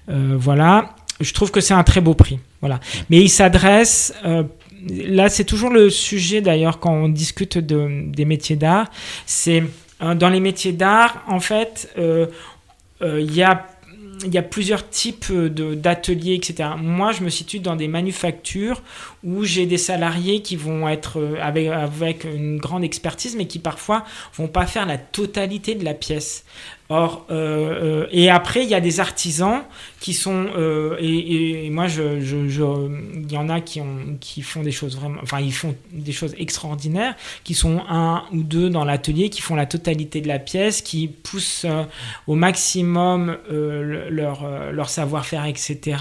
euh, 0.08 0.36
voilà. 0.38 0.96
Je 1.20 1.32
trouve 1.32 1.50
que 1.50 1.60
c'est 1.60 1.74
un 1.74 1.84
très 1.84 2.00
beau 2.00 2.14
prix. 2.14 2.38
Voilà. 2.60 2.80
Mais 3.10 3.20
il 3.20 3.28
s'adresse. 3.28 4.14
Euh, 4.24 4.42
là, 4.88 5.28
c'est 5.28 5.44
toujours 5.44 5.70
le 5.70 5.90
sujet 5.90 6.40
d'ailleurs 6.40 6.80
quand 6.80 6.92
on 6.92 7.08
discute 7.08 7.58
de, 7.58 8.10
des 8.10 8.24
métiers 8.24 8.56
d'art. 8.56 8.90
C'est 9.26 9.62
dans 10.00 10.28
les 10.28 10.40
métiers 10.40 10.72
d'art, 10.72 11.22
en 11.28 11.40
fait, 11.40 11.88
il 11.96 13.34
y 13.34 13.42
a 13.42 13.66
il 14.24 14.32
y 14.32 14.38
a 14.38 14.42
plusieurs 14.42 14.88
types 14.88 15.32
d'ateliers, 15.32 16.34
etc. 16.34 16.70
Moi, 16.78 17.12
je 17.12 17.22
me 17.22 17.30
situe 17.30 17.60
dans 17.60 17.76
des 17.76 17.88
manufactures 17.88 18.82
où 19.24 19.44
j'ai 19.44 19.66
des 19.66 19.78
salariés 19.78 20.42
qui 20.42 20.56
vont 20.56 20.86
être 20.88 21.18
euh, 21.18 21.36
avec, 21.40 22.24
une 22.24 22.58
grande 22.58 22.84
expertise, 22.84 23.36
mais 23.36 23.46
qui 23.46 23.58
parfois 23.58 24.04
vont 24.36 24.48
pas 24.48 24.66
faire 24.66 24.86
la 24.86 24.98
totalité 24.98 25.74
de 25.74 25.84
la 25.84 25.94
pièce. 25.94 26.44
Or, 26.90 27.24
euh, 27.30 28.02
euh, 28.04 28.06
et 28.12 28.28
après, 28.28 28.62
il 28.62 28.68
y 28.68 28.74
a 28.74 28.80
des 28.80 29.00
artisans 29.00 29.62
qui 30.00 30.12
sont, 30.12 30.48
et, 31.00 31.70
moi, 31.70 31.86
il 31.88 33.32
y 33.32 33.38
en 33.38 33.48
a 33.48 33.62
qui, 33.62 33.80
ont, 33.80 34.18
qui 34.20 34.42
font 34.42 34.62
des 34.62 34.70
choses 34.70 34.94
vraiment, 34.94 35.18
enfin, 35.22 35.40
ils 35.40 35.54
font 35.54 35.74
des 35.92 36.12
choses 36.12 36.34
extraordinaires, 36.36 37.14
qui 37.42 37.54
sont 37.54 37.82
un 37.88 38.24
ou 38.34 38.42
deux 38.42 38.68
dans 38.68 38.84
l'atelier, 38.84 39.30
qui 39.30 39.40
font 39.40 39.54
la 39.54 39.64
totalité 39.64 40.20
de 40.20 40.28
la 40.28 40.38
pièce, 40.38 40.82
qui 40.82 41.08
poussent 41.08 41.64
au 42.26 42.34
maximum 42.34 43.38
leur, 43.48 44.90
savoir-faire, 44.90 45.46
etc. 45.46 45.96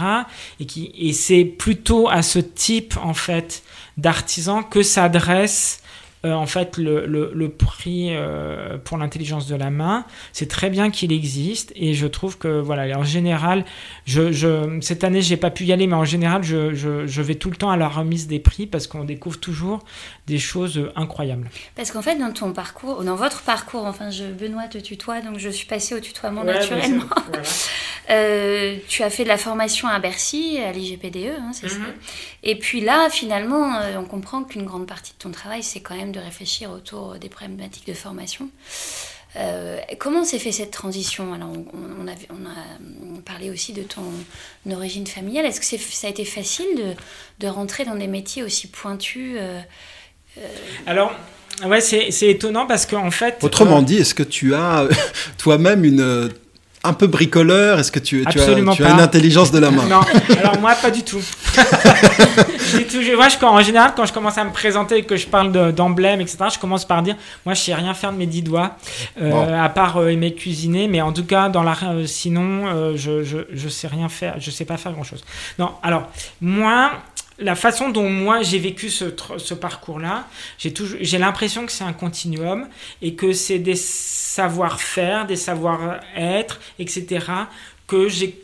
Et, 0.60 0.68
et 1.00 1.14
c'est 1.14 1.46
plutôt 1.46 2.10
à 2.10 2.24
ce 2.24 2.40
type, 2.40 2.96
en 3.02 3.12
fait, 3.13 3.63
d'artisans 3.97 4.63
que 4.63 4.84
s'adresse 4.84 5.82
euh, 6.26 6.32
en 6.32 6.46
fait 6.46 6.78
le, 6.78 7.06
le, 7.06 7.50
prix 7.50 8.08
euh, 8.12 8.78
pour 8.78 8.98
l'intelligence 8.98 9.46
de 9.48 9.56
la 9.56 9.70
main. 9.70 10.06
C'est 10.32 10.48
très 10.48 10.70
bien 10.70 10.90
qu'il 10.90 11.12
existe 11.12 11.74
et 11.76 11.94
je 11.94 12.08
trouve 12.08 12.38
que 12.38 12.62
voilà, 12.62 12.98
en 12.98 13.04
général, 13.04 13.66
je, 14.06 14.32
je 14.32 14.80
cette 14.80 15.04
année 15.04 15.22
j'ai 15.22 15.36
pas 15.36 15.52
pu 15.52 15.66
y 15.66 15.74
aller, 15.74 15.86
mais 15.86 15.98
en 15.98 16.06
général 16.06 16.42
je, 16.42 16.74
je, 16.74 17.08
je, 17.08 17.22
vais 17.22 17.36
tout 17.36 17.50
le 17.50 17.58
temps 17.58 17.72
à 17.72 17.76
la 17.76 17.90
remise 17.90 18.28
des 18.28 18.40
prix 18.40 18.68
parce 18.68 18.88
qu'on 18.88 19.04
découvre 19.04 19.38
toujours 19.38 19.84
des 20.28 20.40
choses 20.40 20.90
incroyables. 20.96 21.50
Parce 21.76 21.92
qu'en 21.92 22.02
fait 22.02 22.16
dans 22.16 22.32
ton 22.32 22.54
parcours, 22.54 23.04
dans 23.04 23.16
votre 23.16 23.42
parcours, 23.42 23.86
enfin 23.86 24.10
je 24.10 24.24
Benoît 24.24 24.70
te 24.70 24.78
tutoie, 24.78 25.20
donc 25.20 25.40
je 25.40 25.50
suis 25.50 25.68
passée 25.68 25.94
au 25.94 26.00
tutoiement 26.00 26.46
naturellement. 26.46 27.04
Euh, 28.10 28.76
tu 28.90 29.02
as 29.02 29.10
fait 29.10 29.24
de 29.24 29.30
la 29.30 29.38
formation 29.38 29.88
à 29.88 29.98
Bercy, 30.00 30.60
à 30.60 30.74
l'IGPDE, 30.74 31.36
hein, 31.40 31.52
c'est 31.54 31.70
ça. 31.70 31.78
Mhm. 31.78 31.94
Et 32.44 32.60
puis 32.60 32.82
là, 32.82 33.10
finalement, 33.10 33.80
on 33.98 34.04
comprend 34.04 34.44
qu'une 34.44 34.66
grande 34.66 34.88
partie 34.88 35.14
de 35.14 35.18
ton 35.20 35.32
travail, 35.32 35.64
c'est 35.64 35.80
quand 35.80 35.96
même 35.96 36.12
de 36.13 36.19
réfléchir 36.19 36.71
autour 36.71 37.15
des 37.15 37.30
problématiques 37.30 37.88
de 37.88 37.93
formation. 37.93 38.49
Euh, 39.36 39.80
comment 39.99 40.23
s'est 40.23 40.39
fait 40.39 40.52
cette 40.52 40.71
transition? 40.71 41.34
Alors, 41.34 41.49
on, 41.52 42.08
a, 42.08 42.12
on, 42.30 42.45
a, 42.45 43.21
parlé 43.26 43.49
aussi 43.49 43.73
de 43.73 43.82
ton 43.82 44.04
origine 44.71 45.08
familiale. 45.08 45.45
Est-ce 45.45 45.60
que 45.60 45.78
ça 45.78 46.08
a 46.08 46.10
été 46.10 46.23
facile 46.23 46.67
de, 46.78 47.45
de, 47.45 47.47
rentrer 47.47 47.84
dans 47.84 47.95
des 47.95 48.08
métiers 48.08 48.43
aussi 48.43 48.67
pointus 48.67 49.38
euh, 49.39 49.60
euh 50.38 50.41
Alors, 50.86 51.15
ouais, 51.65 51.82
c'est 51.82 52.30
étonnant 52.30 52.67
parce 52.67 52.86
qu'en 52.86 53.10
fait. 53.10 53.43
Autrement 53.43 53.82
dit, 53.82 53.97
est-ce 53.97 54.13
que 54.13 54.23
tu 54.23 54.54
as 54.54 54.88
toi-même 55.38 55.84
une 55.84 56.30
un 56.84 56.93
peu 56.93 57.08
bricoleur 57.08 57.80
Est-ce 57.80 57.91
que 57.91 58.00
tu, 58.00 58.26
tu, 58.30 58.39
as, 58.39 58.43
tu 58.43 58.84
as, 58.84 58.89
une 58.89 59.00
intelligence 59.00 59.52
de 59.52 59.60
la 59.60 59.72
main 59.72 59.86
Non, 59.89 60.02
alors 60.38 60.60
moi 60.60 60.76
pas 60.76 60.91
du 60.91 61.04
tout. 61.04 61.22
toujours, 62.89 63.15
moi, 63.15 63.30
je, 63.30 63.46
en 63.46 63.62
général, 63.62 63.93
quand 63.96 64.06
je 64.06 64.13
commence 64.13 64.38
à 64.38 64.43
me 64.43 64.52
présenter 64.52 64.98
et 64.98 65.04
que 65.04 65.15
je 65.15 65.28
parle 65.28 65.74
d'emblèmes, 65.74 66.22
etc., 66.22 66.38
je 66.54 66.60
commence 66.60 66.86
par 66.86 67.02
dire, 67.02 67.15
moi 67.46 67.54
je 67.54 67.62
sais 67.62 67.74
rien 67.74 67.93
faire 67.93 68.12
de 68.12 68.17
mes 68.17 68.26
dix 68.26 68.41
doigts, 68.41 68.76
euh, 69.22 69.63
à 69.63 69.69
part 69.69 69.98
euh, 69.98 70.10
aimer 70.10 70.34
cuisiner, 70.34 70.88
mais 70.88 71.02
en 71.02 71.13
tout 71.13 71.26
cas, 71.26 71.50
dans 71.50 71.63
la, 71.63 71.78
euh, 71.84 72.06
sinon, 72.06 72.96
je, 72.96 73.24
je, 73.24 73.38
je 73.52 73.69
sais 73.69 73.88
rien 73.88 74.10
faire, 74.10 74.36
je 74.39 74.52
sais 74.52 74.65
pas 74.65 74.78
faire 74.78 74.91
grand-chose. 74.91 75.24
Non, 75.60 75.72
alors, 75.84 76.10
moi, 76.41 76.91
la 77.39 77.56
façon 77.56 77.89
dont 77.89 78.10
moi 78.10 78.41
j'ai 78.41 78.60
vécu 78.60 78.89
ce, 78.89 79.54
parcours-là, 79.54 80.28
j'ai 80.58 81.17
l'impression 81.17 81.65
que 81.65 81.72
c'est 81.72 81.84
un 81.84 81.93
continuum 81.93 82.67
et 83.02 83.15
que 83.15 83.34
c'est 83.34 83.60
des 83.60 83.76
savoir-faire, 83.76 85.26
des 85.26 85.36
savoir-être, 85.36 86.60
etc., 86.80 87.26
que 87.88 88.08
j'ai 88.08 88.39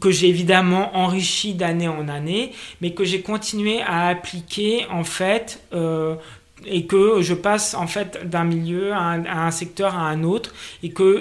que 0.00 0.10
j'ai 0.10 0.28
évidemment 0.28 0.96
enrichi 0.96 1.52
d'année 1.52 1.88
en 1.88 2.08
année, 2.08 2.52
mais 2.80 2.92
que 2.92 3.04
j'ai 3.04 3.20
continué 3.20 3.82
à 3.82 4.08
appliquer 4.08 4.86
en 4.90 5.04
fait 5.04 5.60
euh, 5.74 6.16
et 6.66 6.86
que 6.86 7.20
je 7.20 7.34
passe 7.34 7.74
en 7.74 7.86
fait 7.86 8.28
d'un 8.28 8.44
milieu 8.44 8.92
à 8.92 9.12
un, 9.12 9.50
secteur 9.50 9.96
à 9.96 10.08
un 10.08 10.22
autre 10.22 10.54
et 10.82 10.90
que 10.90 11.20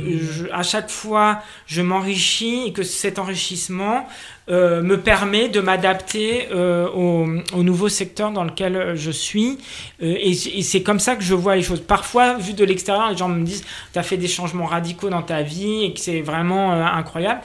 à 0.53 0.63
chaque 0.63 0.89
fois 0.89 1.41
je 1.65 1.81
m'enrichis 1.81 2.63
et 2.67 2.73
que 2.73 2.83
cet 2.83 3.19
enrichissement 3.19 4.07
euh, 4.49 4.81
me 4.81 4.99
permet 4.99 5.47
de 5.47 5.61
m'adapter 5.61 6.49
euh, 6.51 6.89
au, 6.89 7.25
au, 7.57 7.63
nouveau 7.63 7.87
secteur 7.87 8.31
dans 8.31 8.43
lequel 8.43 8.93
je 8.95 9.09
suis. 9.09 9.57
Euh, 10.01 10.15
et, 10.19 10.31
et 10.31 10.61
c'est 10.63 10.83
comme 10.83 10.99
ça 10.99 11.15
que 11.15 11.23
je 11.23 11.33
vois 11.33 11.55
les 11.55 11.61
choses. 11.61 11.79
Parfois 11.79 12.33
vu 12.33 12.53
de 12.53 12.65
l'extérieur 12.65 13.09
les 13.09 13.15
gens 13.15 13.29
me 13.29 13.43
disent 13.43 13.63
tu 13.93 13.99
as 13.99 14.03
fait 14.03 14.17
des 14.17 14.27
changements 14.27 14.65
radicaux 14.65 15.09
dans 15.09 15.21
ta 15.21 15.41
vie 15.41 15.85
et 15.85 15.93
que 15.93 15.99
c'est 15.99 16.21
vraiment 16.21 16.73
incroyable 16.73 17.41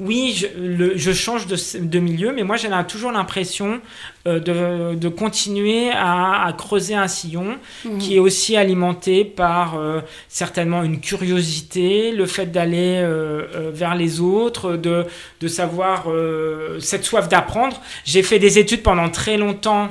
oui, 0.00 0.32
je, 0.36 0.46
le, 0.56 0.96
je 0.96 1.12
change 1.12 1.48
de, 1.48 1.56
de, 1.80 1.98
milieu, 1.98 2.32
mais 2.32 2.44
moi 2.44 2.56
j'ai 2.56 2.68
toujours 2.86 3.10
l'impression 3.10 3.80
euh, 4.28 4.38
de, 4.38 4.94
de, 4.94 5.08
continuer 5.08 5.90
à, 5.90 6.44
à, 6.44 6.52
creuser 6.52 6.94
un 6.94 7.08
sillon 7.08 7.58
mmh. 7.84 7.98
qui 7.98 8.14
est 8.14 8.20
aussi 8.20 8.56
alimenté 8.56 9.24
par 9.24 9.76
euh, 9.76 10.00
certainement 10.28 10.84
une 10.84 11.00
curiosité, 11.00 12.12
le 12.12 12.26
fait 12.26 12.46
d'aller 12.46 13.00
euh, 13.02 13.46
euh 13.54 13.70
vers 13.74 13.96
les 13.96 14.20
autres, 14.20 14.76
de, 14.76 15.04
de 15.40 15.48
savoir 15.48 16.04
euh, 16.06 16.78
cette 16.78 17.04
soif 17.04 17.28
d'apprendre. 17.28 17.80
J'ai 18.04 18.22
fait 18.22 18.38
des 18.38 18.60
études 18.60 18.84
pendant 18.84 19.08
très 19.08 19.36
longtemps 19.36 19.90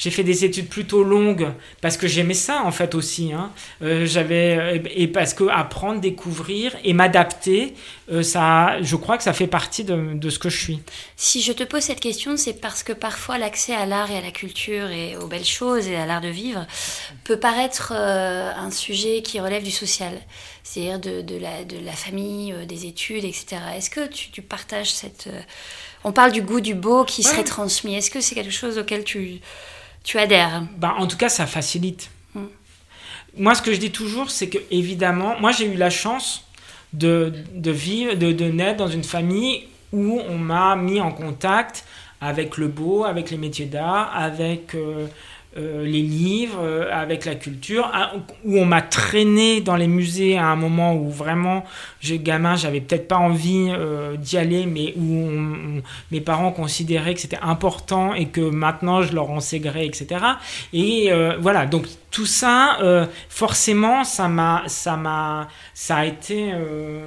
j'ai 0.00 0.10
fait 0.10 0.24
des 0.24 0.46
études 0.46 0.68
plutôt 0.68 1.04
longues 1.04 1.52
parce 1.82 1.98
que 1.98 2.08
j'aimais 2.08 2.32
ça 2.32 2.62
en 2.64 2.72
fait 2.72 2.94
aussi. 2.94 3.34
Hein. 3.34 3.52
Euh, 3.82 4.06
j'avais 4.06 4.82
et 4.94 5.06
parce 5.08 5.34
que 5.34 5.44
apprendre, 5.48 6.00
découvrir 6.00 6.74
et 6.84 6.94
m'adapter, 6.94 7.74
euh, 8.10 8.22
ça, 8.22 8.80
je 8.80 8.96
crois 8.96 9.18
que 9.18 9.22
ça 9.22 9.34
fait 9.34 9.46
partie 9.46 9.84
de, 9.84 10.14
de, 10.14 10.30
ce 10.30 10.38
que 10.38 10.48
je 10.48 10.58
suis. 10.58 10.80
Si 11.16 11.42
je 11.42 11.52
te 11.52 11.64
pose 11.64 11.82
cette 11.82 12.00
question, 12.00 12.38
c'est 12.38 12.54
parce 12.54 12.82
que 12.82 12.94
parfois 12.94 13.36
l'accès 13.36 13.74
à 13.74 13.84
l'art 13.84 14.10
et 14.10 14.16
à 14.16 14.22
la 14.22 14.30
culture 14.30 14.88
et 14.88 15.18
aux 15.18 15.26
belles 15.26 15.44
choses 15.44 15.86
et 15.86 15.96
à 15.96 16.06
l'art 16.06 16.22
de 16.22 16.28
vivre 16.28 16.66
peut 17.24 17.38
paraître 17.38 17.92
euh, 17.94 18.50
un 18.56 18.70
sujet 18.70 19.20
qui 19.20 19.38
relève 19.38 19.62
du 19.62 19.70
social, 19.70 20.18
c'est-à-dire 20.62 20.98
de, 20.98 21.20
de, 21.20 21.36
la, 21.36 21.64
de 21.64 21.76
la 21.84 21.92
famille, 21.92 22.54
euh, 22.54 22.64
des 22.64 22.86
études, 22.86 23.26
etc. 23.26 23.56
Est-ce 23.76 23.90
que 23.90 24.08
tu, 24.08 24.30
tu 24.30 24.40
partages 24.40 24.94
cette 24.94 25.28
on 26.04 26.12
parle 26.12 26.32
du 26.32 26.40
goût 26.40 26.62
du 26.62 26.74
beau 26.74 27.04
qui 27.04 27.20
ouais. 27.20 27.28
serait 27.28 27.44
transmis. 27.44 27.94
Est-ce 27.94 28.10
que 28.10 28.22
c'est 28.22 28.34
quelque 28.34 28.50
chose 28.50 28.78
auquel 28.78 29.04
tu 29.04 29.42
tu 30.10 30.18
adhères 30.18 30.64
ben, 30.76 30.92
En 30.98 31.06
tout 31.06 31.16
cas, 31.16 31.28
ça 31.28 31.46
facilite. 31.46 32.10
Mm. 32.34 32.40
Moi, 33.36 33.54
ce 33.54 33.62
que 33.62 33.72
je 33.72 33.78
dis 33.78 33.92
toujours, 33.92 34.28
c'est 34.28 34.48
que, 34.48 34.58
évidemment, 34.72 35.38
moi, 35.38 35.52
j'ai 35.52 35.66
eu 35.66 35.76
la 35.76 35.88
chance 35.88 36.44
de, 36.92 37.32
de 37.54 37.70
vivre, 37.70 38.14
de, 38.14 38.32
de 38.32 38.46
naître 38.46 38.78
dans 38.78 38.88
une 38.88 39.04
famille 39.04 39.68
où 39.92 40.20
on 40.28 40.36
m'a 40.36 40.74
mis 40.74 41.00
en 41.00 41.12
contact 41.12 41.84
avec 42.20 42.56
le 42.56 42.66
beau, 42.66 43.04
avec 43.04 43.30
les 43.30 43.36
métiers 43.36 43.66
d'art, 43.66 44.10
avec 44.12 44.74
euh, 44.74 45.06
euh, 45.56 45.84
les 45.84 46.02
livres, 46.02 46.60
euh, 46.62 46.88
avec 46.92 47.24
la 47.24 47.34
culture, 47.34 47.90
où 48.44 48.56
on 48.56 48.64
m'a 48.64 48.82
traîné 48.82 49.60
dans 49.60 49.74
les 49.74 49.88
musées 49.88 50.38
à 50.38 50.46
un 50.46 50.54
moment 50.54 50.94
où 50.94 51.10
vraiment, 51.10 51.64
j'ai 52.00 52.20
gamin, 52.20 52.54
j'avais 52.54 52.80
peut-être 52.80 53.08
pas 53.08 53.16
envie 53.16 53.66
euh, 53.70 54.16
d'y 54.16 54.38
aller, 54.38 54.66
mais 54.66 54.94
où 54.96 55.82
mes 56.12 56.20
parents 56.20 56.52
considéraient 56.52 57.14
que 57.14 57.20
c'était 57.20 57.40
important 57.42 58.14
et 58.14 58.26
que 58.26 58.40
maintenant 58.40 59.02
je 59.02 59.12
leur 59.12 59.28
enseignerais, 59.30 59.86
etc. 59.86 60.24
Et 60.72 61.10
voilà, 61.40 61.66
donc 61.66 61.86
tout 62.10 62.26
ça, 62.26 62.78
forcément, 63.28 64.04
ça 64.04 64.28
m'a, 64.28 64.64
ça 64.66 64.96
m'a, 64.96 65.48
ça 65.74 65.96
a 65.96 66.04
été 66.04 66.52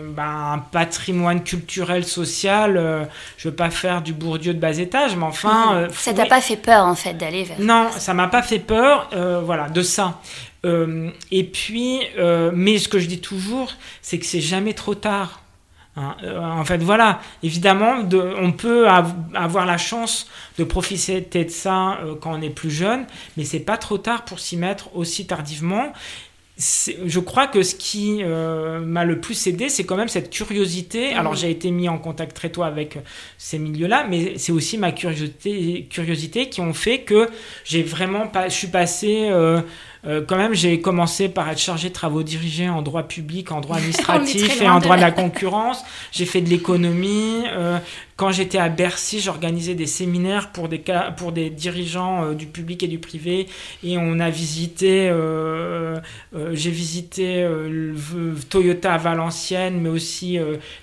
ben, 0.10 0.54
un 0.54 0.60
patrimoine 0.60 1.44
culturel, 1.44 2.06
social. 2.06 3.10
je 3.38 3.50
veux 3.50 3.56
pas 3.56 3.70
faire 3.70 4.02
du 4.02 4.14
Bourdieu 4.14 4.54
de 4.54 4.60
bas 4.60 4.78
étage, 4.78 5.16
mais 5.16 5.26
enfin. 5.26 5.88
ça 5.92 6.14
t'a 6.14 6.26
pas 6.26 6.42
fait 6.42 6.58
peur 6.58 6.86
en 6.86 6.96
fait 6.96 7.14
d'aller 7.14 7.44
vers. 7.44 7.60
Non, 7.60 7.90
ça 7.98 8.14
m'a 8.14 8.28
pas 8.28 8.42
fait 8.42 8.60
peur, 8.60 9.10
euh, 9.14 9.42
voilà, 9.44 9.70
de 9.70 9.82
ça. 9.82 10.20
Euh, 10.66 11.10
et 11.32 11.44
puis, 11.44 12.00
euh, 12.18 12.52
mais 12.54 12.78
ce 12.78 12.88
que 12.88 13.00
je 13.00 13.08
dis 13.08 13.20
toujours, 13.20 13.72
c'est 14.02 14.20
que 14.20 14.26
c'est 14.26 14.42
jamais 14.42 14.74
trop 14.74 14.96
tard. 14.96 15.43
Hein. 15.96 16.16
en 16.42 16.66
fait, 16.66 16.82
voilà, 16.82 17.20
évidemment, 17.44 18.02
de, 18.02 18.18
on 18.40 18.52
peut 18.52 18.88
avoir 18.88 19.66
la 19.66 19.78
chance 19.78 20.28
de 20.58 20.64
profiter 20.64 21.22
de 21.22 21.50
ça 21.50 22.00
quand 22.22 22.34
on 22.34 22.42
est 22.42 22.50
plus 22.50 22.72
jeune, 22.72 23.06
mais 23.38 23.44
c'est 23.44 23.60
pas 23.60 23.78
trop 23.78 23.98
tard 23.98 24.26
pour 24.26 24.40
s'y 24.40 24.58
mettre 24.58 24.96
aussi 24.96 25.28
tardivement 25.28 25.94
je 26.58 27.20
crois 27.20 27.48
que 27.48 27.64
ce 27.64 27.74
qui 27.74 28.20
euh, 28.22 28.80
m'a 28.80 29.06
le 29.06 29.20
plus 29.20 29.48
aidé, 29.48 29.70
c'est 29.70 29.86
quand 29.86 29.96
même 29.96 30.08
cette 30.08 30.30
curiosité. 30.30 31.14
Mmh. 31.14 31.18
Alors 31.18 31.36
j'ai 31.36 31.50
été 31.50 31.72
mis 31.72 31.90
en 31.90 31.98
contact 31.98 32.36
très 32.36 32.50
tôt 32.50 32.64
avec 32.64 33.00
ces 33.38 33.58
milieux-là, 33.58 34.06
mais 34.08 34.38
c'est 34.38 34.52
aussi 34.52 34.78
ma 34.78 34.92
curiosité, 34.92 35.88
curiosité 35.90 36.50
qui 36.50 36.62
ont 36.62 36.74
fait 36.74 37.00
que 37.00 37.30
j'ai 37.66 37.82
vraiment 37.82 38.28
pas, 38.28 38.50
je 38.50 38.54
suis 38.54 38.68
passé 38.68 39.30
euh, 40.06 40.22
quand 40.26 40.38
même, 40.38 40.54
j'ai 40.54 40.82
commencé 40.82 41.30
par 41.30 41.50
être 41.50 41.60
chargé 41.60 41.90
de 41.90 41.94
travaux 41.94 42.24
dirigés 42.24 42.70
en 42.70 42.82
droit 42.82 43.04
public, 43.04 43.52
en 43.52 43.62
droit 43.62 43.78
administratif 43.84 44.62
et 44.62 44.68
en 44.68 44.80
droit 44.80 44.98
de 44.98 45.02
la 45.02 45.12
concurrence. 45.12 45.84
J'ai 46.12 46.26
fait 46.26 46.42
de 46.42 46.50
l'économie. 46.50 47.44
Euh, 47.48 47.78
quand 48.16 48.32
j'étais 48.32 48.60
à 48.60 48.70
Bercy, 48.70 49.20
j'organisais 49.20 49.74
des 49.74 49.88
séminaires 49.88 50.52
pour 50.52 50.68
des, 50.68 50.84
pour 51.18 51.32
des 51.32 51.50
dirigeants 51.50 52.26
euh, 52.26 52.34
du 52.34 52.46
public 52.46 52.84
et 52.84 52.88
du 52.88 53.00
privé. 53.00 53.48
Et 53.84 53.98
on 53.98 54.20
a 54.20 54.30
visité, 54.30 55.12
j'ai 56.52 56.72
visité 56.72 57.48
Toyota 58.50 58.94
à 58.94 58.98
Valenciennes, 58.98 59.80
mais 59.82 59.90
aussi 59.90 60.38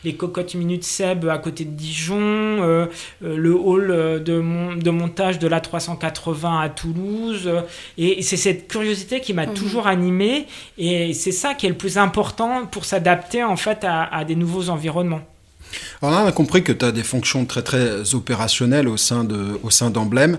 les 0.05 0.15
cocottes 0.15 0.55
minutes 0.55 0.85
Seb 0.85 1.29
à 1.29 1.39
côté 1.39 1.65
de 1.65 1.71
Dijon, 1.71 2.89
le 3.21 3.55
hall 3.55 3.89
de, 4.23 4.81
de 4.81 4.91
montage 4.91 5.39
de 5.39 5.49
l'A380 5.49 6.63
à 6.63 6.69
Toulouse. 6.69 7.51
Et 7.99 8.23
c'est 8.23 8.37
cette 8.37 8.69
curiosité 8.69 9.10
qui 9.19 9.35
m'a 9.35 9.47
mhm. 9.47 9.55
toujours 9.55 9.87
animé 9.89 10.47
et 10.79 11.13
c'est 11.15 11.33
ça 11.33 11.55
qui 11.55 11.67
est 11.67 11.71
le 11.71 11.77
plus 11.77 11.99
important 11.99 12.67
pour 12.67 12.85
s'adapter 12.85 13.43
en 13.43 13.57
fait 13.57 13.79
à, 13.83 14.25
des 14.25 14.37
nouveaux 14.37 14.69
environnements. 14.69 15.23
Alors 16.03 16.23
on 16.23 16.27
a 16.27 16.33
compris 16.33 16.63
que 16.63 16.73
tu 16.73 16.85
as 16.85 16.93
des 16.93 17.03
fonctions 17.03 17.45
très 17.45 17.63
très 17.63 18.15
opérationnelles 18.15 18.89
au 18.89 18.97
sein 18.97 19.25
de 19.25 19.59
au 19.63 19.71
sein 19.71 19.91
d'Emblème. 19.91 20.39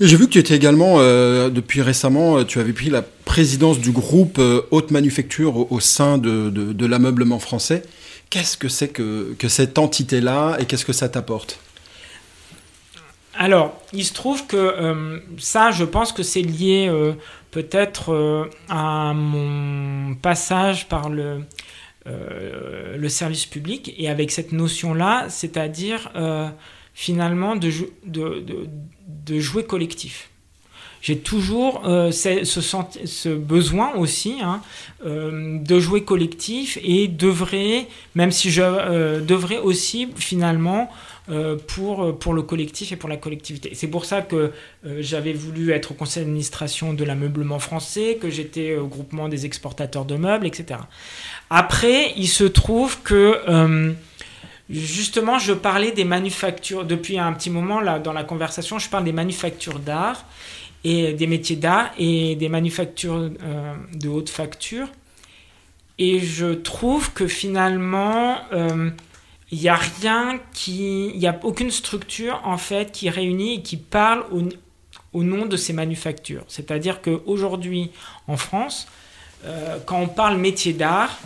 J'ai 0.00 0.16
vu 0.16 0.26
que 0.26 0.32
tu 0.32 0.38
étais 0.38 0.56
également, 0.56 0.96
euh, 0.98 1.48
depuis 1.48 1.80
récemment, 1.80 2.38
euh, 2.38 2.44
tu 2.44 2.58
avais 2.58 2.72
pris 2.72 2.90
la 2.90 3.02
présidence 3.02 3.78
du 3.78 3.92
groupe 3.92 4.38
euh, 4.40 4.62
Haute 4.72 4.90
Manufacture 4.90 5.70
au, 5.70 5.80
sein 5.80 6.18
de, 6.18 6.50
de, 6.50 6.72
de 6.72 6.86
l'ameublement 6.86 7.38
français. 7.38 7.82
Qu'est-ce 8.28 8.56
que 8.56 8.68
c'est 8.68 8.88
que, 8.88 9.34
que 9.38 9.48
cette 9.48 9.78
entité-là 9.78 10.56
et 10.58 10.64
qu'est-ce 10.64 10.84
que 10.84 10.92
ça 10.92 11.08
t'apporte? 11.08 11.58
Alors, 13.34 13.80
il 13.92 14.04
se 14.04 14.12
trouve 14.12 14.46
que 14.46 15.22
ça, 15.38 15.70
je 15.70 15.84
pense 15.84 16.12
que 16.12 16.22
c'est 16.22 16.42
lié 16.42 16.90
peut-être 17.52 18.12
euh, 18.12 18.50
à 18.68 19.12
mon 19.14 20.16
passage 20.16 20.88
par 20.88 21.08
le, 21.08 21.44
euh, 22.08 22.96
le 22.96 23.08
service 23.08 23.46
public 23.46 23.94
et 23.96 24.08
avec 24.08 24.32
cette 24.32 24.50
notion-là, 24.50 25.26
c'est-à-dire 25.28 26.10
euh, 26.16 26.48
finalement 26.94 27.54
de, 27.54 27.70
jouer 29.38 29.64
collectif. 29.64 30.30
J'ai 31.02 31.18
toujours 31.18 31.82
ce, 31.84 33.34
besoin 33.34 33.94
aussi 33.96 34.36
hein, 34.40 34.62
de 35.04 35.80
jouer 35.80 36.04
collectif 36.04 36.78
et 36.80 37.08
devrait, 37.08 37.88
même 38.14 38.30
si 38.30 38.52
je 38.52 39.18
devrais 39.20 39.58
aussi 39.58 40.10
finalement 40.14 40.92
euh, 40.92 41.11
pour, 41.28 42.02
euh, 42.02 42.12
pour 42.12 42.34
le 42.34 42.42
collectif 42.42 42.90
et 42.90 42.96
pour 42.96 43.08
la 43.08 43.16
collectivité. 43.16 43.72
C'est 43.74 43.86
pour 43.86 44.04
ça 44.04 44.22
que 44.22 44.52
euh, 44.84 44.98
j'avais 45.00 45.32
voulu 45.32 45.70
être 45.70 45.92
au 45.92 45.94
conseil 45.94 46.24
d'administration 46.24 46.94
de 46.94 47.04
l'ameublement 47.04 47.60
français, 47.60 48.18
que 48.20 48.28
j'étais 48.28 48.76
au 48.76 48.88
groupement 48.88 49.28
des 49.28 49.46
exportateurs 49.46 50.04
de 50.04 50.16
meubles, 50.16 50.46
etc. 50.46 50.80
Après, 51.50 52.12
il 52.16 52.28
se 52.28 52.44
trouve 52.44 53.00
que... 53.02 53.94
Justement, 54.70 55.38
je 55.38 55.52
parlais 55.52 55.90
des 55.90 56.04
manufactures. 56.04 56.86
Depuis 56.86 57.18
un 57.18 57.30
petit 57.34 57.50
moment, 57.50 57.80
là, 57.80 57.98
dans 57.98 58.14
la 58.14 58.24
conversation, 58.24 58.78
je 58.78 58.88
parle 58.88 59.04
des 59.04 59.12
manufactures 59.12 59.80
d'art 59.80 60.24
et 60.82 61.12
des 61.12 61.26
métiers 61.26 61.56
d'art 61.56 61.90
et 61.98 62.36
des 62.36 62.48
manufactures 62.48 63.28
de 63.92 64.08
haute 64.08 64.30
facture. 64.30 64.88
Et 65.98 66.20
je 66.20 66.54
trouve 66.54 67.12
que 67.12 67.26
finalement, 67.26 68.38
il 69.52 69.60
n'y 69.60 69.68
a 69.68 69.76
rien 69.76 70.40
qui. 70.54 71.08
Il 71.10 71.18
n'y 71.18 71.26
a 71.26 71.38
aucune 71.42 71.70
structure, 71.70 72.40
en 72.44 72.56
fait, 72.56 72.90
qui 72.90 73.10
réunit 73.10 73.56
et 73.56 73.62
qui 73.62 73.76
parle 73.76 74.24
au, 75.12 75.22
nom 75.22 75.44
de 75.44 75.56
ces 75.58 75.74
manufactures. 75.74 76.44
C'est-à-dire 76.48 77.02
qu'aujourd'hui, 77.02 77.90
en 78.28 78.38
France, 78.38 78.88
euh, 79.44 79.78
quand 79.84 80.00
on 80.00 80.08
parle 80.08 80.38
métier 80.38 80.72
d'art, 80.72 81.20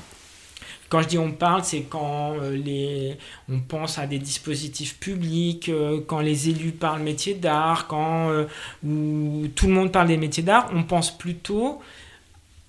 quand 0.89 1.03
je 1.03 1.09
dis 1.09 1.19
on 1.19 1.33
parle, 1.33 1.63
c'est 1.63 1.83
quand 1.83 2.35
euh, 2.35 2.57
les, 2.57 3.17
on 3.49 3.61
pense 3.61 3.99
à 3.99 4.09
des 4.09 4.19
dispositifs 4.19 4.99
publics, 4.99 5.69
euh, 5.69 6.01
quand 6.05 6.21
les 6.21 6.49
élus 6.49 6.73
parlent 6.73 7.03
métier 7.03 7.35
d'art, 7.35 7.87
quand 7.87 8.31
où 8.85 9.47
tout 9.55 9.69
le 9.69 9.73
monde 9.73 9.93
parle 9.93 10.09
des 10.09 10.17
métiers 10.17 10.43
d'art, 10.43 10.69
on 10.75 10.83
pense 10.83 11.17
plutôt 11.17 11.81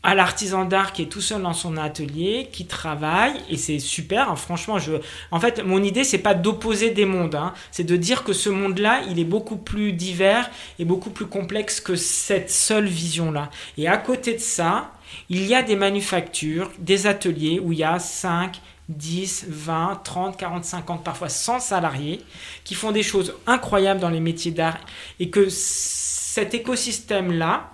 à 0.04 0.16
l'artisan 0.16 0.66
d'art 0.66 0.94
qui 0.94 1.02
est 1.02 1.08
tout 1.08 1.22
seul 1.22 1.42
dans 1.42 1.54
son 1.54 1.76
atelier, 1.76 2.50
qui 2.52 2.66
travaille, 2.66 3.34
et 3.50 3.58
c'est 3.58 3.80
super, 3.80 4.32
hein, 4.32 4.36
franchement, 4.36 4.80
je... 4.80 4.94
En 5.32 5.40
fait, 5.40 5.64
mon 5.64 5.84
idée, 5.84 6.04
c'est 6.04 6.20
pas 6.20 6.34
d'opposer 6.34 6.92
des 6.92 7.06
mondes, 7.06 7.36
hein. 7.36 7.54
c'est 7.72 7.84
de 7.84 7.96
dire 7.96 8.24
que 8.24 8.32
ce 8.32 8.50
monde-là, 8.50 9.02
il 9.10 9.20
est 9.20 9.26
beaucoup 9.26 9.58
plus 9.58 9.94
divers 9.94 10.50
et 10.80 10.86
beaucoup 10.86 11.10
plus 11.10 11.26
complexe 11.26 11.82
que 11.82 11.96
cette 11.96 12.52
seule 12.52 12.86
vision-là. 12.86 13.50
Et 13.78 13.88
à 13.88 13.98
côté 13.98 14.34
de 14.36 14.40
ça, 14.40 14.92
il 15.30 15.46
y 15.46 15.56
a 15.56 15.64
des 15.64 15.76
manufactures, 15.76 16.72
des 16.80 17.08
ateliers 17.08 17.60
où 17.60 17.72
il 17.74 17.80
y 17.80 17.84
a 17.84 18.00
5, 18.00 18.62
10, 18.90 19.48
20, 19.50 20.02
30, 20.04 20.38
40, 20.38 20.64
50, 20.66 21.04
parfois 21.04 21.30
100 21.30 21.60
salariés 21.60 22.22
qui 22.64 22.76
font 22.76 22.92
des 22.92 23.04
choses 23.04 23.36
incroyables 23.46 24.00
dans 24.00 24.10
les 24.10 24.22
métiers 24.22 24.52
d'art 24.52 24.80
et 25.20 25.30
que 25.30 25.48
cet 25.50 26.54
écosystème-là, 26.54 27.70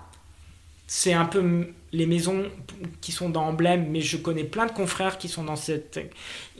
c'est 0.86 1.12
un 1.12 1.24
peu 1.24 1.68
les 1.94 2.06
maisons 2.06 2.42
qui 3.00 3.12
sont 3.12 3.28
dans 3.28 3.44
Emblème, 3.44 3.86
mais 3.90 4.00
je 4.00 4.16
connais 4.16 4.42
plein 4.42 4.66
de 4.66 4.72
confrères 4.72 5.16
qui 5.16 5.28
sont 5.28 5.44
dans 5.44 5.56
cette... 5.56 6.00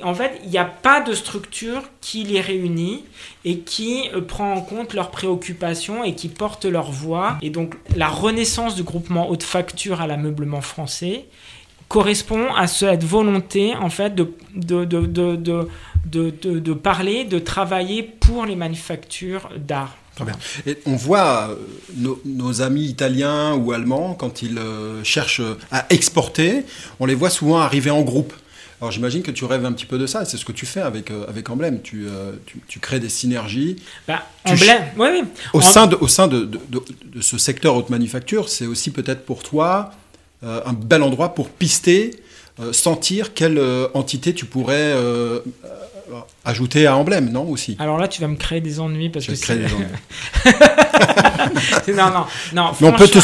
En 0.03 0.14
fait, 0.14 0.41
il 0.45 0.51
n'y 0.51 0.59
a 0.59 0.64
pas 0.64 1.01
de 1.01 1.12
structure 1.12 1.82
qui 2.01 2.22
les 2.22 2.41
réunit 2.41 3.05
et 3.45 3.59
qui 3.59 4.09
euh, 4.14 4.20
prend 4.20 4.53
en 4.53 4.61
compte 4.61 4.95
leurs 4.95 5.11
préoccupations 5.11 6.05
et 6.05 6.14
qui 6.14 6.28
porte 6.28 6.64
leur 6.64 6.91
voix. 6.91 7.37
Et 7.43 7.51
donc, 7.51 7.74
la 7.97 8.09
renaissance 8.09 8.76
du 8.76 8.85
groupement 8.85 9.28
haute 9.28 9.43
facture 9.43 10.01
à 10.01 10.07
l'ameublement 10.07 10.61
français 10.61 11.24
correspond 11.89 12.55
à 12.55 12.66
cette 12.66 13.05
volonté, 13.05 13.74
en 13.74 13.91
fait, 13.91 14.14
de, 14.14 14.32
de, 14.55 14.85
de, 14.85 15.07
de, 15.07 15.68
de, 16.07 16.30
de 16.30 16.72
parler, 16.72 17.24
de 17.24 17.39
travailler 17.39 18.03
pour 18.03 18.47
les 18.47 18.57
manufactures 18.57 19.51
d'art. 19.57 19.97
Très 20.14 20.24
bien. 20.24 20.34
Et 20.66 20.78
on 20.86 20.94
voit 20.94 21.50
euh, 21.50 22.14
nos, 22.24 22.62
amis 22.62 22.84
italiens 22.84 23.54
ou 23.54 23.72
allemands, 23.72 24.14
quand 24.14 24.42
ils 24.42 24.58
euh, 24.58 25.02
cherchent 25.02 25.42
à 25.72 25.86
exporter, 25.90 26.64
on 27.00 27.06
les 27.06 27.14
voit 27.14 27.30
souvent 27.30 27.58
arriver 27.58 27.90
en 27.90 28.02
groupe. 28.02 28.32
Alors 28.80 28.92
j'imagine 28.92 29.22
que 29.22 29.30
tu 29.30 29.44
rêves 29.44 29.64
un 29.64 29.72
petit 29.72 29.86
peu 29.86 29.98
de 29.98 30.06
ça, 30.06 30.24
c'est 30.24 30.36
ce 30.36 30.44
que 30.44 30.52
tu 30.52 30.66
fais 30.66 30.80
avec, 30.80 31.10
euh, 31.10 31.26
avec 31.28 31.48
Emblème, 31.50 31.80
tu, 31.80 32.06
tu, 32.68 32.80
crées 32.80 33.00
des 33.00 33.08
synergies. 33.08 33.76
Bah, 34.06 34.26
Emblème, 34.44 34.84
oui, 34.98 35.08
oui. 35.12 35.22
Au 35.52 35.60
sein, 35.60 35.86
de, 35.86 35.96
au 35.96 36.08
sein 36.08 36.28
de, 36.28 36.44
de, 36.44 36.60
de 36.68 37.20
ce 37.20 37.38
secteur 37.38 37.74
haute 37.76 37.90
manufacture, 37.90 38.48
c'est 38.48 38.66
aussi 38.66 38.90
peut-être 38.90 39.24
pour 39.24 39.42
toi 39.42 39.92
un 40.42 40.74
bel 40.74 41.02
endroit 41.02 41.34
pour 41.34 41.48
pister, 41.48 42.10
sentir 42.72 43.32
quelle 43.32 43.58
entité 43.94 44.34
tu 44.34 44.44
pourrais 44.44 44.92
ajouter 46.44 46.86
à 46.86 46.96
emblème, 46.96 47.30
non 47.30 47.48
aussi 47.48 47.76
Alors 47.78 47.98
là, 47.98 48.09
tu 48.09 48.20
vas 48.20 48.28
me 48.28 48.36
créer 48.36 48.61
des 48.61 48.80
ennuis 48.80 49.09
parce 49.09 49.24
Je 49.24 49.32
que 49.32 49.40
créer 49.40 49.59
des 49.59 49.72
ennuis. 49.72 49.86
non, 51.96 52.11
non, 52.11 52.26
non. 52.52 52.72
on, 52.82 52.92
peut 52.92 53.09
te 53.09 53.18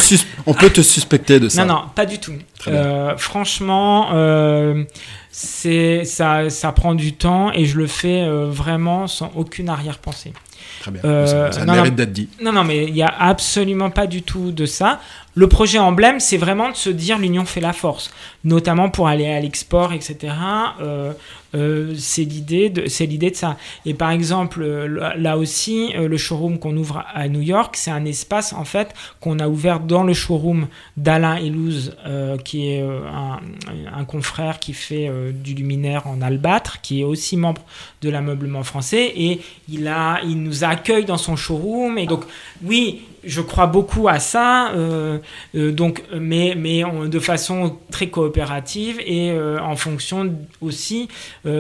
on 0.47 0.55
peut 0.55 0.71
te 0.71 0.81
suspecter 0.81 1.41
de 1.41 1.49
ça. 1.49 1.65
Non, 1.65 1.75
non, 1.75 1.83
pas 1.95 2.07
du 2.07 2.19
tout. 2.19 2.35
Euh, 2.69 3.17
franchement, 3.17 4.09
euh, 4.13 4.85
c'est 5.31 6.05
ça, 6.05 6.51
ça 6.51 6.73
prend 6.73 6.95
du 6.95 7.15
temps 7.15 7.53
et 7.53 7.67
je 7.67 7.77
le 7.79 7.87
fais 7.87 8.23
euh, 8.23 8.47
vraiment 8.51 9.07
sans 9.07 9.33
aucune 9.35 9.69
arrière-pensée. 9.69 10.33
Très 10.81 10.91
bien. 10.91 11.03
ça, 11.03 11.53
ça 11.53 11.65
mérite 11.67 11.95
d'être 11.95 12.13
dit. 12.13 12.29
Non, 12.43 12.53
non, 12.53 12.65
mais 12.65 12.87
il 12.87 12.95
n'y 12.95 13.03
a 13.03 13.15
absolument 13.19 13.91
pas 13.91 14.07
du 14.07 14.23
tout 14.23 14.51
de 14.51 14.67
ça. 14.67 15.01
Le 15.41 15.49
projet 15.49 15.79
emblème, 15.79 16.21
c'est 16.21 16.37
vraiment 16.37 16.69
de 16.69 16.77
se 16.77 16.91
dire 16.91 17.17
l'union 17.19 17.47
fait 17.47 17.63
la 17.63 17.73
force, 17.73 18.11
notamment 18.45 18.91
pour 18.91 19.09
aller 19.09 19.27
à 19.27 19.41
l'export, 19.41 19.95
etc. 19.95 20.35
Euh, 20.83 21.15
euh, 21.55 21.95
c'est 21.97 22.25
l'idée 22.25 22.69
de 22.69 22.87
c'est 22.89 23.07
l'idée 23.07 23.31
de 23.31 23.37
ça. 23.37 23.57
Et 23.87 23.95
par 23.95 24.11
exemple, 24.11 24.61
euh, 24.63 25.15
là 25.17 25.39
aussi, 25.39 25.95
le 25.95 26.17
showroom 26.19 26.59
qu'on 26.59 26.77
ouvre 26.77 27.07
à 27.15 27.27
New 27.29 27.41
York, 27.41 27.77
c'est 27.79 27.91
un 27.91 28.05
espace 28.05 28.53
en 28.53 28.67
fait 28.67 28.93
qu'on 29.21 29.39
a 29.39 29.49
ouvert 29.49 29.81
dans 29.81 30.03
le 30.03 30.13
showroom 30.13 30.67
d'Alain 30.99 31.37
Elouz, 31.37 31.97
qui 32.45 32.73
est 32.73 32.83
un, 32.83 34.05
confrère 34.05 34.59
qui 34.59 34.75
fait 34.75 35.11
du 35.33 35.55
luminaire 35.55 36.07
en 36.07 36.21
albâtre, 36.21 36.83
qui 36.83 37.01
est 37.01 37.05
aussi 37.05 37.39
membre 37.39 37.63
de 38.03 38.11
l'ameublement 38.11 38.63
français, 38.63 39.11
et 39.17 39.41
il 39.71 39.89
a 39.89 40.21
il 40.23 40.43
nous 40.43 40.65
accueille 40.65 41.07
dans 41.07 41.17
son 41.17 41.35
showroom. 41.35 41.97
Et 41.97 42.07
donc 42.07 42.25
oui, 42.63 43.05
je 43.25 43.41
crois 43.41 43.67
beaucoup 43.67 44.09
à 44.09 44.19
ça, 44.19 44.71
euh, 44.73 45.19
euh, 45.55 45.73
donc, 45.73 46.03
mais, 46.19 46.55
mais 46.57 46.83
de 47.07 47.19
façon 47.19 47.77
très 47.91 48.09
coopérative 48.09 49.01
et 49.05 49.31
euh, 49.31 49.59
en 49.61 49.77
fonction 49.77 50.35
aussi 50.61 51.09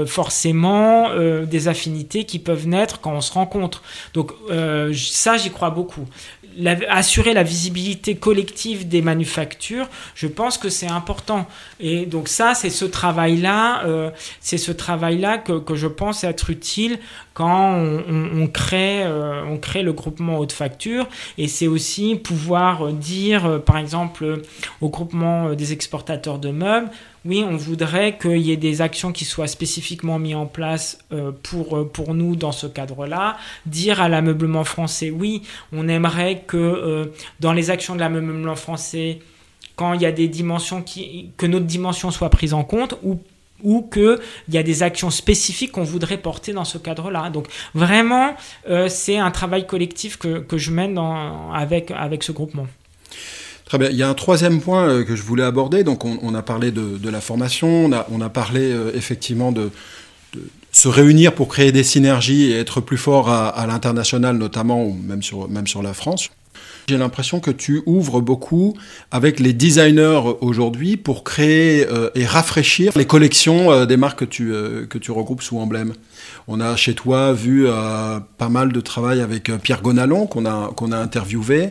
forcément 0.06 1.10
des 1.44 1.68
affinités 1.68 2.24
qui 2.24 2.38
peuvent 2.38 2.66
naître 2.66 3.00
quand 3.00 3.12
on 3.12 3.20
se 3.20 3.32
rencontre. 3.32 3.82
Donc 4.14 4.32
ça, 4.94 5.36
j'y 5.36 5.50
crois 5.50 5.70
beaucoup 5.70 6.06
assurer 6.88 7.32
la 7.32 7.42
visibilité 7.42 8.16
collective 8.16 8.88
des 8.88 9.02
manufactures, 9.02 9.88
je 10.14 10.26
pense 10.26 10.58
que 10.58 10.68
c'est 10.68 10.88
important. 10.88 11.46
Et 11.78 12.06
donc 12.06 12.28
ça, 12.28 12.54
c'est 12.54 12.70
ce 12.70 12.84
travail-là, 12.84 13.84
euh, 13.84 14.10
c'est 14.40 14.58
ce 14.58 14.72
travail-là 14.72 15.38
que, 15.38 15.58
que, 15.58 15.74
je 15.74 15.86
pense 15.86 16.24
être 16.24 16.50
utile 16.50 16.98
quand 17.34 17.74
on, 17.74 18.46
crée, 18.48 19.02
euh, 19.04 19.42
on 19.48 19.56
crée 19.56 19.82
le 19.82 19.92
groupement 19.92 20.38
haute 20.38 20.52
facture. 20.52 21.08
Et 21.38 21.48
c'est 21.48 21.68
aussi 21.68 22.16
pouvoir 22.16 22.92
dire, 22.92 23.46
euh, 23.46 23.58
par 23.58 23.78
exemple, 23.78 24.42
au 24.80 24.88
groupement 24.88 25.54
des 25.54 25.72
exportateurs 25.72 26.38
de 26.38 26.50
meubles, 26.50 26.90
oui, 27.26 27.44
on 27.46 27.56
voudrait 27.56 28.16
qu'il 28.16 28.38
y 28.38 28.50
ait 28.50 28.56
des 28.56 28.80
actions 28.80 29.12
qui 29.12 29.26
soient 29.26 29.46
spécifiquement 29.46 30.18
mises 30.18 30.36
en 30.36 30.46
place 30.46 30.98
euh, 31.12 31.32
pour, 31.42 31.76
euh, 31.76 31.84
pour 31.84 32.14
nous 32.14 32.34
dans 32.34 32.52
ce 32.52 32.66
cadre-là. 32.66 33.36
Dire 33.66 34.00
à 34.00 34.08
l'ameublement 34.08 34.64
français, 34.64 35.10
oui, 35.10 35.42
on 35.72 35.86
aimerait 35.86 36.44
que 36.46 36.56
euh, 36.56 37.06
dans 37.40 37.52
les 37.52 37.68
actions 37.70 37.94
de 37.94 38.00
l'ameublement 38.00 38.56
français, 38.56 39.18
quand 39.76 39.92
il 39.92 40.00
y 40.00 40.06
a 40.06 40.12
des 40.12 40.28
dimensions 40.28 40.82
qui, 40.82 41.30
que 41.36 41.44
notre 41.44 41.66
dimension 41.66 42.10
soit 42.10 42.30
prise 42.30 42.54
en 42.54 42.64
compte 42.64 42.96
ou 43.02 43.20
ou 43.62 43.82
qu'il 43.92 44.18
y 44.48 44.56
a 44.56 44.62
des 44.62 44.82
actions 44.82 45.10
spécifiques 45.10 45.72
qu'on 45.72 45.84
voudrait 45.84 46.16
porter 46.16 46.54
dans 46.54 46.64
ce 46.64 46.78
cadre-là. 46.78 47.28
Donc 47.28 47.46
vraiment, 47.74 48.34
c'est 48.88 49.18
un 49.18 49.30
travail 49.30 49.66
collectif 49.66 50.16
que, 50.16 50.38
que 50.38 50.56
je 50.56 50.70
mène 50.70 50.98
avec, 51.52 51.90
avec 51.90 52.22
ce 52.22 52.32
groupement. 52.32 52.66
Très 53.70 53.78
bien. 53.78 53.90
Il 53.90 53.96
y 53.96 54.02
a 54.02 54.08
un 54.08 54.14
troisième 54.14 54.60
point 54.60 54.88
euh, 54.88 55.04
que 55.04 55.14
je 55.14 55.22
voulais 55.22 55.44
aborder. 55.44 55.84
Donc, 55.84 56.04
on, 56.04 56.34
a 56.34 56.42
parlé 56.42 56.72
de, 56.72 57.08
la 57.08 57.20
formation, 57.20 57.88
on 58.10 58.20
a, 58.20 58.28
parlé 58.28 58.62
euh, 58.62 58.90
effectivement 58.96 59.52
de, 59.52 59.70
se 60.72 60.88
réunir 60.88 61.36
pour 61.36 61.46
créer 61.46 61.70
des 61.70 61.84
synergies 61.84 62.50
et 62.50 62.58
être 62.58 62.80
plus 62.80 62.96
fort 62.96 63.30
à, 63.30 63.64
l'international, 63.68 64.38
notamment, 64.38 64.82
ou 64.82 64.92
même 64.92 65.22
sur, 65.22 65.82
la 65.84 65.94
France. 65.94 66.30
J'ai 66.88 66.98
l'impression 66.98 67.38
que 67.38 67.52
tu 67.52 67.80
ouvres 67.86 68.20
beaucoup 68.20 68.76
avec 69.12 69.38
les 69.38 69.52
designers 69.52 70.20
aujourd'hui 70.40 70.96
pour 70.96 71.22
créer 71.22 71.86
euh, 71.86 72.10
et 72.16 72.26
rafraîchir 72.26 72.90
les 72.96 73.04
collections 73.06 73.86
des 73.86 73.96
marques 73.96 74.26
que 74.26 74.98
tu, 74.98 75.12
regroupes 75.12 75.42
sous 75.42 75.58
emblème. 75.58 75.92
On 76.48 76.60
a 76.60 76.74
chez 76.74 76.94
toi 76.94 77.32
vu 77.34 77.66
pas 77.68 78.48
mal 78.48 78.72
de 78.72 78.80
travail 78.80 79.20
avec 79.20 79.52
Pierre 79.62 79.82
Gonalon 79.82 80.26
qu'on 80.26 80.46
a 80.46 80.98
interviewé 80.98 81.70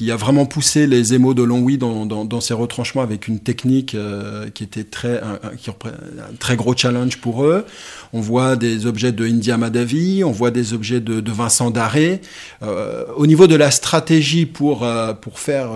qui 0.00 0.10
a 0.10 0.16
vraiment 0.16 0.46
poussé 0.46 0.86
les 0.86 1.12
émaux 1.12 1.34
de 1.34 1.42
Longwy 1.42 1.76
dans, 1.76 2.06
dans, 2.06 2.40
ses 2.40 2.54
retranchements 2.54 3.02
avec 3.02 3.28
une 3.28 3.38
technique 3.38 3.94
euh, 3.94 4.48
qui 4.48 4.64
était 4.64 4.84
très, 4.84 5.20
un, 5.20 5.38
qui 5.58 5.68
un 5.68 6.34
très 6.38 6.56
gros 6.56 6.74
challenge 6.74 7.18
pour 7.18 7.44
eux. 7.44 7.66
On 8.14 8.22
voit 8.22 8.56
des 8.56 8.86
objets 8.86 9.12
de 9.12 9.26
India 9.26 9.58
Madhavi, 9.58 10.24
on 10.24 10.30
voit 10.30 10.50
des 10.50 10.72
objets 10.72 11.00
de, 11.00 11.30
Vincent 11.30 11.70
Daré. 11.70 12.22
Euh, 12.62 13.04
au 13.14 13.26
niveau 13.26 13.46
de 13.46 13.56
la 13.56 13.70
stratégie 13.70 14.46
pour, 14.46 14.84
euh, 14.84 15.12
pour 15.12 15.38
faire 15.38 15.68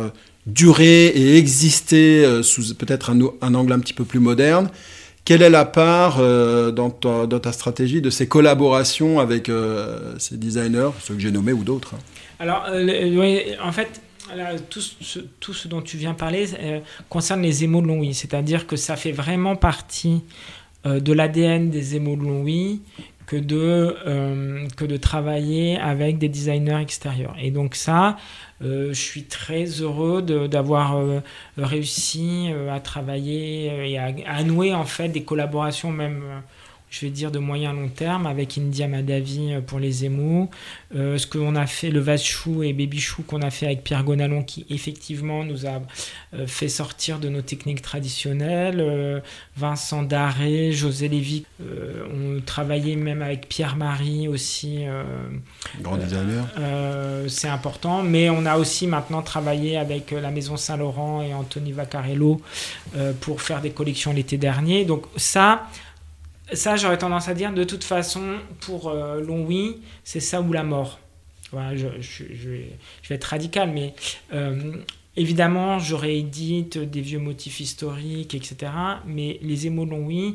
durer 0.46 1.08
et 1.08 1.36
exister 1.36 2.26
sous 2.42 2.74
peut-être 2.74 3.10
un, 3.10 3.54
angle 3.54 3.74
un 3.74 3.78
petit 3.78 3.92
peu 3.92 4.06
plus 4.06 4.20
moderne, 4.20 4.70
quelle 5.26 5.42
est 5.42 5.50
la 5.50 5.66
part 5.66 6.16
dans, 6.72 6.88
ta, 6.88 7.26
dans, 7.26 7.40
ta, 7.40 7.52
stratégie 7.52 8.00
de 8.00 8.08
ces 8.08 8.26
collaborations 8.26 9.20
avec 9.20 9.50
ces 10.16 10.38
designers, 10.38 10.92
ceux 11.02 11.12
que 11.12 11.20
j'ai 11.20 11.30
nommés 11.30 11.52
ou 11.52 11.62
d'autres 11.62 11.96
hein? 11.96 11.98
Alors, 12.40 12.66
en 13.62 13.72
fait, 13.72 14.00
tout, 14.70 14.80
ce, 15.52 15.68
dont 15.68 15.82
tu 15.82 15.96
viens 15.96 16.14
parler 16.14 16.46
euh, 16.58 16.80
concerne 17.08 17.42
les 17.42 17.64
émaux 17.64 17.80
de 17.80 17.86
Longwy, 17.86 18.14
c'est-à-dire 18.14 18.66
que 18.66 18.76
ça 18.76 18.96
fait 18.96 19.12
vraiment 19.12 19.56
partie 19.56 20.22
euh, 20.86 21.00
de 21.00 21.12
l'ADN 21.12 21.70
des 21.70 21.96
émaux 21.96 22.16
de 22.16 22.22
Longwy 22.22 22.80
que 23.26 23.36
de, 23.36 23.96
euh, 24.06 24.66
que 24.76 24.84
de 24.84 24.96
travailler 24.96 25.78
avec 25.78 26.18
des 26.18 26.28
designers 26.28 26.80
extérieurs. 26.80 27.34
Et 27.40 27.50
donc 27.50 27.74
ça, 27.74 28.16
je 28.60 28.92
suis 28.92 29.24
très 29.24 29.64
heureux 29.64 30.22
d'avoir 30.22 30.98
réussi 31.58 32.48
à 32.70 32.80
travailler 32.80 33.90
et 33.90 33.98
à, 33.98 34.10
à, 34.26 34.42
nouer 34.42 34.72
en 34.72 34.84
fait 34.84 35.08
des 35.08 35.22
collaborations 35.22 35.90
même 35.90 36.22
je 36.94 37.00
vais 37.00 37.10
dire 37.10 37.32
de 37.32 37.40
moyen 37.40 37.72
long 37.72 37.88
terme 37.88 38.24
avec 38.26 38.56
India 38.56 38.86
Madavi 38.86 39.52
euh, 39.52 39.60
pour 39.60 39.80
les 39.80 40.04
émous, 40.04 40.48
euh, 40.94 41.18
ce 41.18 41.26
qu'on 41.26 41.56
a 41.56 41.66
fait, 41.66 41.90
le 41.90 41.98
vase 41.98 42.22
chou 42.22 42.62
et 42.62 42.72
baby 42.72 43.00
chou 43.00 43.22
qu'on 43.22 43.42
a 43.42 43.50
fait 43.50 43.66
avec 43.66 43.82
Pierre 43.82 44.04
Gonalon 44.04 44.44
qui 44.44 44.64
effectivement 44.70 45.42
nous 45.42 45.66
a 45.66 45.82
euh, 46.34 46.46
fait 46.46 46.68
sortir 46.68 47.18
de 47.18 47.28
nos 47.28 47.42
techniques 47.42 47.82
traditionnelles, 47.82 49.22
Vincent 49.56 50.02
Daré, 50.02 50.72
José 50.72 51.08
Lévy, 51.08 51.44
on 51.60 52.40
travaillait 52.40 52.96
même 52.96 53.22
avec 53.22 53.48
Pierre-Marie 53.48 54.28
aussi. 54.28 54.84
Grand 55.80 55.96
designer. 55.96 56.46
C'est 57.28 57.48
important, 57.48 58.02
mais 58.02 58.30
on 58.30 58.46
a 58.46 58.56
aussi 58.56 58.86
maintenant 58.86 59.22
travaillé 59.22 59.76
avec 59.76 60.10
la 60.10 60.30
Maison 60.30 60.56
Saint-Laurent 60.56 61.22
et 61.22 61.34
Anthony 61.34 61.72
Vaccarello 61.72 62.40
pour 63.20 63.40
faire 63.40 63.60
des 63.60 63.70
collections 63.70 64.12
l'été 64.12 64.36
dernier. 64.36 64.84
Donc 64.84 65.04
ça, 65.16 65.68
ça, 66.54 66.76
j'aurais 66.76 66.98
tendance 66.98 67.28
à 67.28 67.34
dire, 67.34 67.52
de 67.52 67.64
toute 67.64 67.84
façon, 67.84 68.36
pour 68.60 68.88
euh, 68.88 69.20
Longwy, 69.20 69.76
c'est 70.04 70.20
ça 70.20 70.40
ou 70.40 70.52
la 70.52 70.62
mort. 70.62 70.98
Voilà, 71.52 71.76
je, 71.76 71.86
je, 72.00 72.48
vais, 72.48 72.70
être 73.10 73.24
radical, 73.24 73.70
mais 73.72 73.94
euh, 74.32 74.76
évidemment, 75.16 75.78
j'aurais 75.78 76.16
édite 76.16 76.78
des 76.78 77.00
vieux 77.00 77.20
motifs 77.20 77.60
historiques, 77.60 78.34
etc. 78.34 78.72
Mais 79.06 79.38
les 79.40 79.66
émaux 79.66 79.84
Longwy, 79.84 80.34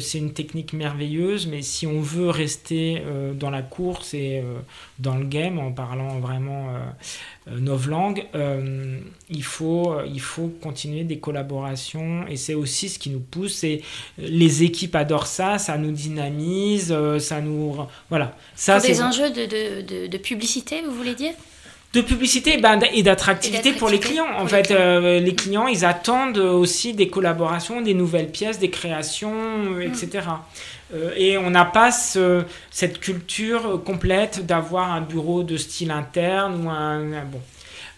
c'est 0.00 0.18
une 0.18 0.32
technique 0.32 0.72
merveilleuse, 0.72 1.46
mais 1.46 1.62
si 1.62 1.86
on 1.86 2.00
veut 2.00 2.30
rester 2.30 3.02
euh, 3.04 3.34
dans 3.34 3.50
la 3.50 3.62
course 3.62 4.14
et 4.14 4.40
euh, 4.42 4.58
dans 4.98 5.16
le 5.16 5.24
game, 5.24 5.58
en 5.58 5.72
parlant 5.72 6.18
vraiment 6.20 6.68
novlangue, 7.46 8.24
il, 9.28 9.42
faut, 9.42 9.94
il 10.06 10.20
faut 10.20 10.48
continuer 10.62 11.04
des 11.04 11.18
collaborations 11.18 12.26
et 12.26 12.36
c'est 12.36 12.54
aussi 12.54 12.88
ce 12.88 12.98
qui 12.98 13.10
nous 13.10 13.20
pousse. 13.20 13.64
Et 13.64 13.82
les 14.16 14.62
équipes 14.62 14.94
adorent 14.94 15.26
ça, 15.26 15.58
ça 15.58 15.76
nous 15.76 15.90
dynamise, 15.90 16.94
ça 17.18 17.40
nous. 17.40 17.76
Voilà. 18.08 18.36
Ça, 18.54 18.78
Pour 18.78 18.86
des 18.88 19.02
enjeux 19.02 19.30
de, 19.30 19.82
de, 19.82 20.06
de 20.06 20.18
publicité, 20.18 20.80
vous 20.82 20.94
voulez 20.94 21.14
dire? 21.14 21.34
De 21.94 22.00
publicité 22.00 22.58
ben, 22.58 22.80
et 22.92 23.02
d'attractivité 23.02 23.72
pour 23.72 23.88
les 23.88 24.00
clients. 24.00 24.26
En 24.36 24.46
fait, 24.46 24.70
euh, 24.70 25.20
les 25.20 25.34
clients, 25.34 25.68
ils 25.68 25.84
attendent 25.84 26.38
aussi 26.38 26.92
des 26.92 27.08
collaborations, 27.08 27.80
des 27.80 27.94
nouvelles 27.94 28.30
pièces, 28.30 28.58
des 28.58 28.70
créations, 28.70 29.78
etc. 29.80 30.08
Euh, 30.12 30.96
euh, 30.96 31.10
et 31.16 31.38
on 31.38 31.50
n'a 31.50 31.64
pas 31.64 31.90
cette 31.92 33.00
culture 33.00 33.82
complète 33.84 34.44
d'avoir 34.44 34.92
un 34.92 35.00
bureau 35.00 35.42
de 35.44 35.56
style 35.56 35.90
interne 35.90 36.66
ou 36.66 36.70
un... 36.70 37.24
bon. 37.24 37.40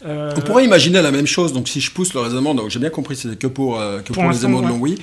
On 0.04 0.40
pourrait 0.42 0.64
imaginer 0.64 1.00
la 1.02 1.10
même 1.10 1.26
chose, 1.26 1.52
donc 1.52 1.68
si 1.68 1.80
je 1.80 1.90
pousse 1.90 2.12
le 2.14 2.20
raisonnement, 2.20 2.54
donc 2.54 2.70
j'ai 2.70 2.78
bien 2.78 2.90
compris, 2.90 3.16
c'est 3.16 3.38
que 3.38 3.46
pour, 3.46 3.78
que 4.04 4.12
pour, 4.12 4.30
les 4.30 4.44
émotions 4.44 4.76
de 4.76 4.80
oui, 4.80 4.96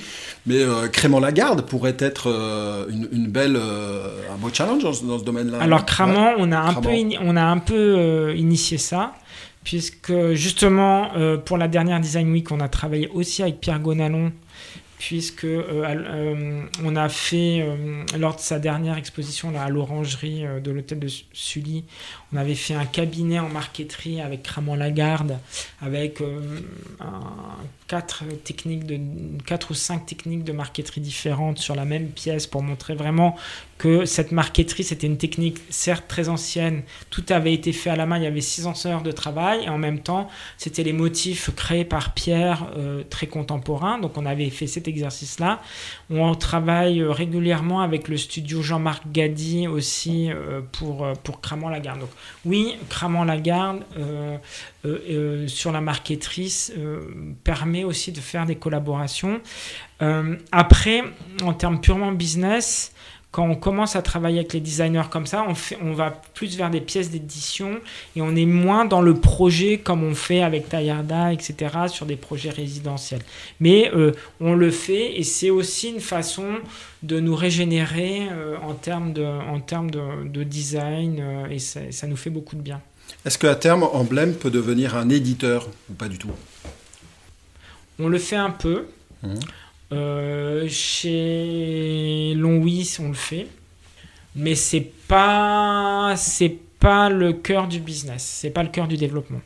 mais 0.46 0.62
euh, 0.62 0.88
Crément 0.88 1.20
Lagarde 1.20 1.62
pourrait 1.62 1.96
être 1.98 2.28
euh, 2.28 2.86
une, 2.90 3.28
belle, 3.28 3.56
euh, 3.56 4.20
un 4.32 4.36
beau 4.36 4.50
challenge 4.52 4.82
dans, 4.82 4.92
ce 4.92 5.24
domaine-là. 5.24 5.58
Alors 5.60 5.86
Crément, 5.86 6.32
on 6.38 6.52
a 6.52 6.58
un 6.58 6.74
peu, 6.74 6.90
on 7.20 7.36
a 7.36 7.42
un 7.42 7.58
peu 7.58 8.34
initié 8.36 8.78
ça, 8.78 9.14
puisque 9.62 10.32
justement 10.32 11.10
pour 11.44 11.56
la 11.56 11.68
dernière 11.68 12.00
Design 12.00 12.30
Week, 12.30 12.50
on 12.50 12.60
a 12.60 12.68
travaillé 12.68 13.08
aussi 13.12 13.42
avec 13.42 13.60
Pierre 13.60 13.80
Gonalon 13.80 14.32
puisque 15.06 15.44
euh, 15.44 15.84
euh, 15.84 16.62
on 16.82 16.96
a 16.96 17.10
fait, 17.10 17.60
euh, 17.60 18.04
lors 18.18 18.36
de 18.36 18.40
sa 18.40 18.58
dernière 18.58 18.96
exposition 18.96 19.50
là, 19.50 19.64
à 19.64 19.68
l'orangerie 19.68 20.44
de 20.62 20.70
l'hôtel 20.70 20.98
de 20.98 21.08
Sully, 21.34 21.84
on 22.32 22.38
avait 22.38 22.54
fait 22.54 22.72
un 22.72 22.86
cabinet 22.86 23.38
en 23.38 23.50
marqueterie 23.50 24.22
avec 24.22 24.42
Cramant 24.42 24.74
Lagarde, 24.74 25.38
avec 25.82 26.22
quatre, 27.86 28.24
techniques 28.44 28.86
de, 28.86 28.98
quatre 29.44 29.72
ou 29.72 29.74
cinq 29.74 30.06
techniques 30.06 30.44
de 30.44 30.52
marqueterie 30.52 31.02
différentes 31.02 31.58
sur 31.58 31.74
la 31.74 31.84
même 31.84 32.08
pièce 32.08 32.46
pour 32.46 32.62
montrer 32.62 32.94
vraiment 32.94 33.36
que 33.84 34.06
cette 34.06 34.32
marqueterie, 34.32 34.82
c'était 34.82 35.06
une 35.06 35.18
technique 35.18 35.58
certes 35.68 36.06
très 36.08 36.30
ancienne, 36.30 36.84
tout 37.10 37.22
avait 37.28 37.52
été 37.52 37.70
fait 37.70 37.90
à 37.90 37.96
la 37.96 38.06
main, 38.06 38.16
il 38.16 38.24
y 38.24 38.26
avait 38.26 38.40
600 38.40 38.86
heures 38.86 39.02
de 39.02 39.12
travail, 39.12 39.64
et 39.64 39.68
en 39.68 39.76
même 39.76 39.98
temps, 39.98 40.26
c'était 40.56 40.82
les 40.82 40.94
motifs 40.94 41.50
créés 41.54 41.84
par 41.84 42.14
Pierre, 42.14 42.66
euh, 42.78 43.02
très 43.10 43.26
contemporains, 43.26 43.98
donc 43.98 44.16
on 44.16 44.24
avait 44.24 44.48
fait 44.48 44.66
cet 44.66 44.88
exercice-là. 44.88 45.60
On 46.08 46.34
travaille 46.34 47.02
euh, 47.02 47.10
régulièrement 47.10 47.82
avec 47.82 48.08
le 48.08 48.16
studio 48.16 48.62
Jean-Marc 48.62 49.02
Gadi 49.12 49.68
aussi 49.68 50.30
euh, 50.30 50.62
pour, 50.72 51.06
pour 51.22 51.42
Cramant-Lagarde. 51.42 52.00
Donc 52.00 52.10
oui, 52.46 52.76
Cramant-Lagarde, 52.88 53.84
sur 55.46 55.72
la 55.72 55.82
marqueterie, 55.82 56.70
permet 57.42 57.84
aussi 57.84 58.12
de 58.12 58.20
faire 58.20 58.46
des 58.46 58.56
collaborations. 58.56 59.42
après, 60.52 61.02
en 61.42 61.52
termes 61.52 61.80
purement 61.82 62.12
business, 62.12 62.93
quand 63.34 63.48
on 63.50 63.56
commence 63.56 63.96
à 63.96 64.02
travailler 64.02 64.38
avec 64.38 64.52
les 64.52 64.60
designers 64.60 65.10
comme 65.10 65.26
ça, 65.26 65.44
on, 65.48 65.56
fait, 65.56 65.76
on 65.82 65.92
va 65.92 66.12
plus 66.12 66.56
vers 66.56 66.70
des 66.70 66.80
pièces 66.80 67.10
d'édition 67.10 67.80
et 68.14 68.22
on 68.22 68.36
est 68.36 68.46
moins 68.46 68.84
dans 68.84 69.00
le 69.00 69.14
projet 69.14 69.78
comme 69.78 70.04
on 70.04 70.14
fait 70.14 70.40
avec 70.40 70.68
Tayarda, 70.68 71.32
etc., 71.32 71.74
sur 71.88 72.06
des 72.06 72.14
projets 72.14 72.50
résidentiels. 72.50 73.22
Mais 73.58 73.90
euh, 73.92 74.12
on 74.40 74.54
le 74.54 74.70
fait 74.70 75.18
et 75.18 75.24
c'est 75.24 75.50
aussi 75.50 75.88
une 75.88 76.00
façon 76.00 76.46
de 77.02 77.18
nous 77.18 77.34
régénérer 77.34 78.28
euh, 78.30 78.56
en 78.62 78.74
termes 78.74 79.12
de, 79.12 79.24
en 79.24 79.58
termes 79.58 79.90
de, 79.90 80.44
design 80.44 81.18
euh, 81.18 81.48
et 81.48 81.58
ça, 81.58 81.80
ça, 81.90 82.06
nous 82.06 82.16
fait 82.16 82.30
beaucoup 82.30 82.54
de 82.54 82.62
bien. 82.62 82.80
Est-ce 83.26 83.36
qu'à 83.36 83.56
terme, 83.56 83.82
Emblème 83.82 84.34
peut 84.34 84.52
devenir 84.52 84.94
un 84.94 85.08
éditeur 85.08 85.68
ou 85.90 85.94
pas 85.94 86.06
du 86.06 86.18
tout? 86.18 86.30
On 87.98 88.06
le 88.06 88.18
fait 88.18 88.36
un 88.36 88.50
peu. 88.50 88.86
Mmh. 89.24 89.34
Euh, 89.92 90.66
chez 90.68 92.34
Longwy, 92.36 92.90
on 93.00 93.08
le 93.08 93.14
fait, 93.14 93.46
mais 94.34 94.54
c'est 94.54 94.92
pas 95.08 96.14
c'est 96.16 96.56
pas 96.80 97.08
le 97.08 97.32
cœur 97.32 97.68
du 97.68 97.80
business, 97.80 98.22
c'est 98.22 98.50
pas 98.50 98.62
le 98.62 98.70
cœur 98.70 98.88
du 98.88 98.96
développement. 98.96 99.40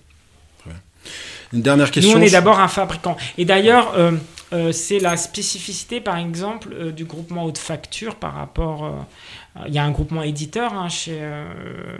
Une 1.53 1.62
dernière 1.62 1.91
question. 1.91 2.12
Nous, 2.12 2.20
on 2.20 2.22
est 2.22 2.30
d'abord 2.30 2.61
un 2.61 2.68
fabricant. 2.68 3.16
Et 3.39 3.47
d'ailleurs, 3.47 3.95
euh, 3.97 4.12
euh, 4.53 4.70
c'est 4.70 4.99
la 4.99 5.16
spécificité, 5.16 5.99
par 5.99 6.18
exemple, 6.18 6.93
du 6.93 7.07
groupement 7.07 7.45
haute 7.45 7.57
facture 7.57 8.16
par 8.16 8.34
rapport. 8.34 9.07
il 9.66 9.72
y 9.72 9.78
a 9.78 9.84
un 9.84 9.91
groupement 9.91 10.22
éditeur 10.22 10.74
hein, 10.74 10.91
chez, 10.91 11.18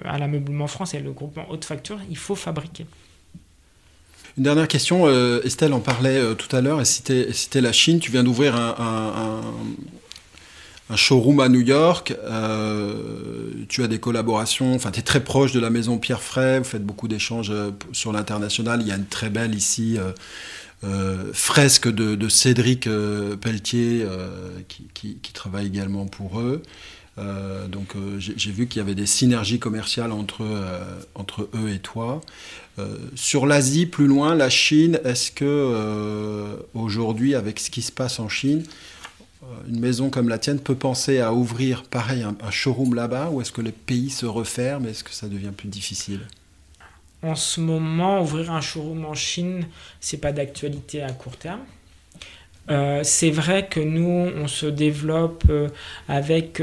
à 0.05 0.19
l'ameublement 0.19 0.67
France 0.67 0.93
et 0.93 1.01
le 1.01 1.13
groupement 1.13 1.47
haute 1.49 1.65
facture, 1.65 1.99
il 2.11 2.19
faut 2.19 2.35
fabriquer. 2.35 2.85
Une 4.39 4.45
dernière 4.45 4.69
question, 4.69 5.09
euh, 5.09 5.41
Estelle 5.43 5.73
en 5.73 5.81
parlait 5.81 6.17
euh, 6.17 6.35
tout 6.35 6.55
à 6.55 6.61
l'heure, 6.61 6.81
et 6.81 6.85
c'était 6.85 7.61
la 7.61 7.73
Chine. 7.73 7.99
Tu 7.99 8.13
viens 8.13 8.23
d'ouvrir 8.23 8.55
un, 8.55 9.41
showroom 10.95 11.41
à 11.41 11.49
New 11.49 11.61
York. 11.61 12.15
Euh, 12.23 13.51
tu 13.69 13.83
as 13.83 13.89
des 13.89 13.99
collaborations, 13.99 14.77
enfin, 14.77 14.93
tu 14.93 15.01
es 15.01 15.03
très 15.03 15.25
proche 15.25 15.51
de 15.51 15.59
la 15.59 15.71
maison 15.71 15.99
Pierre 15.99 16.23
Fray, 16.23 16.59
vous 16.59 16.65
faites 16.65 16.87
beaucoup 16.87 17.09
d'échanges 17.09 17.53
sur 17.91 18.13
l'international. 18.13 18.81
Il 18.81 18.87
y 18.87 18.93
a 18.93 18.95
une 18.95 19.07
très 19.07 19.29
belle 19.29 19.57
ici. 19.57 19.99
fresque 21.33 21.89
de, 21.89 22.29
Cédric 22.29 22.89
Pelletier 23.41 24.07
qui, 24.69 25.33
travaille 25.35 25.67
également 25.67 26.07
pour 26.07 26.39
eux. 26.39 26.63
donc 27.17 27.95
j'ai 28.19 28.53
vu 28.53 28.69
qu'il 28.69 28.79
y 28.79 28.83
avait 28.83 28.95
des 28.95 29.07
synergies 29.07 29.59
commerciales 29.59 30.13
entre, 30.13 30.45
entre 31.17 31.49
eux 31.57 31.71
et 31.71 31.81
toi. 31.81 32.21
Euh, 32.79 32.97
sur 33.15 33.47
l'Asie, 33.47 33.87
plus 33.87 34.07
loin, 34.07 34.35
la 34.35 34.51
Chine, 34.51 35.01
est-ce 35.05 35.31
que 35.31 35.45
euh, 35.45 36.57
aujourd'hui, 36.75 37.35
avec 37.35 37.59
ce 37.59 37.71
qui 37.71 37.83
se 37.83 37.91
passe 37.91 38.21
en 38.21 38.29
Chine, 38.29 38.65
euh, 39.43 39.47
une 39.69 39.81
maison 39.81 40.11
comme 40.11 40.29
la 40.29 40.39
tienne 40.39 40.61
peut 40.61 40.75
penser 40.75 41.19
à 41.19 41.33
ouvrir 41.33 41.85
pareil 41.85 42.23
un, 42.23 42.51
showroom 42.51 42.95
là-bas 42.95 43.31
ou 43.31 43.41
est-ce 43.41 43.53
que 43.53 43.63
les 43.63 43.73
pays 43.73 44.11
se 44.11 44.27
referment 44.27 44.87
Est-ce 44.87 45.03
que 45.03 45.13
ça 45.13 45.29
devient 45.29 45.53
plus 45.57 45.69
difficile? 45.69 46.21
En 47.23 47.35
ce 47.35 47.61
moment, 47.61 48.23
ouvrir 48.23 48.53
un 48.53 48.61
showroom 48.61 49.05
en 49.05 49.15
Chine, 49.15 49.67
c'est 50.01 50.19
pas 50.19 50.33
d'actualité 50.33 51.03
à 51.03 51.11
court 51.11 51.37
terme. 51.37 51.63
c'est 53.03 53.31
vrai 53.31 53.67
que 53.69 53.81
nous, 53.81 54.31
on 54.37 54.47
se 54.47 54.67
développe 54.67 55.51
avec 56.07 56.63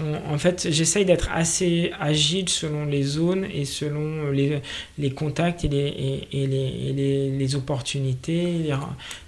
en 0.00 0.38
fait, 0.38 0.68
j'essaye 0.70 1.04
d'être 1.04 1.28
assez 1.32 1.92
agile 1.98 2.48
selon 2.48 2.84
les 2.84 3.02
zones 3.02 3.44
et 3.52 3.64
selon 3.64 4.30
les, 4.30 5.10
contacts 5.10 5.64
et 5.64 5.68
les, 5.68 7.30
les, 7.30 7.54
opportunités, 7.56 8.72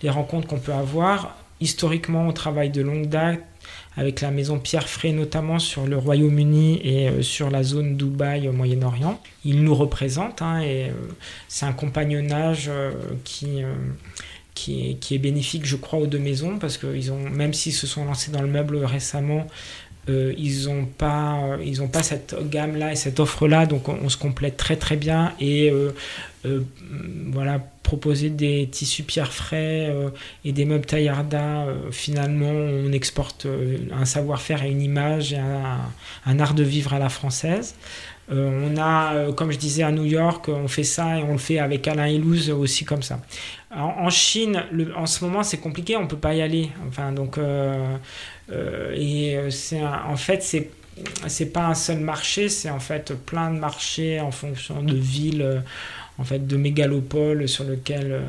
les, 0.02 0.10
rencontres 0.10 0.46
qu'on 0.46 0.60
peut 0.60 0.72
avoir. 0.72 1.36
Historiquement, 1.60 2.28
on 2.28 2.32
travaille 2.32 2.70
de 2.70 2.82
longue 2.82 3.08
date 3.08 3.40
avec 3.96 4.20
la 4.20 4.30
maison 4.30 4.58
Pierre 4.58 4.88
Frey, 4.88 5.12
notamment 5.12 5.58
sur 5.58 5.86
le 5.86 5.98
Royaume-Uni 5.98 6.80
et 6.84 7.08
euh, 7.08 7.22
sur 7.22 7.50
la 7.50 7.62
zone 7.62 7.96
Dubaï 7.96 8.48
au 8.48 8.52
Moyen-Orient. 8.52 9.20
Ils 9.44 9.62
nous 9.62 9.74
représentent 9.74 10.42
hein, 10.42 10.60
et 10.60 10.86
euh, 10.86 10.92
c'est 11.48 11.66
un 11.66 11.72
compagnonnage 11.72 12.68
euh, 12.68 12.92
qui... 13.24 13.62
Qui 14.52 14.98
est, 15.10 15.18
bénéfique, 15.18 15.64
je 15.64 15.76
crois, 15.76 16.00
aux 16.00 16.06
deux 16.06 16.18
maisons, 16.18 16.58
parce 16.58 16.76
que 16.76 16.94
ils 16.94 17.10
ont, 17.10 17.30
même 17.30 17.54
s'ils 17.54 17.72
se 17.72 17.86
sont 17.86 18.04
lancés 18.04 18.30
dans 18.30 18.42
le 18.42 18.48
meuble 18.48 18.76
récemment, 18.84 19.46
euh, 20.10 20.34
ils 20.36 20.66
n'ont 20.66 20.84
pas, 20.84 21.56
ils 21.64 21.82
ont 21.82 21.88
pas 21.88 22.02
cette 22.02 22.36
gamme-là 22.50 22.92
et 22.92 22.96
cette 22.96 23.20
offre-là, 23.20 23.66
donc 23.66 23.88
on, 23.88 24.08
se 24.08 24.16
complète 24.16 24.56
très 24.56 24.76
très 24.76 24.96
bien. 24.96 25.32
Et 25.40 25.70
euh, 25.70 25.92
euh, 26.44 26.60
voilà, 27.32 27.60
proposer 27.82 28.30
des 28.30 28.68
tissus 28.70 29.02
pierre 29.02 29.32
frais 29.32 29.94
et 30.44 30.52
des 30.52 30.64
meubles 30.64 30.86
taillarda, 30.86 31.66
finalement, 31.90 32.50
on 32.50 32.92
exporte 32.92 33.46
un 33.92 34.04
savoir-faire 34.04 34.62
et 34.62 34.70
une 34.70 34.82
image 34.82 35.32
et 35.32 35.38
un, 35.38 36.38
art 36.38 36.54
de 36.54 36.62
vivre 36.62 36.94
à 36.94 36.98
la 36.98 37.08
française. 37.08 37.74
on 38.30 38.76
a, 38.78 39.32
comme 39.32 39.50
je 39.50 39.58
disais, 39.58 39.82
à 39.82 39.90
New 39.90 40.04
York, 40.04 40.48
on 40.48 40.68
fait 40.68 40.84
ça 40.84 41.18
et 41.18 41.22
on 41.22 41.32
le 41.32 41.38
fait 41.38 41.58
avec 41.58 41.88
Alain 41.88 42.06
Elouz 42.06 42.50
aussi 42.50 42.84
comme 42.84 43.02
ça. 43.02 43.20
En, 43.72 44.10
Chine, 44.10 44.64
en 44.96 45.06
ce 45.06 45.24
moment, 45.24 45.44
c'est 45.44 45.58
compliqué, 45.58 45.96
on 45.96 46.02
ne 46.02 46.08
peut 46.08 46.16
pas 46.16 46.34
y 46.34 46.42
aller. 46.42 46.70
Enfin, 46.88 47.12
donc, 47.12 47.38
euh, 47.38 47.96
et 48.94 49.36
euh, 49.36 49.50
c'est 49.50 49.82
en 49.82 50.16
fait, 50.16 50.42
c'est 50.42 50.70
c'est 51.28 51.46
pas 51.46 51.66
un 51.66 51.74
seul 51.74 52.00
marché, 52.00 52.48
c'est 52.48 52.68
en 52.68 52.80
fait 52.80 53.14
plein 53.14 53.50
de 53.50 53.58
marchés 53.58 54.20
en 54.20 54.30
fonction 54.30 54.82
de 54.82 54.94
villes, 54.94 55.42
euh, 55.42 55.60
en 56.18 56.24
fait 56.24 56.46
de 56.46 56.56
mégalopoles 56.56 57.48
sur 57.48 57.64
lesquels 57.64 58.20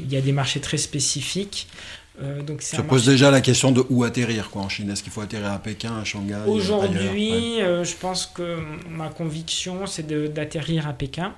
il 0.00 0.10
y 0.10 0.16
a 0.16 0.22
des 0.22 0.32
marchés 0.32 0.60
très 0.60 0.78
spécifiques. 0.78 1.68
donc 2.46 2.62
ça 2.62 2.82
pose 2.82 3.04
déjà 3.04 3.30
la 3.30 3.42
question 3.42 3.72
de 3.72 3.84
où 3.90 4.04
atterrir 4.04 4.48
quoi, 4.48 4.62
en 4.62 4.70
Chine. 4.70 4.90
Est-ce 4.90 5.02
qu'il 5.02 5.12
faut 5.12 5.20
atterrir 5.20 5.52
à 5.52 5.58
Pékin, 5.58 5.98
à 6.00 6.04
Shanghai 6.04 6.38
Aujourd'hui, 6.46 7.58
je 7.58 7.94
pense 7.96 8.24
que 8.26 8.58
ma 8.88 9.08
conviction, 9.08 9.86
c'est 9.86 10.06
d'atterrir 10.32 10.88
à 10.88 10.94
Pékin 10.94 11.34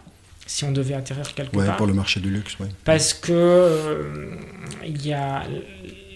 si 0.46 0.62
on 0.64 0.72
devait 0.72 0.94
atterrir 0.94 1.34
quelque 1.34 1.56
ouais, 1.56 1.66
part. 1.66 1.78
pour 1.78 1.86
le 1.86 1.94
marché 1.94 2.20
du 2.20 2.30
luxe, 2.30 2.54
oui. 2.60 2.66
Parce 2.84 3.14
que 3.14 4.20
il 4.84 5.04
y 5.04 5.12
a 5.12 5.42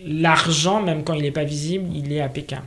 l'argent, 0.09 0.83
même 0.83 1.05
quand 1.05 1.15
il 1.15 1.23
n'est 1.23 1.31
pas 1.31 1.45
visible, 1.45 1.85
il 1.95 2.13
est 2.13 2.21
à 2.21 2.29
Pékin. 2.29 2.63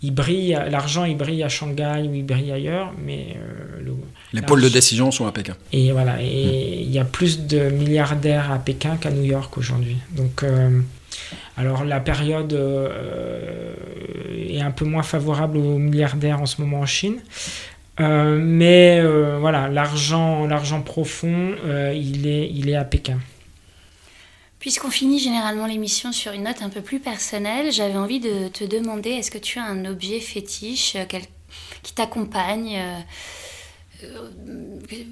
Il 0.00 0.14
brille, 0.14 0.56
l'argent, 0.70 1.04
il 1.04 1.16
brille 1.16 1.42
à 1.42 1.48
Shanghai 1.48 2.06
ou 2.08 2.14
il 2.14 2.24
brille 2.24 2.52
ailleurs, 2.52 2.92
mais 3.04 3.36
euh, 3.36 3.92
les 4.32 4.42
pôles 4.42 4.62
de 4.62 4.68
décision 4.68 5.10
sont 5.10 5.26
à 5.26 5.32
Pékin. 5.32 5.54
Et 5.72 5.90
voilà, 5.90 6.22
et 6.22 6.82
il 6.82 6.90
y 6.90 7.00
a 7.00 7.04
plus 7.04 7.46
de 7.46 7.68
milliardaires 7.70 8.52
à 8.52 8.58
Pékin 8.58 8.96
qu'à 8.96 9.10
New 9.10 9.24
York 9.24 9.58
aujourd'hui. 9.58 9.96
Donc, 10.12 10.44
euh, 10.44 10.80
alors 11.56 11.84
la 11.84 11.98
période 11.98 12.52
euh, 12.52 13.74
est 14.48 14.60
un 14.60 14.70
peu 14.70 14.84
moins 14.84 15.02
favorable 15.02 15.56
aux 15.56 15.78
milliardaires 15.78 16.40
en 16.40 16.46
ce 16.46 16.60
moment 16.60 16.80
en 16.80 16.86
Chine. 16.86 17.18
mais 17.98 19.02
voilà, 19.40 19.66
l'argent, 19.66 20.46
l'argent 20.46 20.80
profond, 20.82 21.56
il, 21.92 22.28
est, 22.28 22.48
il 22.54 22.68
est 22.68 22.76
à 22.76 22.84
Pékin. 22.84 23.18
Puisqu'on 24.68 24.90
finit 24.90 25.18
généralement 25.18 25.64
l'émission 25.64 26.12
sur 26.12 26.32
une 26.32 26.42
note 26.42 26.60
un 26.60 26.68
peu 26.68 26.82
plus 26.82 27.00
personnelle, 27.00 27.72
j'avais 27.72 27.96
envie 27.96 28.20
de 28.20 28.48
te 28.48 28.64
demander 28.64 29.12
est-ce 29.12 29.30
que 29.30 29.38
tu 29.38 29.58
as 29.58 29.64
un 29.64 29.86
objet 29.86 30.20
fétiche 30.20 30.94
euh, 30.94 31.06
qui 31.82 31.94
t'accompagne, 31.94 32.76
euh, 32.76 33.00
euh, 34.02 34.28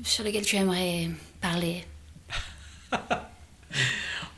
sur 0.05 0.25
lequel 0.25 0.45
tu 0.45 0.57
aimerais 0.57 1.09
parler? 1.41 1.87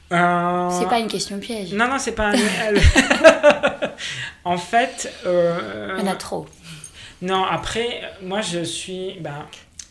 C'est 0.09 0.89
pas 0.89 1.01
une 1.01 1.09
question 1.09 1.41
piège. 1.41 1.73
Non, 1.73 1.89
non, 1.89 1.99
c'est 1.99 2.13
pas 2.13 2.29
un. 2.29 2.35
en 4.45 4.57
fait. 4.57 5.13
En 5.27 6.07
a 6.07 6.15
trop. 6.15 6.47
Non, 7.23 7.43
après, 7.43 8.03
moi 8.23 8.41
je 8.41 8.63
suis. 8.63 9.19
Ben, 9.19 9.49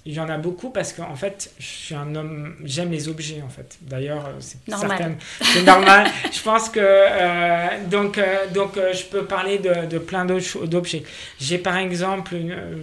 il 0.07 0.13
y 0.13 0.21
en 0.21 0.29
a 0.29 0.37
beaucoup 0.37 0.69
parce 0.69 0.93
qu'en 0.93 1.09
en 1.09 1.17
fait, 1.17 1.51
je 1.59 1.65
suis 1.65 1.95
un 1.95 2.15
homme, 2.15 2.55
j'aime 2.63 2.91
les 2.91 3.09
objets 3.09 3.43
en 3.45 3.49
fait. 3.49 3.77
D'ailleurs, 3.81 4.27
euh, 4.27 4.31
c'est 4.39 4.65
normal. 4.69 5.17
C'est 5.41 5.63
normal. 5.63 6.07
je 6.31 6.41
pense 6.41 6.69
que 6.69 6.79
euh, 6.81 7.67
donc 7.91 8.17
euh, 8.17 8.47
donc 8.53 8.75
je 8.75 9.03
peux 9.03 9.25
parler 9.25 9.57
de, 9.57 9.85
de 9.85 9.97
plein 9.97 10.23
d'objets. 10.23 11.03
J'ai 11.41 11.57
par 11.57 11.75
exemple, 11.75 12.37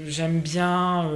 j'aime 0.07 0.41
bien 0.41 1.09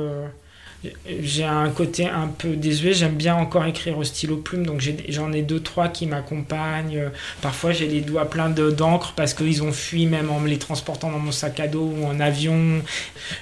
j'ai 1.20 1.44
un 1.44 1.70
côté 1.70 2.06
un 2.06 2.28
peu 2.28 2.50
désuet. 2.50 2.92
J'aime 2.92 3.14
bien 3.14 3.34
encore 3.34 3.64
écrire 3.64 3.98
au 3.98 4.04
stylo 4.04 4.36
plume, 4.36 4.64
donc 4.64 4.80
j'en 5.08 5.32
ai, 5.32 5.42
deux, 5.42 5.58
trois 5.58 5.88
qui 5.88 6.06
m'accompagnent. 6.06 7.10
Parfois, 7.42 7.72
j'ai 7.72 7.88
les 7.88 8.00
doigts 8.00 8.26
pleins 8.26 8.48
d'encre 8.48 9.12
parce 9.16 9.34
qu'ils 9.34 9.62
ont 9.64 9.72
fui 9.72 10.06
même 10.06 10.30
en 10.30 10.38
me 10.38 10.48
les 10.48 10.58
transportant 10.58 11.10
dans 11.10 11.18
mon 11.18 11.32
sac 11.32 11.58
à 11.58 11.66
dos 11.66 11.92
ou 11.96 12.06
en 12.06 12.20
avion. 12.20 12.80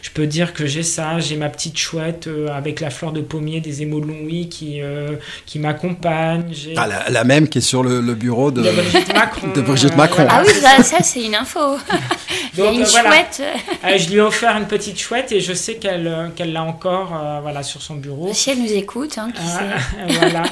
Je 0.01 0.11
peux 0.11 0.27
dire 0.27 0.55
que 0.55 0.67
j'ai 0.67 0.83
ça. 0.83 1.19
J'ai 1.19 1.37
ma 1.37 1.51
petite 1.51 1.77
chouette 1.77 2.27
euh, 2.27 2.49
avec 2.49 2.81
la 2.81 2.89
fleur 2.89 3.13
de 3.13 3.21
pommier 3.21 3.61
des 3.61 3.83
émaux 3.83 4.01
de 4.01 4.07
Longwy 4.07 4.49
qui, 4.49 4.81
euh, 4.81 5.17
qui 5.45 5.59
m'accompagne. 5.59 6.55
Ah, 6.77 6.89
la, 7.11 7.25
même 7.25 7.49
qui 7.49 7.59
est 7.59 7.63
sur 7.63 7.83
le, 7.83 8.01
bureau 8.15 8.51
de, 8.51 8.63
Brigitte 8.63 9.13
Macron. 9.13 9.49
de 9.55 9.61
Brigitte 9.61 9.97
Macron. 9.97 10.27
Ah 10.29 10.43
oui, 10.47 10.53
ça, 10.83 11.03
c'est 11.03 11.25
une 11.25 11.35
info. 11.35 11.61
Il 12.57 12.65
y 12.65 12.67
a 12.67 12.73
une 12.73 12.87
chouette. 12.87 13.43
je 13.85 14.09
lui 14.09 14.17
ai 14.17 14.21
offert 14.21 14.57
une 14.57 14.67
petite 14.67 14.99
chouette 14.99 15.31
et 15.33 15.41
je 15.41 15.53
sais 15.53 15.75
qu'elle 15.75 16.31
qu'elle 16.35 16.55
l'a 16.55 16.63
encore 16.63 17.13
euh, 17.27 17.41
voilà, 17.41 17.63
sur 17.63 17.83
son 17.83 17.97
bureau. 17.97 18.33
Si 18.33 18.51
elle 18.51 18.63
nous 18.63 18.73
écoute, 18.73 19.19
hein, 19.19 19.31
qui 19.35 19.43
ah, 19.43 20.07
voilà. 20.09 20.43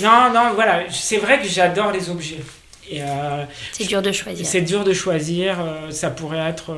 Non, 0.00 0.32
non, 0.32 0.54
voilà. 0.54 0.82
C'est 0.90 1.18
vrai 1.18 1.40
que 1.40 1.48
j'adore 1.48 1.92
les 1.92 2.10
objets. 2.10 2.40
Euh, 2.92 3.44
c'est 3.72 3.84
dur 3.84 4.00
de 4.00 4.12
choisir. 4.12 4.46
C'est 4.46 4.62
dur 4.62 4.84
de 4.84 4.92
choisir. 4.92 5.60
Euh, 5.60 5.90
ça 5.90 6.10
pourrait 6.10 6.48
être 6.48 6.74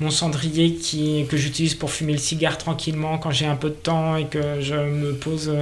mon 0.00 0.10
cendrier 0.10 0.74
qui, 0.74 1.26
que 1.30 1.36
j'utilise 1.36 1.74
pour 1.74 1.90
fumer 1.90 2.12
le 2.12 2.18
cigare 2.18 2.58
tranquillement 2.58 3.18
quand 3.18 3.30
j'ai 3.30 3.46
un 3.46 3.56
peu 3.56 3.68
de 3.68 3.74
temps 3.74 4.16
et 4.16 4.26
que 4.26 4.60
je 4.60 4.74
me 4.74 5.14
pose 5.14 5.52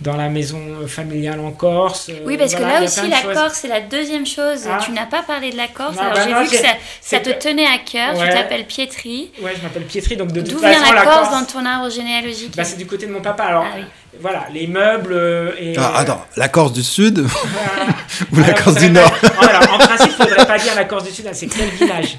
dans 0.00 0.16
la 0.16 0.28
maison 0.28 0.86
familiale 0.86 1.40
en 1.40 1.52
Corse. 1.52 2.10
Oui, 2.24 2.36
parce 2.36 2.54
que 2.54 2.62
là 2.62 2.82
aussi, 2.82 3.08
la 3.08 3.22
Corse, 3.22 3.58
c'est 3.62 3.68
la 3.68 3.80
deuxième 3.80 4.26
chose. 4.26 4.66
Ah. 4.68 4.78
Tu 4.84 4.90
n'as 4.92 5.06
pas 5.06 5.22
parlé 5.22 5.50
de 5.50 5.56
la 5.56 5.68
Corse. 5.68 5.96
alors, 5.98 6.14
bah 6.14 6.20
j'ai 6.24 6.34
vu 6.34 6.50
que 6.50 6.56
ça, 6.56 6.74
ça, 7.00 7.20
te 7.20 7.30
tenait 7.30 7.66
à 7.66 7.78
cœur. 7.78 8.14
Tu 8.14 8.28
t'appelles 8.28 8.66
Pietri. 8.66 9.30
Ouais, 9.40 9.52
je 9.56 9.62
m'appelle 9.62 9.84
Pietri. 9.84 10.16
Donc, 10.16 10.32
de 10.32 10.42
D'où 10.42 10.58
vient 10.58 10.94
la, 10.94 11.02
Corse, 11.02 11.30
dans 11.30 11.44
ton 11.44 11.64
arbre 11.64 11.90
généalogique 11.90 12.54
bah, 12.56 12.64
C'est 12.64 12.76
du 12.76 12.86
côté 12.86 13.06
de 13.06 13.12
mon 13.12 13.22
papa. 13.22 13.44
Alors, 13.44 13.66
ah 13.66 13.78
voilà, 14.20 14.46
les 14.52 14.66
meubles 14.66 15.12
euh, 15.12 15.52
et... 15.58 15.74
Ah, 15.78 15.92
attends, 15.96 16.24
la 16.36 16.48
Corse 16.48 16.72
du 16.72 16.82
Sud 16.82 17.18
ou 18.32 18.36
la 18.36 18.52
Corse 18.52 18.76
du 18.76 18.90
Nord 18.90 19.12
Alors, 19.40 19.62
En 19.74 19.78
principe, 19.78 20.12
il 20.18 20.22
ne 20.24 20.28
faudrait 20.28 20.46
pas 20.46 20.58
dire 20.58 20.74
la 20.74 20.84
Corse 20.84 21.04
du 21.04 21.10
Sud, 21.10 21.28
c'est 21.32 21.46
quel 21.46 21.68
village? 21.70 22.18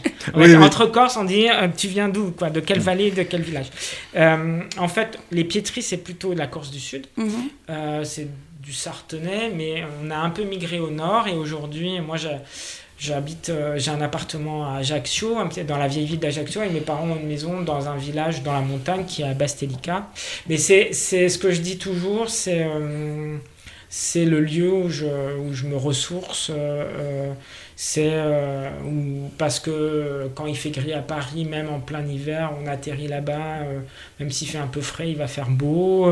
Entre 0.61 0.85
Corse, 0.87 1.17
on 1.17 1.23
dit 1.23 1.47
euh, 1.49 1.67
tu 1.75 1.87
viens 1.87 2.09
d'où 2.09 2.31
quoi 2.31 2.49
De 2.49 2.59
quelle 2.59 2.79
vallée, 2.79 3.11
de 3.11 3.23
quel 3.23 3.41
village? 3.41 3.67
Euh, 4.15 4.61
En 4.77 4.87
fait, 4.87 5.17
les 5.31 5.43
piétries, 5.43 5.81
c'est 5.81 5.97
plutôt 5.97 6.33
la 6.33 6.47
Corse 6.47 6.71
du 6.71 6.79
Sud. 6.79 7.07
Mhm. 7.17 7.49
c'est 8.03 8.27
du 8.61 8.73
Sartenay, 8.73 9.51
mais 9.55 9.85
on 10.03 10.11
a 10.11 10.17
un 10.17 10.29
peu 10.29 10.43
migré 10.43 10.79
au 10.79 10.89
nord 10.89 11.27
et 11.27 11.33
aujourd'hui, 11.33 12.01
moi, 12.01 12.17
j'ai 12.17 12.35
J'habite, 12.99 13.49
euh, 13.49 13.77
j'ai 13.77 13.91
un 13.91 14.01
appartement 14.01 14.65
à 14.65 14.77
Ajaccio, 14.77 15.37
dans 15.67 15.77
la 15.77 15.87
vieille 15.87 16.07
ville 16.07 16.19
d'Ajaccio, 16.19 16.63
et 16.63 16.69
mes 16.69 16.81
parents 16.81 17.09
ont 17.09 17.15
une 17.15 17.27
maison 17.27 17.61
dans 17.61 17.87
un 17.87 17.95
village 17.95 18.41
dans 18.41 18.53
la 18.53 18.61
montagne 18.61 19.05
qui 19.05 19.21
est 19.21 19.25
à 19.25 19.35
Bastelica. 19.35 20.07
Mais 20.49 20.57
c'est, 20.57 20.93
c'est 20.93 21.29
ce 21.29 21.37
que 21.37 21.51
je 21.51 21.61
dis 21.61 21.77
toujours, 21.77 22.27
c'est, 22.29 22.63
euh, 22.63 23.37
c'est 23.87 24.25
le 24.25 24.39
lieu 24.39 24.71
où 24.71 24.89
je, 24.89 25.05
où 25.05 25.53
je 25.53 25.67
me 25.67 25.77
ressource. 25.77 26.49
Euh, 26.51 27.33
c'est 27.75 28.11
parce 29.37 29.59
que 29.59 30.31
quand 30.33 30.47
il 30.47 30.57
fait 30.57 30.71
gris 30.71 30.93
à 30.93 31.01
Paris, 31.01 31.45
même 31.45 31.69
en 31.69 31.79
plein 31.79 32.03
hiver, 32.03 32.51
on 32.59 32.65
atterrit 32.65 33.07
là-bas, 33.07 33.59
même 34.19 34.31
s'il 34.31 34.47
fait 34.47 34.57
un 34.57 34.65
peu 34.65 34.81
frais, 34.81 35.11
il 35.11 35.17
va 35.17 35.27
faire 35.27 35.47
beau. 35.51 36.11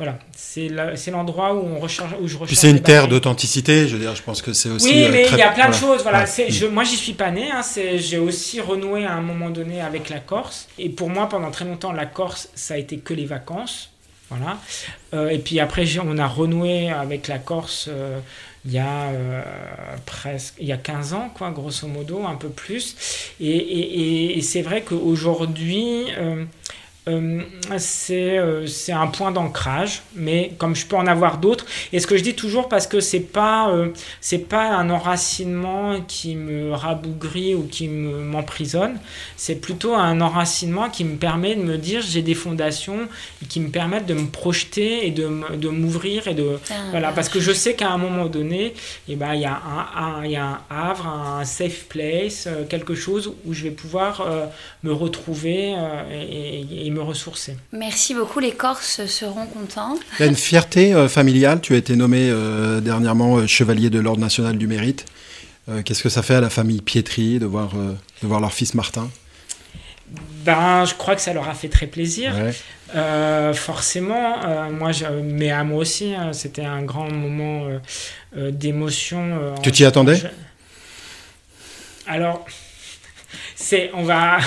Voilà, 0.00 0.18
c'est 0.34 1.10
l'endroit 1.10 1.52
où, 1.52 1.58
on 1.76 1.78
recherche, 1.78 2.12
où 2.22 2.26
je 2.26 2.32
recherche. 2.38 2.46
Puis 2.46 2.56
c'est 2.56 2.70
une 2.70 2.80
terre 2.80 3.06
d'authenticité, 3.06 3.86
je 3.86 3.96
veux 3.96 4.00
dire, 4.00 4.16
je 4.16 4.22
pense 4.22 4.40
que 4.40 4.54
c'est 4.54 4.70
aussi. 4.70 4.88
Oui, 4.88 5.08
mais 5.12 5.26
il 5.30 5.36
y 5.36 5.42
a 5.42 5.50
plein 5.50 5.68
de 5.68 5.74
choses. 5.74 6.00
Voilà, 6.00 6.24
je, 6.24 6.64
moi, 6.64 6.84
j'y 6.84 6.96
suis 6.96 7.12
pas 7.12 7.30
né. 7.30 7.50
Hein, 7.50 7.60
j'ai 7.96 8.16
aussi 8.16 8.62
renoué 8.62 9.04
à 9.04 9.12
un 9.12 9.20
moment 9.20 9.50
donné 9.50 9.82
avec 9.82 10.08
la 10.08 10.18
Corse. 10.18 10.68
Et 10.78 10.88
pour 10.88 11.10
moi, 11.10 11.28
pendant 11.28 11.50
très 11.50 11.66
longtemps, 11.66 11.92
la 11.92 12.06
Corse, 12.06 12.48
ça 12.54 12.74
a 12.74 12.76
été 12.78 12.96
que 12.96 13.12
les 13.12 13.26
vacances. 13.26 13.90
Voilà. 14.30 14.56
Euh, 15.12 15.28
et 15.28 15.38
puis 15.38 15.60
après, 15.60 15.84
on 15.98 16.16
a 16.16 16.26
renoué 16.26 16.88
avec 16.88 17.28
la 17.28 17.38
Corse 17.38 17.90
euh, 17.90 18.20
il 18.64 18.72
y 18.72 18.78
a 18.78 19.08
euh, 19.08 19.42
presque 20.06 20.54
il 20.58 20.66
y 20.66 20.72
a 20.72 20.78
15 20.78 21.12
ans, 21.12 21.30
quoi, 21.36 21.50
grosso 21.50 21.86
modo, 21.86 22.24
un 22.24 22.36
peu 22.36 22.48
plus. 22.48 22.96
Et, 23.38 23.50
et, 23.50 24.38
et 24.38 24.40
c'est 24.40 24.62
vrai 24.62 24.80
qu'aujourd'hui 24.80 26.06
euh, 27.08 27.40
euh, 28.10 28.66
c'est 28.66 28.92
un 28.92 29.06
point 29.06 29.32
d'ancrage, 29.32 30.02
mais 30.14 30.52
comme 30.58 30.76
je 30.76 30.86
peux 30.86 30.96
en 30.96 31.06
avoir 31.06 31.38
d'autres. 31.38 31.64
Et 31.92 32.00
ce 32.00 32.06
que 32.06 32.16
je 32.16 32.22
dis 32.22 32.34
toujours, 32.34 32.68
parce 32.68 32.86
que 32.86 33.00
c'est 33.00 33.20
pas 33.20 33.70
euh, 33.70 33.88
c'est 34.20 34.48
pas 34.48 34.70
un 34.70 34.90
enracinement 34.90 36.00
qui 36.06 36.36
me 36.36 36.72
rabougrit 36.72 37.54
ou 37.54 37.66
qui 37.66 37.88
m'emprisonne, 37.88 38.98
c'est 39.36 39.56
plutôt 39.56 39.94
un 39.94 40.20
enracinement 40.20 40.90
qui 40.90 41.04
me 41.04 41.16
permet 41.16 41.54
de 41.56 41.62
me 41.62 41.78
dire 41.78 42.02
j'ai 42.02 42.22
des 42.22 42.34
fondations 42.34 43.08
qui 43.48 43.60
me 43.60 43.70
permettent 43.70 44.06
de 44.06 44.14
me 44.14 44.26
projeter 44.26 45.06
et 45.06 45.10
de, 45.10 45.56
de 45.56 45.68
m'ouvrir 45.68 46.28
et 46.28 46.34
de 46.34 46.58
ah, 46.70 46.74
voilà. 46.90 47.12
parce 47.12 47.30
que 47.30 47.40
je 47.40 47.52
sais 47.52 47.74
qu'à 47.74 47.90
un 47.90 47.98
moment 47.98 48.26
donné, 48.26 48.74
eh 49.08 49.16
ben 49.16 49.34
il 49.34 49.40
y 49.40 49.46
a 49.46 49.58
un, 49.96 50.24
il 50.24 50.32
y 50.32 50.36
a 50.36 50.44
un 50.44 50.60
havre, 50.68 51.06
un 51.06 51.44
safe 51.44 51.84
place, 51.88 52.46
quelque 52.68 52.94
chose 52.94 53.32
où 53.46 53.54
je 53.54 53.62
vais 53.62 53.70
pouvoir 53.70 54.26
me 54.82 54.92
retrouver 54.92 55.74
et, 56.12 56.86
et 56.86 56.89
me 56.90 57.02
ressourcer. 57.02 57.56
Merci 57.72 58.14
beaucoup, 58.14 58.40
les 58.40 58.52
Corses 58.52 59.06
seront 59.06 59.46
contents. 59.46 59.98
Il 60.18 60.22
y 60.22 60.24
a 60.24 60.26
une 60.26 60.36
fierté 60.36 60.94
euh, 60.94 61.08
familiale, 61.08 61.60
tu 61.60 61.74
as 61.74 61.76
été 61.76 61.96
nommé 61.96 62.28
euh, 62.30 62.80
dernièrement 62.80 63.38
euh, 63.38 63.46
chevalier 63.46 63.90
de 63.90 63.98
l'Ordre 63.98 64.20
national 64.20 64.58
du 64.58 64.66
mérite. 64.66 65.06
Qu'est-ce 65.84 66.02
que 66.02 66.08
ça 66.08 66.22
fait 66.22 66.34
à 66.34 66.40
la 66.40 66.50
famille 66.50 66.80
Pietri 66.80 67.38
de 67.38 67.46
voir, 67.46 67.70
de 67.74 68.26
voir 68.26 68.40
leur 68.40 68.52
fils 68.52 68.74
Martin? 68.74 69.08
Ben, 70.44 70.84
je 70.84 70.94
crois 70.94 71.14
que 71.14 71.20
ça 71.20 71.32
leur 71.32 71.48
a 71.48 71.54
fait 71.54 71.68
très 71.68 71.86
plaisir. 71.86 72.34
forcément, 73.54 74.68
moi, 74.72 74.90
je, 74.90 75.04
mais 75.04 75.52
à 75.52 75.62
moi 75.62 75.78
aussi, 75.78 76.12
hein, 76.12 76.32
c'était 76.32 76.64
un 76.64 76.82
grand 76.82 77.08
moment 77.12 77.68
d'émotion. 78.34 79.54
tu 79.62 79.70
t'y 79.70 79.84
attendais? 79.84 80.20
Alors, 82.08 82.44
c'est, 83.54 83.92
on 83.94 84.02
va, 84.02 84.38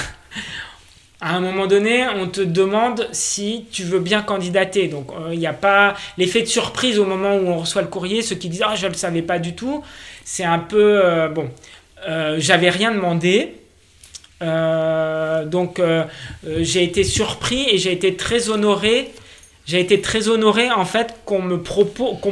à 1.24 1.36
un 1.36 1.40
moment 1.40 1.68
donné, 1.68 2.06
on 2.18 2.28
te 2.28 2.42
demande 2.42 3.08
si 3.14 3.66
tu 3.72 3.84
veux 3.84 4.02
bien 4.02 4.22
candidater. 4.22 4.90
Donc, 4.90 5.08
il 5.30 5.34
euh, 5.34 5.36
n'y 5.38 5.48
a 5.48 5.54
pas 5.54 5.96
l'effet 6.18 6.42
de 6.42 6.48
surprise 6.48 7.00
au 7.00 7.06
moment 7.06 7.38
où 7.38 7.48
on 7.48 7.60
reçoit 7.60 7.82
le 7.82 7.88
courrier. 7.88 8.22
Ceux 8.22 8.36
qui 8.36 8.50
disent 8.50 8.64
Ah, 8.66 8.76
je 8.76 8.86
ne 8.86 8.92
le 8.92 8.98
savais 8.98 9.22
pas 9.22 9.40
du 9.40 9.56
tout. 9.56 9.82
C'est 10.26 10.44
un 10.44 10.60
peu. 10.60 11.00
Euh, 11.02 11.30
bon, 11.30 11.50
euh, 12.10 12.36
j'avais 12.40 12.70
rien 12.70 12.92
demandé. 12.92 13.56
donc, 14.42 15.82
j'ai 16.60 16.84
été 16.84 17.06
surpris 17.06 17.70
et 17.70 17.78
j'ai 17.78 17.94
été 17.94 18.18
très 18.18 18.50
honoré. 18.50 19.10
J'ai 19.66 19.80
été 19.80 20.02
très 20.02 20.28
honoré, 20.28 20.70
en 20.72 20.84
fait, 20.84 21.16
qu'on 21.24 21.42
me 21.42 21.56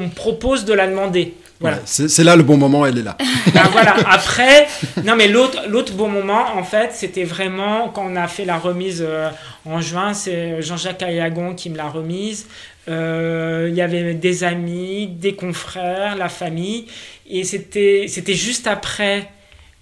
propose 0.10 0.66
de 0.66 0.74
la 0.74 0.88
demander. 0.88 1.34
Voilà. 1.62 1.80
c'est 1.86 2.24
là 2.24 2.36
le 2.36 2.43
bon 2.43 2.57
moment, 2.57 2.86
elle 2.86 2.97
est 2.97 3.03
là. 3.03 3.18
Ben 3.53 3.64
voilà, 3.72 3.95
après, 4.09 4.68
non 5.03 5.16
mais 5.16 5.28
l'autre 5.28 5.93
bon 5.93 6.07
moment, 6.07 6.45
en 6.55 6.64
fait, 6.64 6.91
c'était 6.93 7.24
vraiment 7.24 7.89
quand 7.89 8.05
on 8.05 8.16
a 8.16 8.28
fait 8.28 8.45
la 8.45 8.57
remise 8.57 9.03
euh, 9.05 9.30
en 9.66 9.82
juin, 9.82 10.14
c'est 10.14 10.62
Jean-Jacques 10.62 11.03
Ayagon 11.03 11.53
qui 11.53 11.70
me 11.70 11.78
l'a 11.78 11.89
remise. 11.89 12.47
Euh, 12.88 13.68
il 13.70 13.76
y 13.76 13.82
avait 13.82 14.14
des 14.16 14.43
amis, 14.43 15.07
des 15.07 15.36
confrères, 15.36 16.16
la 16.16 16.30
famille, 16.30 16.88
et 17.30 17.43
c'était 17.43 18.07
juste 18.34 18.68
après 18.68 19.30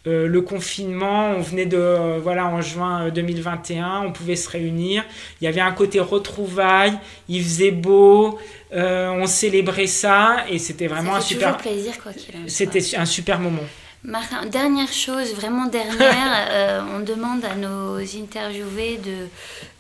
euh, 0.08 0.28
le 0.28 0.42
confinement, 0.42 1.32
on 1.38 1.42
venait 1.42 1.66
de, 1.66 1.78
euh, 1.78 2.20
voilà, 2.24 2.48
en 2.48 2.62
juin 2.62 3.10
2021, 3.10 3.86
euh, 3.86 4.08
on 4.08 4.12
pouvait 4.14 4.38
se 4.38 4.50
réunir. 4.50 5.04
Il 5.42 5.46
y 5.46 5.48
avait 5.48 5.60
un 5.60 5.74
côté 5.74 6.00
retrouvailles, 6.00 6.98
il 7.28 7.44
faisait 7.44 7.72
beau, 7.72 8.40
on 8.72 9.26
célébrait 9.26 9.88
ça 9.88 10.46
et 10.50 10.60
c'était 10.60 10.88
vraiment 10.88 11.16
un 11.16 11.22
super 11.22 11.58
plaisir 11.58 12.02
quoi 12.02 12.14
qu'il 12.14 12.50
C'était 12.50 12.96
un 12.96 13.06
super 13.06 13.40
moment. 13.40 13.64
Martin, 14.02 14.46
dernière 14.46 14.94
chose, 14.94 15.34
vraiment 15.34 15.66
dernière, 15.66 16.86
on 16.96 17.02
demande 17.02 17.44
à 17.44 17.56
nos 17.56 17.98
interviewés 17.98 18.98
de 18.98 19.28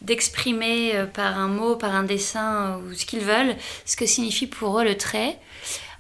d'exprimer 0.01 1.05
par 1.13 1.37
un 1.37 1.47
mot, 1.47 1.75
par 1.75 1.95
un 1.95 2.03
dessin 2.03 2.79
ou 2.79 2.93
ce 2.93 3.05
qu'ils 3.05 3.21
veulent, 3.21 3.55
ce 3.85 3.95
que 3.95 4.05
signifie 4.05 4.47
pour 4.47 4.79
eux 4.79 4.83
le 4.83 4.97
trait. 4.97 5.37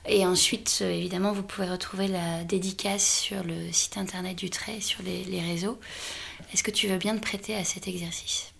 Et 0.09 0.25
ensuite, 0.25 0.79
euh, 0.81 0.91
évidemment, 0.91 1.33
vous 1.33 1.43
pouvez 1.43 1.69
retrouver 1.69 2.07
la 2.07 2.43
dédicace 2.43 3.05
sur 3.05 3.43
le 3.43 3.71
site 3.71 3.97
internet 3.97 4.35
du 4.35 4.49
trait, 4.49 4.79
sur 4.79 5.01
les, 5.03 5.41
réseaux. 5.41 5.79
Est-ce 6.51 6.63
que 6.63 6.71
tu 6.71 6.87
veux 6.87 6.97
bien 6.97 7.15
te 7.15 7.21
prêter 7.21 7.55
à 7.55 7.63
cet 7.63 7.87
exercice? 7.87 8.51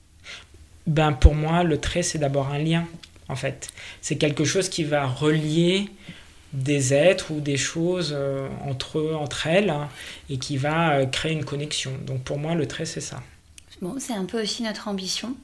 Ben, 0.86 1.12
Pour 1.12 1.34
moi, 1.34 1.64
le 1.64 1.80
trait, 1.80 2.04
c'est 2.04 2.20
d'abord 2.20 2.50
un 2.50 2.60
lien, 2.60 2.86
en 3.30 3.36
fait. 3.36 3.70
C'est 4.02 4.18
quelque 4.18 4.44
chose 4.44 4.70
qui 4.70 4.84
va 4.84 5.06
relier 5.06 5.90
des 6.52 6.94
êtres 6.94 7.32
ou 7.32 7.40
des 7.40 7.58
choses 7.58 8.14
euh, 8.16 8.48
entre 8.68 9.00
eux, 9.00 9.16
entre 9.16 9.48
elles, 9.48 9.70
hein, 9.70 9.88
et 10.30 10.38
qui 10.38 10.58
va 10.58 10.96
euh, 10.96 11.06
créer 11.06 11.32
une 11.32 11.46
connexion. 11.46 11.92
Donc 12.06 12.24
pour 12.24 12.40
moi, 12.40 12.56
le 12.56 12.68
trait, 12.68 12.86
c'est 12.86 13.02
ça. 13.02 13.22
Bon, 13.82 13.96
c'est 13.98 14.14
un 14.14 14.26
peu 14.26 14.42
aussi 14.42 14.62
notre 14.64 14.90
ambition. 14.90 15.36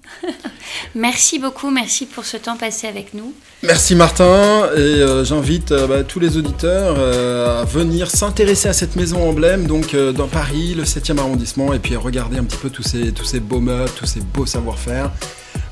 merci 0.96 1.40
beaucoup, 1.40 1.72
merci 1.72 2.06
pour 2.06 2.26
ce 2.26 2.36
temps 2.36 2.58
passé 2.58 2.86
avec 2.86 3.14
nous. 3.14 3.34
Merci 3.64 3.96
Martin, 3.96 4.70
et 4.76 4.78
euh, 4.78 5.24
j'invite 5.24 5.72
euh, 5.72 5.88
bah, 5.88 6.04
tous 6.04 6.20
les 6.20 6.36
auditeurs 6.36 6.96
euh, 6.98 7.62
à 7.62 7.64
venir 7.64 8.12
s'intéresser 8.12 8.68
à 8.68 8.74
cette 8.74 8.98
maison 8.98 9.24
emblème, 9.30 9.68
donc 9.68 9.96
dans 9.96 10.28
Paris, 10.28 10.74
le 10.76 10.84
7e 10.84 11.18
arrondissement, 11.18 11.74
et 11.74 11.80
puis 11.80 11.96
regarder 11.96 12.38
un 12.38 12.44
petit 12.44 12.58
peu 12.58 12.70
tous 12.70 12.84
ces, 12.84 13.14
tous 13.14 13.24
ces 13.24 13.40
beaux 13.40 13.62
meubles, 13.62 13.92
tous 13.96 14.06
ces 14.06 14.20
beaux 14.20 14.46
savoir-faire. 14.46 15.12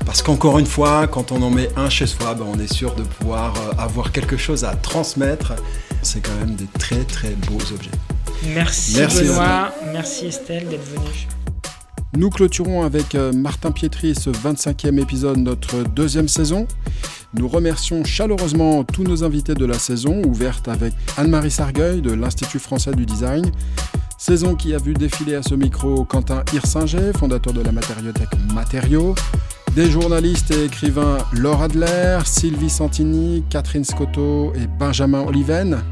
Parce 0.06 0.22
qu'encore 0.22 0.58
une 0.58 0.66
fois, 0.66 1.06
quand 1.06 1.32
on 1.32 1.42
en 1.42 1.50
met 1.50 1.68
un 1.76 1.88
chez 1.88 2.06
soi, 2.06 2.34
ben, 2.34 2.44
on 2.46 2.58
est 2.58 2.72
sûr 2.72 2.94
de 2.94 3.02
pouvoir 3.02 3.54
euh, 3.56 3.82
avoir 3.82 4.12
quelque 4.12 4.36
chose 4.36 4.64
à 4.64 4.74
transmettre. 4.74 5.54
C'est 6.02 6.20
quand 6.20 6.34
même 6.38 6.54
des 6.54 6.68
très 6.78 7.04
très 7.04 7.30
beaux 7.30 7.60
objets. 7.72 7.90
Merci, 8.54 8.96
Benoît, 8.96 9.72
merci 9.92 10.26
Estelle 10.26 10.68
d'être 10.68 10.84
venue. 10.84 11.28
Nous 12.16 12.30
clôturons 12.30 12.84
avec 12.84 13.14
euh, 13.14 13.32
Martin 13.32 13.72
Pietri 13.72 14.14
ce 14.14 14.30
25e 14.30 15.00
épisode 15.00 15.38
de 15.38 15.42
notre 15.42 15.82
deuxième 15.82 16.28
saison. 16.28 16.68
Nous 17.32 17.48
remercions 17.48 18.04
chaleureusement 18.04 18.84
tous 18.84 19.02
nos 19.02 19.24
invités 19.24 19.54
de 19.54 19.64
la 19.64 19.78
saison, 19.78 20.22
ouverte 20.24 20.68
avec 20.68 20.92
Anne-Marie 21.16 21.50
Sargueil 21.50 22.00
de 22.02 22.12
l'Institut 22.12 22.60
français 22.60 22.92
du 22.92 23.06
design. 23.06 23.50
Saison 24.18 24.54
qui 24.54 24.74
a 24.74 24.78
vu 24.78 24.94
défiler 24.94 25.34
à 25.34 25.42
ce 25.42 25.56
micro 25.56 26.04
Quentin 26.04 26.44
Hirsinger, 26.52 27.10
fondateur 27.18 27.52
de 27.52 27.62
la 27.62 27.72
matériothèque 27.72 28.30
Matériaux. 28.54 29.16
Des 29.74 29.90
journalistes 29.90 30.52
et 30.52 30.66
écrivains 30.66 31.18
Laure 31.32 31.62
Adler, 31.62 32.20
Sylvie 32.26 32.70
Santini, 32.70 33.42
Catherine 33.50 33.82
Scotto 33.82 34.52
et 34.54 34.68
Benjamin 34.78 35.22
Oliven. 35.22 35.82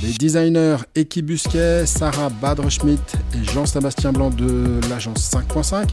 Les 0.00 0.12
designers 0.12 0.76
Eki 0.94 1.22
Busquet, 1.22 1.86
Sarah 1.86 2.28
Badre-Schmidt 2.28 3.16
et 3.34 3.52
Jean-Sébastien 3.52 4.12
Blanc 4.12 4.30
de 4.30 4.78
l'agence 4.88 5.28
5.5. 5.28 5.88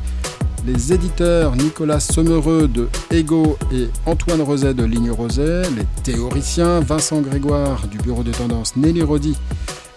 Les 0.68 0.94
éditeurs 0.94 1.56
Nicolas 1.56 2.00
Sommereux 2.00 2.68
de 2.68 2.88
Ego 3.10 3.58
et 3.74 3.88
Antoine 4.06 4.42
Roset 4.42 4.76
de 4.76 4.84
Ligne 4.84 5.10
Roset. 5.10 5.64
Les 5.76 5.88
théoriciens 6.04 6.82
Vincent 6.82 7.22
Grégoire 7.22 7.88
du 7.88 7.98
bureau 7.98 8.22
de 8.22 8.32
tendance 8.32 8.76
Nelly 8.76 9.02
Rodi 9.02 9.36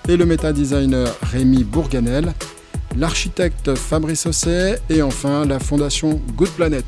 et 0.09 0.17
le 0.17 0.25
méta-designer 0.25 1.15
Rémi 1.21 1.65
Bourganel. 1.65 2.33
L'architecte 2.99 3.75
Fabrice 3.75 4.25
Osset 4.25 4.81
et 4.89 5.03
enfin 5.03 5.45
la 5.45 5.59
fondation 5.59 6.19
Good 6.35 6.49
Planet. 6.51 6.85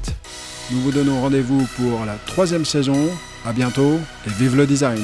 Nous 0.70 0.80
vous 0.80 0.90
donnons 0.90 1.20
rendez-vous 1.20 1.66
pour 1.76 2.06
la 2.06 2.14
troisième 2.26 2.64
saison. 2.64 3.10
À 3.44 3.52
bientôt 3.52 3.98
et 4.26 4.30
vive 4.38 4.56
le 4.56 4.66
design! 4.66 5.00